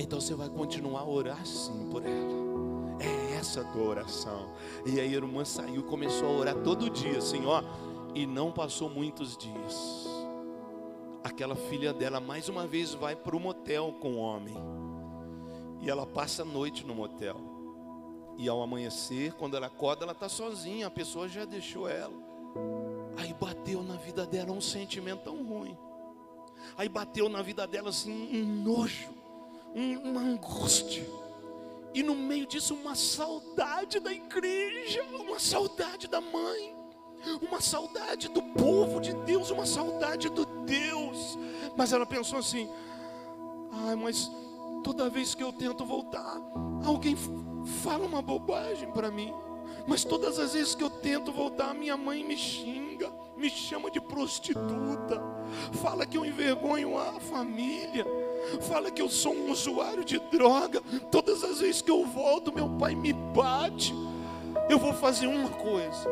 então 0.00 0.18
você 0.18 0.34
vai 0.34 0.48
continuar 0.48 1.00
a 1.00 1.08
orar 1.08 1.44
sim 1.44 1.88
por 1.90 2.02
ela. 2.04 2.40
É 3.00 3.34
essa 3.36 3.60
a 3.60 3.64
tua 3.64 3.82
oração. 3.82 4.48
E 4.86 4.98
aí 4.98 5.12
a 5.12 5.16
irmã 5.16 5.44
saiu 5.44 5.80
e 5.80 5.84
começou 5.84 6.26
a 6.26 6.32
orar 6.32 6.54
todo 6.62 6.88
dia, 6.88 7.18
assim, 7.18 7.44
ó. 7.44 7.62
E 8.14 8.26
não 8.26 8.50
passou 8.50 8.88
muitos 8.88 9.36
dias. 9.36 10.06
Aquela 11.22 11.54
filha 11.54 11.92
dela 11.92 12.18
mais 12.18 12.48
uma 12.48 12.66
vez 12.66 12.94
vai 12.94 13.14
para 13.14 13.36
o 13.36 13.40
motel 13.40 13.94
com 14.00 14.14
o 14.14 14.18
homem. 14.18 14.56
E 15.82 15.90
ela 15.90 16.06
passa 16.06 16.42
a 16.42 16.46
noite 16.46 16.86
no 16.86 16.94
motel. 16.94 17.36
E 18.38 18.48
ao 18.48 18.62
amanhecer, 18.62 19.34
quando 19.34 19.54
ela 19.54 19.66
acorda, 19.66 20.04
ela 20.04 20.12
está 20.12 20.30
sozinha, 20.30 20.86
a 20.86 20.90
pessoa 20.90 21.28
já 21.28 21.44
deixou 21.44 21.86
ela. 21.86 22.14
Aí 23.18 23.34
bateu 23.34 23.82
na 23.82 23.96
vida 23.96 24.24
dela 24.26 24.50
um 24.50 24.62
sentimento 24.62 25.24
tão 25.24 25.44
ruim. 25.44 25.76
Aí 26.76 26.88
bateu 26.88 27.28
na 27.28 27.42
vida 27.42 27.66
dela 27.66 27.90
assim 27.90 28.28
um 28.32 28.62
nojo, 28.62 29.10
uma 30.04 30.20
angústia. 30.20 31.06
E 31.92 32.02
no 32.02 32.14
meio 32.14 32.46
disso 32.46 32.74
uma 32.74 32.94
saudade 32.94 33.98
da 33.98 34.12
igreja, 34.12 35.02
uma 35.18 35.38
saudade 35.38 36.06
da 36.06 36.20
mãe, 36.20 36.74
uma 37.42 37.60
saudade 37.60 38.28
do 38.28 38.42
povo 38.42 39.00
de 39.00 39.12
Deus, 39.24 39.50
uma 39.50 39.66
saudade 39.66 40.28
do 40.28 40.44
Deus. 40.64 41.38
Mas 41.76 41.92
ela 41.92 42.06
pensou 42.06 42.38
assim: 42.38 42.70
ai, 43.72 43.96
mas 43.96 44.30
toda 44.84 45.10
vez 45.10 45.34
que 45.34 45.42
eu 45.42 45.52
tento 45.52 45.84
voltar, 45.84 46.40
alguém 46.84 47.16
fala 47.82 48.06
uma 48.06 48.22
bobagem 48.22 48.90
para 48.92 49.10
mim. 49.10 49.32
Mas 49.90 50.04
todas 50.04 50.38
as 50.38 50.52
vezes 50.52 50.72
que 50.72 50.84
eu 50.84 50.88
tento 50.88 51.32
voltar, 51.32 51.74
minha 51.74 51.96
mãe 51.96 52.22
me 52.22 52.36
xinga, 52.36 53.10
me 53.36 53.50
chama 53.50 53.90
de 53.90 54.00
prostituta, 54.00 55.20
fala 55.82 56.06
que 56.06 56.16
eu 56.16 56.24
envergonho 56.24 56.96
a 56.96 57.18
família, 57.18 58.06
fala 58.60 58.88
que 58.88 59.02
eu 59.02 59.08
sou 59.08 59.34
um 59.34 59.50
usuário 59.50 60.04
de 60.04 60.20
droga. 60.30 60.80
Todas 61.10 61.42
as 61.42 61.58
vezes 61.58 61.82
que 61.82 61.90
eu 61.90 62.06
volto, 62.06 62.54
meu 62.54 62.68
pai 62.78 62.94
me 62.94 63.12
bate. 63.12 63.92
Eu 64.68 64.78
vou 64.78 64.92
fazer 64.92 65.26
uma 65.26 65.48
coisa, 65.48 66.08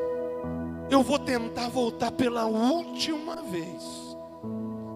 eu 0.90 1.00
vou 1.00 1.20
tentar 1.20 1.68
voltar 1.68 2.10
pela 2.10 2.46
última 2.46 3.36
vez. 3.42 3.84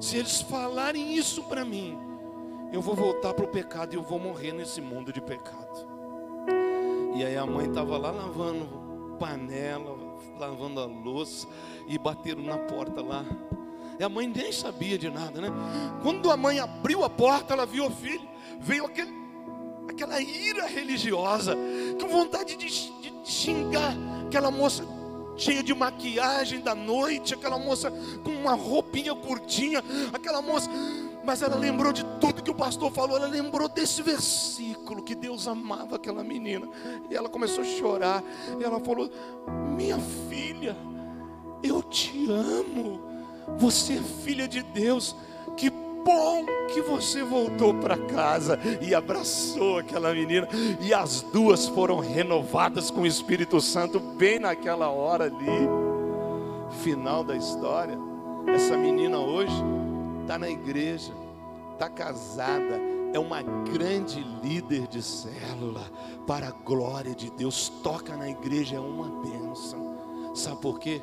Se 0.00 0.16
eles 0.16 0.40
falarem 0.40 1.14
isso 1.14 1.44
para 1.44 1.64
mim, 1.64 1.96
eu 2.72 2.82
vou 2.82 2.96
voltar 2.96 3.32
para 3.32 3.44
o 3.44 3.48
pecado 3.48 3.94
e 3.94 3.96
eu 3.96 4.02
vou 4.02 4.18
morrer 4.18 4.50
nesse 4.50 4.80
mundo 4.80 5.12
de 5.12 5.20
pecado. 5.20 5.92
E 7.14 7.24
aí 7.24 7.36
a 7.36 7.46
mãe 7.46 7.68
estava 7.68 7.98
lá 7.98 8.10
lavando 8.10 9.16
panela, 9.18 9.96
lavando 10.38 10.80
a 10.80 10.86
louça 10.86 11.46
e 11.86 11.98
bateram 11.98 12.42
na 12.42 12.58
porta 12.58 13.02
lá. 13.02 13.24
E 13.98 14.02
a 14.02 14.08
mãe 14.08 14.26
nem 14.26 14.50
sabia 14.50 14.98
de 14.98 15.10
nada, 15.10 15.40
né? 15.40 15.48
Quando 16.02 16.30
a 16.30 16.36
mãe 16.36 16.58
abriu 16.58 17.04
a 17.04 17.10
porta, 17.10 17.52
ela 17.54 17.66
viu 17.66 17.86
o 17.86 17.90
filho, 17.90 18.26
veio 18.58 18.86
aquele, 18.86 19.12
aquela 19.88 20.20
ira 20.20 20.66
religiosa, 20.66 21.56
com 22.00 22.08
vontade 22.08 22.56
de, 22.56 22.66
de 22.66 23.12
xingar 23.30 23.94
aquela 24.26 24.50
moça 24.50 24.84
cheia 25.36 25.62
de 25.62 25.74
maquiagem 25.74 26.60
da 26.60 26.74
noite, 26.74 27.34
aquela 27.34 27.58
moça 27.58 27.90
com 28.22 28.30
uma 28.30 28.54
roupinha 28.54 29.14
curtinha, 29.14 29.82
aquela 30.12 30.42
moça 30.42 30.68
mas 31.24 31.40
ela 31.40 31.56
lembrou 31.56 31.92
de 31.92 32.04
tudo 32.20 32.42
que 32.42 32.50
o 32.50 32.54
pastor 32.54 32.90
falou, 32.90 33.16
ela 33.16 33.28
lembrou 33.28 33.68
desse 33.68 34.02
versículo 34.02 35.02
que 35.02 35.14
Deus 35.14 35.46
amava 35.46 35.96
aquela 35.96 36.24
menina. 36.24 36.68
E 37.08 37.14
ela 37.14 37.28
começou 37.28 37.62
a 37.62 37.66
chorar. 37.66 38.24
E 38.58 38.64
ela 38.64 38.80
falou: 38.80 39.08
Minha 39.76 39.98
filha, 40.28 40.76
eu 41.62 41.82
te 41.82 42.28
amo. 42.28 43.00
Você 43.56 43.94
é 43.94 44.02
filha 44.24 44.48
de 44.48 44.62
Deus. 44.62 45.14
Que 45.56 45.70
bom 46.05 46.44
que 46.72 46.80
você 46.82 47.22
voltou 47.22 47.74
para 47.74 47.96
casa 47.96 48.59
e 48.80 48.94
abraçou 48.94 49.78
aquela 49.78 50.12
menina, 50.12 50.48
e 50.80 50.92
as 50.92 51.22
duas 51.22 51.66
foram 51.68 51.98
renovadas 51.98 52.90
com 52.90 53.03
o 53.03 53.07
Espírito 53.07 53.61
Santo 53.61 53.98
bem 54.00 54.38
naquela 54.38 54.88
hora 54.88 55.24
ali. 55.24 55.68
Final 56.82 57.22
da 57.22 57.36
história. 57.36 57.98
Essa 58.46 58.76
menina 58.76 59.18
hoje 59.18 59.55
está 60.22 60.38
na 60.38 60.48
igreja, 60.48 61.12
está 61.72 61.88
casada, 61.88 62.80
é 63.12 63.18
uma 63.18 63.42
grande 63.42 64.24
líder 64.42 64.86
de 64.86 65.03
célula, 65.03 65.82
para 66.26 66.48
a 66.48 66.50
glória 66.50 67.14
de 67.14 67.30
Deus, 67.30 67.68
toca 67.82 68.16
na 68.16 68.28
igreja, 68.28 68.76
é 68.76 68.80
uma 68.80 69.09
bênção. 69.22 70.32
Sabe 70.34 70.61
por 70.61 70.78
quê? 70.78 71.03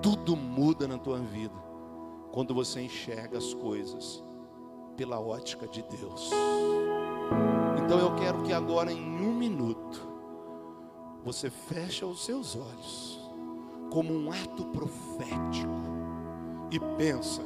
Tudo 0.00 0.34
muda 0.34 0.88
na 0.88 0.96
tua 0.96 1.18
vida 1.18 1.66
quando 2.36 2.52
você 2.52 2.82
enxerga 2.82 3.38
as 3.38 3.54
coisas 3.54 4.22
pela 4.94 5.18
ótica 5.18 5.66
de 5.66 5.82
Deus. 5.84 6.30
Então 7.82 7.98
eu 7.98 8.14
quero 8.14 8.42
que 8.42 8.52
agora, 8.52 8.92
em 8.92 9.26
um 9.26 9.32
minuto, 9.32 10.06
você 11.24 11.48
feche 11.48 12.04
os 12.04 12.26
seus 12.26 12.54
olhos, 12.54 13.32
como 13.90 14.12
um 14.12 14.30
ato 14.30 14.66
profético, 14.66 15.72
e 16.70 16.78
pensa 16.98 17.40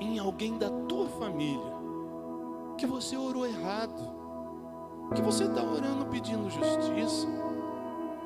em 0.00 0.18
alguém 0.18 0.56
da 0.56 0.70
tua 0.70 1.08
família 1.08 1.76
que 2.78 2.86
você 2.86 3.18
orou 3.18 3.46
errado, 3.46 4.00
que 5.14 5.20
você 5.20 5.44
está 5.44 5.62
orando 5.62 6.06
pedindo 6.06 6.48
justiça, 6.48 7.28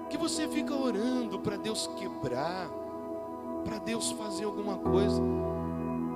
que 0.08 0.16
você 0.16 0.46
fica 0.46 0.72
orando 0.72 1.40
para 1.40 1.56
Deus 1.56 1.88
quebrar, 1.96 2.70
para 3.64 3.78
Deus 3.78 4.12
fazer 4.12 4.44
alguma 4.44 4.78
coisa, 4.78 5.20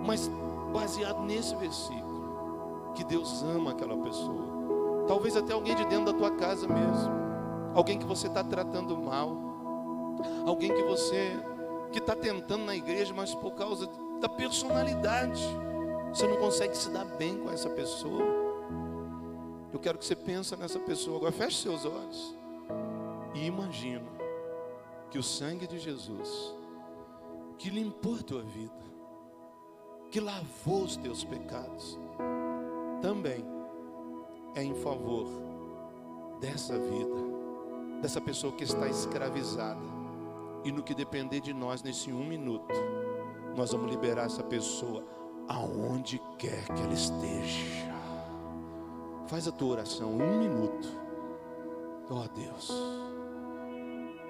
mas 0.05 0.31
baseado 0.73 1.23
nesse 1.23 1.55
versículo, 1.57 2.93
que 2.95 3.05
Deus 3.05 3.43
ama 3.43 3.73
aquela 3.73 3.97
pessoa, 3.97 5.05
talvez 5.07 5.37
até 5.37 5.53
alguém 5.53 5.75
de 5.75 5.85
dentro 5.87 6.13
da 6.13 6.19
tua 6.19 6.31
casa 6.33 6.67
mesmo, 6.67 7.13
alguém 7.75 7.99
que 7.99 8.07
você 8.07 8.27
está 8.27 8.45
tratando 8.45 8.97
mal, 8.97 9.37
alguém 10.47 10.73
que 10.73 10.83
você 10.83 11.37
que 11.93 11.99
está 11.99 12.17
tentando 12.17 12.65
na 12.65 12.75
igreja, 12.75 13.15
mas 13.15 13.35
por 13.37 13.53
causa 13.53 13.89
da 14.21 14.29
personalidade, 14.29 15.41
você 16.13 16.27
não 16.27 16.37
consegue 16.37 16.77
se 16.77 16.91
dar 16.91 17.05
bem 17.05 17.39
com 17.39 17.51
essa 17.51 17.71
pessoa. 17.71 18.23
Eu 19.73 19.79
quero 19.79 19.99
que 19.99 20.05
você 20.05 20.17
pense 20.17 20.57
nessa 20.57 20.81
pessoa 20.81 21.19
agora. 21.19 21.31
Feche 21.31 21.63
seus 21.63 21.85
olhos 21.85 22.35
e 23.33 23.47
imagina 23.47 24.09
que 25.09 25.19
o 25.19 25.23
sangue 25.23 25.69
de 25.69 25.79
Jesus, 25.79 26.53
que 27.59 27.71
limpou 27.71 28.17
a 28.17 28.23
tua 28.23 28.43
vida, 28.43 28.73
que 30.15 30.21
lavou 30.21 30.85
os 30.85 30.97
teus 30.97 31.25
pecados, 31.25 31.99
também 33.03 33.45
é 34.55 34.63
em 34.63 34.73
favor 34.73 35.27
dessa 36.41 36.79
vida, 36.79 38.01
dessa 38.01 38.21
pessoa 38.21 38.53
que 38.53 38.63
está 38.63 38.87
escravizada. 38.87 39.81
E 40.65 40.71
no 40.71 40.85
que 40.85 40.95
depender 40.95 41.41
de 41.41 41.53
nós 41.53 41.83
nesse 41.83 42.13
um 42.13 42.25
minuto, 42.25 42.73
nós 43.57 43.73
vamos 43.73 43.91
liberar 43.91 44.27
essa 44.27 44.45
pessoa 44.45 45.05
aonde 45.49 46.23
quer 46.39 46.65
que 46.67 46.81
ela 46.81 46.95
esteja. 46.95 47.93
Faz 49.27 49.49
a 49.49 49.51
tua 49.51 49.73
oração 49.73 50.13
um 50.13 50.39
minuto. 50.39 50.89
Oh 52.09 52.29
Deus, 52.29 52.71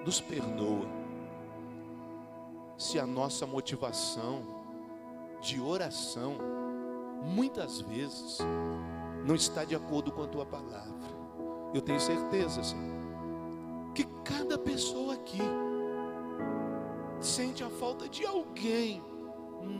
nos 0.03 0.18
perdoa 0.18 0.89
se 2.78 2.99
a 2.99 3.07
nossa 3.07 3.47
motivação 3.47 4.53
de 5.45 5.61
oração 5.61 6.36
muitas 7.22 7.80
vezes 7.80 8.38
não 9.24 9.34
está 9.34 9.64
de 9.64 9.74
acordo 9.74 10.11
com 10.12 10.22
a 10.22 10.26
tua 10.26 10.45
palavra. 10.45 11.14
Eu 11.72 11.80
tenho 11.80 12.01
certeza, 12.01 12.62
Senhor, 12.62 12.95
que 13.95 14.05
cada 14.24 14.59
pessoa 14.59 15.14
aqui 15.14 15.40
sente 17.20 17.62
a 17.64 17.70
falta 17.70 18.09
de 18.09 18.24
alguém 18.26 19.03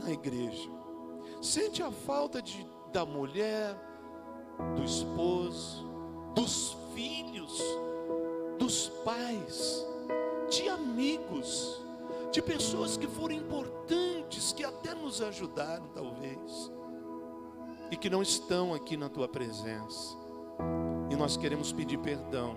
na 0.01 0.11
igreja 0.11 0.75
sente 1.45 1.83
a 1.83 1.91
falta 1.91 2.41
de, 2.41 2.67
da 2.91 3.05
mulher, 3.05 3.77
do 4.75 4.83
esposo, 4.83 5.85
dos 6.35 6.77
filhos, 6.95 7.63
dos 8.59 8.89
pais, 9.05 9.87
de 10.51 10.69
amigos, 10.69 11.84
de 12.35 12.43
pessoas 12.43 12.97
que 12.97 13.07
foram 13.07 13.37
importantes, 13.37 14.53
que 14.53 14.65
até 14.65 14.93
nos 14.93 15.23
ajudaram, 15.23 15.87
talvez, 15.95 16.69
e 17.93 17.97
que 17.97 18.11
não 18.11 18.23
estão 18.23 18.75
aqui 18.75 18.97
na 18.97 19.09
tua 19.09 19.29
presença. 19.29 20.19
E 21.09 21.15
nós 21.15 21.37
queremos 21.37 21.73
pedir 21.73 21.97
perdão, 21.99 22.57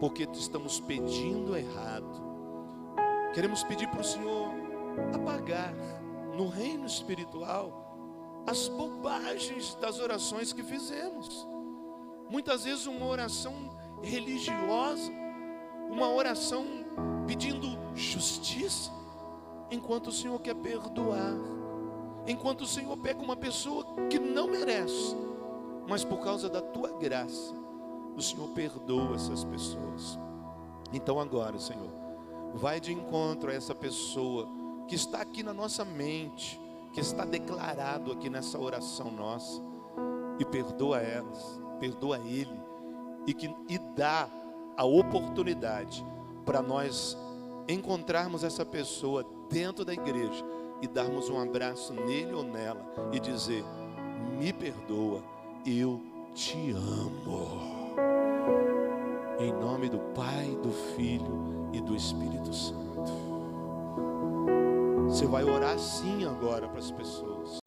porque 0.00 0.26
estamos 0.32 0.80
pedindo 0.80 1.54
errado. 1.54 2.32
Queremos 3.34 3.62
pedir 3.62 3.90
para 3.90 4.00
o 4.00 4.04
Senhor 4.04 4.48
apagar 5.14 5.74
no 6.34 6.48
reino 6.48 6.86
espiritual 6.86 8.42
as 8.46 8.68
bobagens 8.68 9.74
das 9.74 10.00
orações 10.00 10.50
que 10.50 10.62
fizemos. 10.62 11.46
Muitas 12.30 12.64
vezes 12.64 12.86
uma 12.86 13.04
oração 13.04 13.52
religiosa, 14.02 15.12
uma 15.90 16.08
oração 16.08 16.81
pedindo 17.26 17.78
justiça, 17.94 18.90
enquanto 19.70 20.08
o 20.08 20.12
Senhor 20.12 20.38
quer 20.40 20.54
perdoar, 20.54 21.34
enquanto 22.26 22.62
o 22.62 22.66
Senhor 22.66 22.96
pega 22.98 23.20
uma 23.22 23.36
pessoa 23.36 23.84
que 24.10 24.18
não 24.18 24.46
merece, 24.46 25.16
mas 25.88 26.04
por 26.04 26.20
causa 26.20 26.48
da 26.48 26.60
tua 26.60 26.92
graça, 26.92 27.54
o 28.16 28.22
Senhor 28.22 28.48
perdoa 28.50 29.16
essas 29.16 29.44
pessoas. 29.44 30.18
Então 30.92 31.18
agora, 31.18 31.58
Senhor, 31.58 31.90
vai 32.54 32.80
de 32.80 32.92
encontro 32.92 33.50
a 33.50 33.54
essa 33.54 33.74
pessoa 33.74 34.46
que 34.86 34.94
está 34.94 35.20
aqui 35.20 35.42
na 35.42 35.54
nossa 35.54 35.84
mente, 35.84 36.60
que 36.92 37.00
está 37.00 37.24
declarado 37.24 38.12
aqui 38.12 38.28
nessa 38.28 38.58
oração 38.58 39.10
nossa, 39.10 39.62
e 40.38 40.44
perdoa 40.44 41.00
elas, 41.00 41.60
perdoa 41.80 42.18
ele, 42.18 42.60
e 43.26 43.32
que 43.32 43.46
e 43.68 43.78
dá 43.96 44.28
a 44.76 44.84
oportunidade 44.84 46.04
para 46.44 46.62
nós 46.62 47.16
encontrarmos 47.68 48.44
essa 48.44 48.64
pessoa 48.64 49.24
dentro 49.50 49.84
da 49.84 49.92
igreja 49.92 50.44
e 50.80 50.86
darmos 50.88 51.28
um 51.28 51.40
abraço 51.40 51.92
nele 51.92 52.32
ou 52.32 52.42
nela 52.42 52.84
e 53.12 53.20
dizer: 53.20 53.64
Me 54.38 54.52
perdoa, 54.52 55.22
eu 55.66 56.00
te 56.34 56.72
amo. 56.72 57.92
Em 59.38 59.52
nome 59.52 59.88
do 59.88 59.98
Pai, 60.14 60.56
do 60.62 60.70
Filho 60.94 61.70
e 61.72 61.80
do 61.80 61.94
Espírito 61.94 62.52
Santo. 62.52 62.82
Você 65.08 65.26
vai 65.26 65.44
orar 65.44 65.78
sim 65.78 66.24
agora 66.24 66.68
para 66.68 66.78
as 66.78 66.90
pessoas. 66.90 67.58